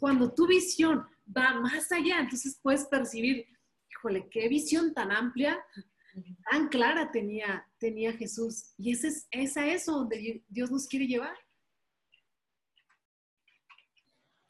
Cuando 0.00 0.34
tu 0.34 0.48
visión 0.48 1.06
va 1.24 1.60
más 1.60 1.92
allá, 1.92 2.18
entonces 2.18 2.58
puedes 2.60 2.84
percibir 2.86 3.46
híjole, 3.96 4.28
qué 4.28 4.48
visión 4.48 4.92
tan 4.92 5.12
amplia, 5.12 5.56
tan 6.50 6.66
clara 6.66 7.12
tenía, 7.12 7.64
tenía 7.78 8.12
Jesús. 8.12 8.74
Y 8.76 8.90
ese 8.90 9.06
es, 9.06 9.28
es 9.30 9.56
a 9.56 9.68
eso 9.68 9.92
donde 9.92 10.42
Dios 10.48 10.72
nos 10.72 10.88
quiere 10.88 11.06
llevar. 11.06 11.36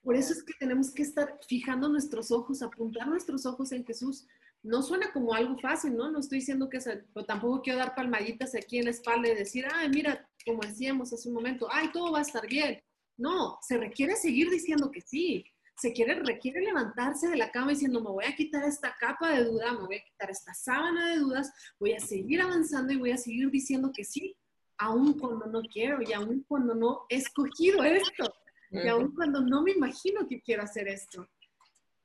Por 0.03 0.17
eso 0.17 0.33
es 0.33 0.43
que 0.43 0.55
tenemos 0.59 0.95
que 0.95 1.03
estar 1.03 1.39
fijando 1.47 1.91
nuestros 1.91 2.31
ojos, 2.31 2.63
apuntar 2.63 3.07
nuestros 3.07 3.45
ojos 3.45 3.71
en 3.73 3.85
Jesús. 3.85 4.27
No 4.67 4.83
suena 4.83 5.13
como 5.13 5.33
algo 5.33 5.57
fácil, 5.59 5.97
¿no? 5.97 6.11
No 6.11 6.19
estoy 6.19 6.39
diciendo 6.39 6.69
que, 6.69 6.81
sea, 6.81 7.01
pero 7.15 7.25
tampoco 7.25 7.63
quiero 7.63 7.79
dar 7.79 7.95
palmaditas 7.95 8.55
aquí 8.55 8.79
en 8.79 8.87
la 8.87 8.91
espalda 8.91 9.29
y 9.29 9.35
decir, 9.35 9.65
ay, 9.73 9.89
mira, 9.89 10.29
como 10.45 10.63
decíamos 10.63 11.13
hace 11.13 11.29
un 11.29 11.35
momento, 11.35 11.69
ay, 11.71 11.91
todo 11.93 12.13
va 12.13 12.19
a 12.19 12.23
estar 12.23 12.47
bien. 12.47 12.83
No, 13.17 13.59
se 13.63 13.79
requiere 13.79 14.17
seguir 14.17 14.51
diciendo 14.51 14.91
que 14.91 15.01
sí, 15.01 15.45
se 15.77 15.93
quiere, 15.93 16.15
requiere 16.15 16.61
levantarse 16.63 17.29
de 17.29 17.37
la 17.37 17.51
cama 17.51 17.71
diciendo, 17.71 18.01
me 18.01 18.11
voy 18.11 18.25
a 18.25 18.35
quitar 18.35 18.65
esta 18.65 18.95
capa 18.99 19.31
de 19.31 19.45
duda, 19.45 19.73
me 19.73 19.87
voy 19.87 19.97
a 19.97 20.05
quitar 20.05 20.31
esta 20.31 20.55
sábana 20.55 21.11
de 21.11 21.19
dudas, 21.19 21.53
voy 21.79 21.93
a 21.93 22.01
seguir 22.01 22.41
avanzando 22.41 22.93
y 22.93 22.97
voy 22.97 23.11
a 23.13 23.19
seguir 23.19 23.51
diciendo 23.51 23.93
que 23.95 24.05
sí, 24.05 24.37
aun 24.79 25.19
cuando 25.19 25.47
no 25.47 25.63
quiero 25.63 25.99
y 26.03 26.13
aun 26.13 26.45
cuando 26.49 26.75
no 26.75 27.07
he 27.09 27.17
escogido 27.17 27.83
esto, 27.85 28.33
y 28.71 28.89
aun 28.89 29.15
cuando 29.15 29.41
no 29.41 29.63
me 29.63 29.73
imagino 29.73 30.27
que 30.27 30.41
quiero 30.41 30.63
hacer 30.63 30.89
esto. 30.89 31.29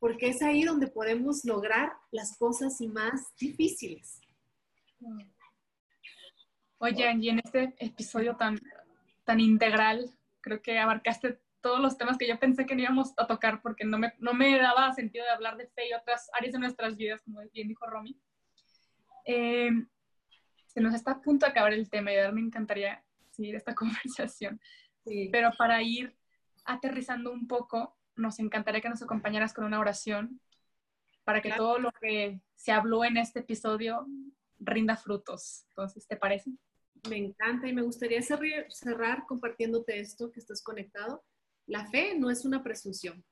Porque 0.02 0.30
es 0.30 0.42
ahí 0.42 0.64
donde 0.64 0.88
podemos 0.88 1.46
lograr 1.46 1.94
las 2.10 2.36
cosas 2.38 2.82
más 2.82 3.34
difíciles. 3.40 4.20
Oye, 6.80 7.14
y 7.20 7.30
en 7.30 7.40
este 7.40 7.76
episodio 7.78 8.36
tan, 8.36 8.60
tan 9.26 9.40
integral, 9.40 10.10
creo 10.42 10.60
que 10.60 10.80
abarcaste 10.80 11.40
todos 11.62 11.80
los 11.80 12.00
temas 12.00 12.18
que 12.18 12.28
yo 12.28 12.40
pensé 12.40 12.66
que 12.66 12.76
no 12.76 12.82
íbamos 12.82 13.14
a 13.18 13.28
tocar 13.28 13.62
porque 13.62 13.86
no 13.86 14.00
me, 14.00 14.14
no 14.18 14.34
me 14.34 14.58
daba 14.58 14.92
sentido 14.94 15.24
de 15.24 15.30
hablar 15.30 15.58
de 15.58 15.68
fe 15.68 15.90
y 15.90 15.94
otras 15.94 16.32
áreas 16.34 16.54
de 16.54 16.60
nuestras 16.60 16.98
vidas, 16.98 17.22
como 17.22 17.42
bien 17.54 17.68
dijo 17.68 17.86
Romy. 17.86 18.20
Eh, 19.26 19.70
se 20.66 20.82
nos 20.82 20.96
está 20.96 21.12
a 21.12 21.22
punto 21.22 21.46
de 21.46 21.52
acabar 21.52 21.74
el 21.74 21.92
tema 21.92 22.12
y 22.12 22.18
a 22.18 22.32
me 22.32 22.42
encantaría 22.42 23.04
seguir 23.30 23.56
esta 23.56 23.76
conversación. 23.76 24.60
Pero 25.32 25.52
para 25.60 25.84
ir 25.84 26.18
aterrizando 26.66 27.32
un 27.32 27.48
poco, 27.48 27.96
nos 28.22 28.40
encantaría 28.40 28.82
que 28.82 28.90
nos 28.90 29.02
acompañaras 29.02 29.54
con 29.54 29.66
una 29.66 29.80
oración 29.80 30.40
para 31.24 31.42
que 31.42 31.52
todo 31.52 31.80
lo 31.80 31.92
que 31.92 32.42
se 32.56 32.72
habló 32.72 33.04
en 33.04 33.18
este 33.18 33.40
episodio 33.40 34.08
rinda 34.60 34.96
frutos. 34.96 35.66
Entonces, 35.70 36.08
¿te 36.08 36.16
parece? 36.16 36.52
Me 37.10 37.18
encanta 37.18 37.68
y 37.68 37.74
me 37.74 37.82
gustaría 37.82 38.22
cerrar 38.22 39.26
compartiéndote 39.28 40.00
esto 40.00 40.32
que 40.32 40.40
estás 40.40 40.62
conectado. 40.62 41.24
La 41.66 41.86
fe 41.90 42.18
no 42.18 42.30
es 42.30 42.46
una 42.46 42.64
presunción. 42.64 43.24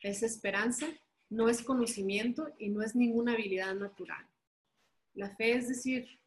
es 0.00 0.22
esperanza, 0.22 0.86
no 1.28 1.48
es 1.48 1.62
conocimiento 1.62 2.54
y 2.58 2.68
no 2.68 2.82
es 2.82 2.94
ninguna 2.94 3.32
habilidad 3.32 3.74
natural. 3.74 4.24
La 5.14 5.34
fe 5.34 5.52
es 5.52 5.68
decir, 5.68 6.20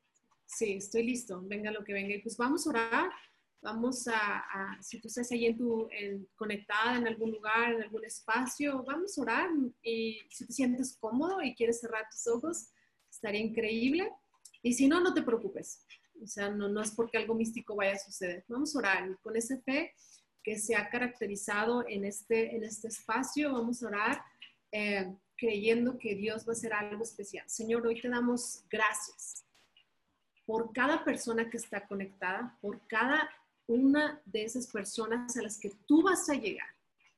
sí, 0.45 0.73
estoy 0.73 1.03
listo, 1.03 1.41
venga 1.43 1.71
lo 1.71 1.83
que 1.83 1.93
venga. 1.93 2.15
Y 2.15 2.21
pues 2.21 2.35
vamos 2.35 2.65
a 2.65 2.71
orar, 2.71 3.11
vamos 3.61 4.07
a, 4.07 4.77
si 4.81 4.99
tú 4.99 5.07
estás 5.07 5.31
ahí 5.31 5.45
en 5.45 5.57
tu, 5.57 5.87
en, 5.91 6.27
conectada 6.35 6.97
en 6.97 7.07
algún 7.07 7.31
lugar, 7.31 7.73
en 7.73 7.83
algún 7.83 8.05
espacio, 8.05 8.83
vamos 8.83 9.17
a 9.17 9.21
orar 9.21 9.49
y 9.81 10.21
si 10.29 10.45
te 10.45 10.53
sientes 10.53 10.97
cómodo 10.99 11.41
y 11.41 11.55
quieres 11.55 11.79
cerrar 11.81 12.07
tus 12.09 12.27
ojos, 12.27 12.69
estaría 13.09 13.41
increíble. 13.41 14.11
Y 14.61 14.73
si 14.73 14.87
no, 14.87 14.99
no 14.99 15.13
te 15.13 15.23
preocupes. 15.23 15.85
O 16.21 16.27
sea, 16.27 16.49
no, 16.49 16.67
no 16.67 16.81
es 16.81 16.91
porque 16.91 17.17
algo 17.17 17.33
místico 17.33 17.75
vaya 17.75 17.93
a 17.93 17.99
suceder. 17.99 18.43
Vamos 18.47 18.75
a 18.75 18.79
orar 18.79 19.19
con 19.21 19.35
esa 19.35 19.57
fe 19.61 19.93
que 20.43 20.57
se 20.57 20.75
ha 20.75 20.89
caracterizado 20.89 21.85
en 21.87 22.05
este, 22.05 22.55
en 22.55 22.63
este 22.63 22.87
espacio. 22.89 23.53
Vamos 23.53 23.83
a 23.83 23.87
orar 23.87 24.21
eh, 24.71 25.13
creyendo 25.37 25.97
que 25.97 26.15
Dios 26.15 26.45
va 26.45 26.51
a 26.51 26.53
hacer 26.53 26.73
algo 26.73 27.03
especial. 27.03 27.49
Señor, 27.49 27.87
hoy 27.87 28.01
te 28.01 28.09
damos 28.09 28.63
gracias 28.69 29.45
por 30.45 30.73
cada 30.73 31.03
persona 31.03 31.49
que 31.49 31.57
está 31.57 31.87
conectada, 31.87 32.57
por 32.61 32.85
cada 32.87 33.29
una 33.69 34.21
de 34.25 34.43
esas 34.43 34.67
personas 34.67 35.37
a 35.37 35.41
las 35.41 35.57
que 35.57 35.71
tú 35.87 36.01
vas 36.01 36.29
a 36.29 36.33
llegar. 36.33 36.67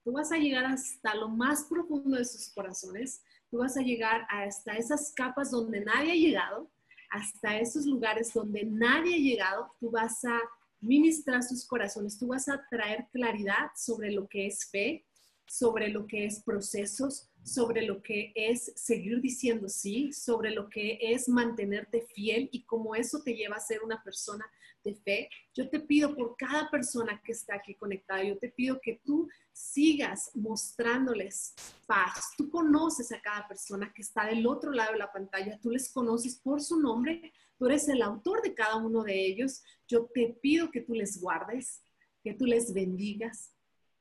Tú 0.03 0.11
vas 0.11 0.31
a 0.31 0.37
llegar 0.37 0.65
hasta 0.65 1.15
lo 1.15 1.29
más 1.29 1.63
profundo 1.63 2.17
de 2.17 2.25
sus 2.25 2.49
corazones. 2.49 3.21
Tú 3.49 3.59
vas 3.59 3.77
a 3.77 3.81
llegar 3.81 4.27
hasta 4.29 4.73
esas 4.73 5.13
capas 5.15 5.51
donde 5.51 5.81
nadie 5.81 6.11
ha 6.11 6.15
llegado 6.15 6.69
hasta 7.11 7.59
esos 7.59 7.85
lugares 7.85 8.33
donde 8.33 8.63
nadie 8.63 9.15
ha 9.15 9.19
llegado, 9.19 9.75
tú 9.79 9.91
vas 9.91 10.23
a 10.23 10.39
ministrar 10.79 11.43
sus 11.43 11.65
corazones, 11.65 12.17
tú 12.17 12.27
vas 12.27 12.47
a 12.47 12.65
traer 12.69 13.07
claridad 13.11 13.71
sobre 13.75 14.11
lo 14.11 14.27
que 14.27 14.47
es 14.47 14.65
fe, 14.71 15.05
sobre 15.45 15.89
lo 15.89 16.07
que 16.07 16.25
es 16.25 16.41
procesos, 16.41 17.27
sobre 17.43 17.81
lo 17.81 18.01
que 18.01 18.31
es 18.33 18.71
seguir 18.75 19.19
diciendo 19.19 19.67
sí, 19.67 20.13
sobre 20.13 20.51
lo 20.51 20.69
que 20.69 20.97
es 21.01 21.27
mantenerte 21.27 22.01
fiel 22.15 22.49
y 22.51 22.63
cómo 22.63 22.95
eso 22.95 23.21
te 23.21 23.35
lleva 23.35 23.57
a 23.57 23.59
ser 23.59 23.83
una 23.83 24.01
persona 24.01 24.45
de 24.83 24.95
fe. 24.95 25.29
Yo 25.53 25.69
te 25.69 25.79
pido 25.79 26.15
por 26.15 26.35
cada 26.35 26.69
persona 26.69 27.21
que 27.23 27.31
está 27.31 27.55
aquí 27.55 27.75
conectada, 27.75 28.23
yo 28.23 28.37
te 28.37 28.49
pido 28.49 28.79
que 28.81 29.01
tú 29.03 29.27
sigas 29.51 30.31
mostrándoles 30.35 31.53
paz. 31.85 32.33
Tú 32.37 32.49
conoces 32.49 33.11
a 33.11 33.21
cada 33.21 33.47
persona 33.47 33.91
que 33.93 34.01
está 34.01 34.25
del 34.25 34.45
otro 34.47 34.71
lado 34.71 34.93
de 34.93 34.99
la 34.99 35.11
pantalla, 35.11 35.59
tú 35.61 35.69
les 35.69 35.91
conoces 35.91 36.35
por 36.35 36.61
su 36.61 36.79
nombre, 36.79 37.31
tú 37.57 37.65
eres 37.65 37.87
el 37.89 38.01
autor 38.01 38.41
de 38.41 38.53
cada 38.53 38.77
uno 38.77 39.03
de 39.03 39.25
ellos. 39.25 39.63
Yo 39.87 40.05
te 40.05 40.37
pido 40.41 40.71
que 40.71 40.81
tú 40.81 40.93
les 40.93 41.19
guardes, 41.21 41.81
que 42.23 42.33
tú 42.33 42.45
les 42.45 42.73
bendigas, 42.73 43.51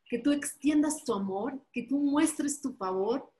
que 0.06 0.18
tú 0.18 0.32
extiendas 0.32 1.04
tu 1.04 1.14
amor, 1.14 1.60
que 1.72 1.82
tú 1.82 1.98
muestres 1.98 2.60
tu 2.60 2.72
favor, 2.74 3.30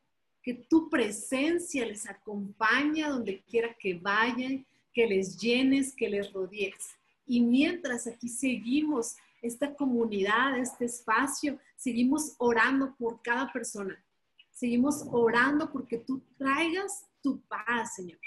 que 0.42 0.54
tu 0.54 0.88
presencia 0.88 1.84
les 1.84 2.08
acompañe 2.08 3.04
donde 3.04 3.42
quiera 3.42 3.76
que 3.78 3.94
vayan, 3.94 4.66
que 4.92 5.06
les 5.06 5.36
llenes, 5.36 5.94
que 5.94 6.08
les 6.08 6.32
rodees. 6.32 6.96
Y 7.30 7.42
mientras 7.42 8.08
aquí 8.08 8.28
seguimos 8.28 9.14
esta 9.40 9.72
comunidad, 9.76 10.58
este 10.58 10.86
espacio, 10.86 11.60
seguimos 11.76 12.34
orando 12.38 12.96
por 12.96 13.22
cada 13.22 13.52
persona. 13.52 14.04
Seguimos 14.50 15.04
orando 15.12 15.70
porque 15.70 15.98
tú 15.98 16.24
traigas 16.36 17.06
tu 17.22 17.40
paz, 17.42 17.94
Señor. 17.94 18.18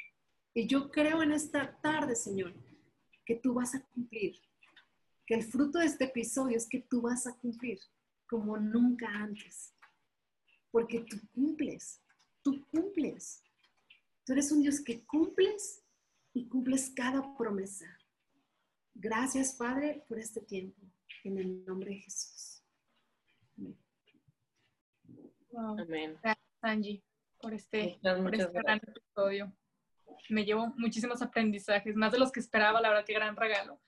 Y 0.53 0.67
yo 0.67 0.89
creo 0.89 1.21
en 1.21 1.33
esta 1.33 1.77
tarde, 1.81 2.15
Señor, 2.15 2.53
que 3.25 3.35
tú 3.35 3.55
vas 3.55 3.75
a 3.75 3.81
cumplir. 3.87 4.37
Que 5.25 5.33
el 5.35 5.43
fruto 5.43 5.79
de 5.79 5.87
este 5.87 6.05
episodio 6.05 6.55
es 6.55 6.69
que 6.69 6.79
tú 6.79 7.01
vas 7.01 7.27
a 7.27 7.35
cumplir 7.35 7.79
como 8.25 8.55
nunca 8.55 9.09
antes. 9.09 9.73
Porque 10.71 11.01
tú 11.01 11.17
cumples, 11.35 11.99
tú 12.41 12.65
cumples. 12.71 13.43
Tú 14.23 14.31
eres 14.31 14.49
un 14.53 14.61
Dios 14.61 14.79
que 14.79 15.05
cumples 15.05 15.83
y 16.33 16.47
cumples 16.47 16.89
cada 16.95 17.35
promesa. 17.35 17.99
Gracias, 18.95 19.53
Padre, 19.53 20.03
por 20.07 20.19
este 20.19 20.41
tiempo. 20.41 20.81
En 21.23 21.37
el 21.37 21.65
nombre 21.65 21.91
de 21.91 21.97
Jesús. 21.97 22.63
Amén. 25.55 26.17
Gracias, 26.21 26.45
Angie, 26.61 27.03
por 27.39 27.53
este, 27.53 27.99
por 28.01 28.35
este 28.35 28.51
gran 28.51 28.79
episodio. 28.79 29.53
Me 30.29 30.45
llevo 30.45 30.73
muchísimos 30.77 31.21
aprendizajes, 31.21 31.95
más 31.95 32.11
de 32.11 32.19
los 32.19 32.31
que 32.31 32.39
esperaba, 32.39 32.81
la 32.81 32.89
verdad, 32.89 33.05
qué 33.05 33.13
gran 33.13 33.35
regalo. 33.35 33.79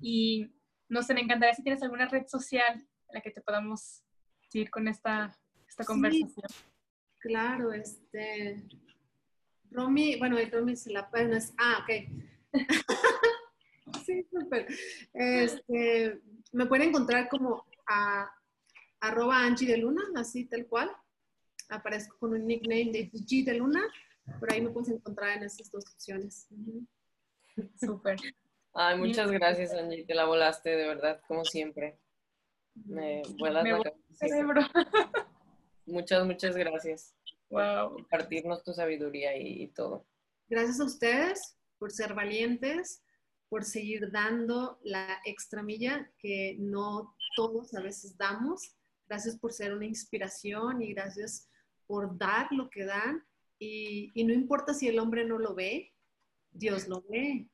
Y 0.00 0.50
no 0.88 1.02
sé, 1.02 1.14
me 1.14 1.20
encantaría 1.20 1.54
si 1.54 1.62
tienes 1.62 1.82
alguna 1.82 2.06
red 2.08 2.26
social 2.26 2.74
en 2.74 3.14
la 3.14 3.20
que 3.20 3.30
te 3.30 3.40
podamos 3.40 4.02
seguir 4.48 4.70
con 4.70 4.88
esta, 4.88 5.36
esta 5.68 5.84
conversación. 5.84 6.46
claro, 7.18 7.72
este. 7.72 8.64
Romy, 9.70 10.18
bueno, 10.18 10.36
Romy 10.52 10.76
se 10.76 10.92
la 10.92 11.08
no 11.12 11.36
es. 11.36 11.52
Ah, 11.58 11.82
ok. 11.82 11.90
sí, 14.04 14.26
súper. 14.30 14.66
Este, 15.12 16.20
me 16.52 16.66
pueden 16.66 16.88
encontrar 16.88 17.28
como 17.28 17.64
a 17.86 18.30
arroba 19.00 19.38
Angie 19.44 19.66
de 19.66 19.78
Luna, 19.78 20.02
así 20.16 20.46
tal 20.46 20.66
cual. 20.66 20.90
Aparezco 21.68 22.16
con 22.18 22.32
un 22.32 22.46
nickname 22.46 22.92
de 22.92 23.10
G 23.10 23.44
de 23.44 23.54
Luna. 23.54 23.82
Por 24.38 24.52
ahí 24.52 24.60
me 24.60 24.70
puedes 24.70 24.90
encontrar 24.90 25.36
en 25.36 25.44
estas 25.44 25.70
dos 25.70 25.84
opciones. 25.92 26.48
Súper. 27.80 28.16
Ay, 28.72 28.98
muchas 28.98 29.30
gracias, 29.30 29.72
Angie. 29.72 30.04
Te 30.04 30.14
la 30.14 30.24
volaste, 30.24 30.70
de 30.70 30.88
verdad, 30.88 31.20
como 31.26 31.44
siempre. 31.44 31.98
Me 32.74 33.22
vuelas 33.38 33.64
la 33.64 33.94
cerebro. 34.12 34.62
Muchas, 35.86 36.26
muchas 36.26 36.56
gracias. 36.56 37.14
Wow. 37.50 37.60
Por 37.60 37.92
compartirnos 37.96 38.64
tu 38.64 38.72
sabiduría 38.72 39.36
y 39.36 39.68
todo. 39.68 40.06
Gracias 40.48 40.80
a 40.80 40.84
ustedes 40.84 41.56
por 41.78 41.92
ser 41.92 42.14
valientes, 42.14 43.03
por 43.48 43.64
seguir 43.64 44.10
dando 44.10 44.78
la 44.82 45.20
extra 45.24 45.62
milla 45.62 46.10
que 46.18 46.56
no 46.58 47.14
todos 47.36 47.74
a 47.74 47.80
veces 47.80 48.16
damos. 48.16 48.74
Gracias 49.06 49.38
por 49.38 49.52
ser 49.52 49.74
una 49.74 49.86
inspiración 49.86 50.82
y 50.82 50.92
gracias 50.92 51.48
por 51.86 52.16
dar 52.16 52.50
lo 52.52 52.70
que 52.70 52.84
dan. 52.84 53.24
Y, 53.58 54.12
no 54.24 54.32
importa 54.32 54.74
si 54.74 54.88
el 54.88 54.98
hombre 54.98 55.24
no 55.24 55.38
lo 55.38 55.54
ve, 55.54 55.94
Dios 56.50 56.88
lo 56.88 57.02
ve. 57.08 57.48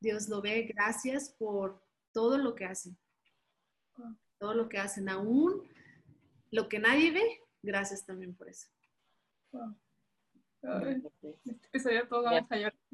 Dios 0.00 0.28
lo 0.28 0.40
ve. 0.40 0.62
Gracias 0.74 1.34
por 1.38 1.82
todo 2.12 2.38
lo 2.38 2.54
que 2.54 2.64
hacen. 2.64 2.96
Todo 4.38 4.54
lo 4.54 4.68
que 4.68 4.78
hacen. 4.78 5.08
Aún 5.08 5.68
lo 6.50 6.68
que 6.68 6.78
nadie 6.78 7.12
ve, 7.12 7.42
gracias 7.62 8.04
también 8.04 8.34
por 8.34 8.48
eso. 8.48 8.68
Este 11.44 11.66
episodio 11.68 12.08
todo 12.08 12.24
vamos 12.24 12.50
a 12.50 12.56
llorar. 12.56 12.89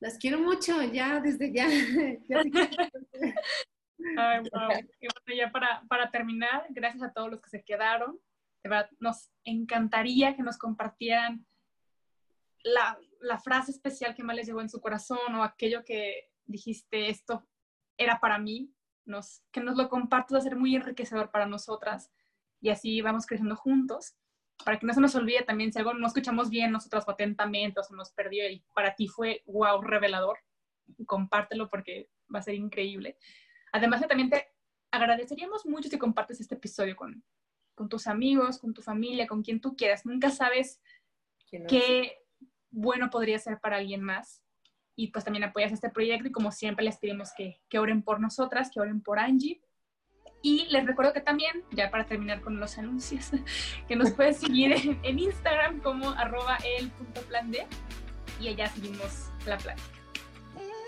Las 0.00 0.16
quiero 0.18 0.38
mucho, 0.38 0.82
ya 0.82 1.20
desde 1.20 1.52
ya. 1.52 1.66
Ay, 4.16 4.42
Y 5.00 5.06
bueno, 5.06 5.36
ya 5.36 5.52
para, 5.52 5.82
para 5.88 6.10
terminar, 6.10 6.66
gracias 6.70 7.02
a 7.02 7.12
todos 7.12 7.30
los 7.30 7.40
que 7.42 7.50
se 7.50 7.62
quedaron. 7.62 8.18
De 8.62 8.70
verdad, 8.70 8.88
nos 8.98 9.30
encantaría 9.44 10.34
que 10.36 10.42
nos 10.42 10.56
compartieran 10.56 11.46
la, 12.62 12.98
la 13.20 13.38
frase 13.38 13.72
especial 13.72 14.14
que 14.14 14.22
más 14.22 14.36
les 14.36 14.46
llegó 14.46 14.60
en 14.62 14.70
su 14.70 14.80
corazón 14.80 15.34
o 15.34 15.42
aquello 15.42 15.84
que 15.84 16.30
dijiste, 16.46 17.10
esto 17.10 17.46
era 17.98 18.20
para 18.20 18.38
mí, 18.38 18.72
nos, 19.04 19.42
que 19.52 19.60
nos 19.60 19.76
lo 19.76 19.88
compartas, 19.88 20.34
va 20.34 20.38
a 20.38 20.42
ser 20.42 20.56
muy 20.56 20.74
enriquecedor 20.76 21.30
para 21.30 21.46
nosotras. 21.46 22.10
Y 22.62 22.70
así 22.70 23.02
vamos 23.02 23.26
creciendo 23.26 23.56
juntos 23.56 24.14
para 24.64 24.78
que 24.78 24.86
no 24.86 24.92
se 24.92 25.00
nos 25.00 25.14
olvide 25.14 25.42
también, 25.42 25.72
si 25.72 25.78
algo 25.78 25.94
no 25.94 26.06
escuchamos 26.06 26.50
bien 26.50 26.72
nosotros 26.72 27.04
atentamente 27.08 27.80
o 27.80 27.82
se 27.82 27.94
nos 27.94 28.10
perdió 28.10 28.48
y 28.48 28.62
para 28.74 28.94
ti 28.94 29.08
fue 29.08 29.42
wow, 29.46 29.80
revelador, 29.80 30.38
compártelo 31.06 31.68
porque 31.68 32.08
va 32.32 32.40
a 32.40 32.42
ser 32.42 32.54
increíble. 32.54 33.16
Además, 33.72 34.06
también 34.06 34.30
te 34.30 34.48
agradeceríamos 34.90 35.66
mucho 35.66 35.88
si 35.88 35.98
compartes 35.98 36.40
este 36.40 36.56
episodio 36.56 36.96
con, 36.96 37.22
con 37.74 37.88
tus 37.88 38.06
amigos, 38.06 38.58
con 38.58 38.74
tu 38.74 38.82
familia, 38.82 39.26
con 39.26 39.42
quien 39.42 39.60
tú 39.60 39.76
quieras. 39.76 40.04
Nunca 40.04 40.30
sabes 40.30 40.80
qué 41.68 42.18
bueno 42.70 43.10
podría 43.10 43.38
ser 43.38 43.60
para 43.60 43.76
alguien 43.76 44.02
más. 44.02 44.42
Y 44.96 45.08
pues 45.08 45.24
también 45.24 45.44
apoyas 45.44 45.72
este 45.72 45.88
proyecto 45.88 46.28
y 46.28 46.32
como 46.32 46.52
siempre 46.52 46.84
les 46.84 46.98
pedimos 46.98 47.30
que, 47.34 47.62
que 47.68 47.78
oren 47.78 48.02
por 48.02 48.20
nosotras, 48.20 48.70
que 48.70 48.80
oren 48.80 49.00
por 49.00 49.18
Angie 49.18 49.62
y 50.42 50.66
les 50.70 50.86
recuerdo 50.86 51.12
que 51.12 51.20
también, 51.20 51.62
ya 51.70 51.90
para 51.90 52.06
terminar 52.06 52.40
con 52.40 52.58
los 52.60 52.78
anuncios, 52.78 53.30
que 53.88 53.96
nos 53.96 54.10
puedes 54.12 54.38
seguir 54.38 54.98
en, 55.02 55.18
Instagram 55.18 55.80
como 55.80 56.10
arroba 56.10 56.58
el.plan 56.78 57.50
D 57.50 57.66
y 58.40 58.48
allá 58.48 58.68
seguimos 58.68 59.30
la 59.46 59.58
plática. 59.58 59.88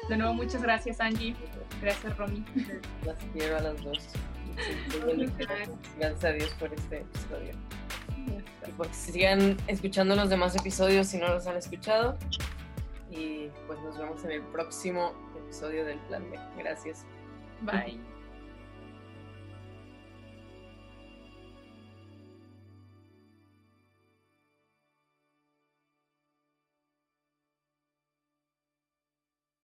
De 0.09 0.17
nuevo, 0.17 0.35
muchas 0.35 0.63
gracias 0.63 1.01
Angie. 1.01 1.37
Gracias 1.81 2.17
Romy. 2.17 2.45
Las 3.05 3.17
quiero 3.33 3.57
a 3.59 3.61
las 3.61 3.83
dos. 3.83 3.99
Gracias 5.99 6.25
a 6.25 6.33
Dios 6.33 6.51
por 6.59 6.73
este 6.73 6.99
episodio. 6.99 7.53
Y 8.67 8.71
porque 8.73 8.95
sigan 8.95 9.57
escuchando 9.67 10.17
los 10.17 10.29
demás 10.29 10.57
episodios 10.57 11.09
si 11.09 11.19
no 11.19 11.29
los 11.29 11.47
han 11.47 11.57
escuchado. 11.57 12.19
Y 13.11 13.49
pues 13.67 13.79
nos 13.81 13.99
vemos 13.99 14.25
en 14.25 14.33
el 14.33 14.43
próximo 14.43 15.13
episodio 15.37 15.85
del 15.85 15.99
Plan 16.01 16.29
B. 16.31 16.39
Gracias. 16.57 17.05
Bye. 17.61 18.12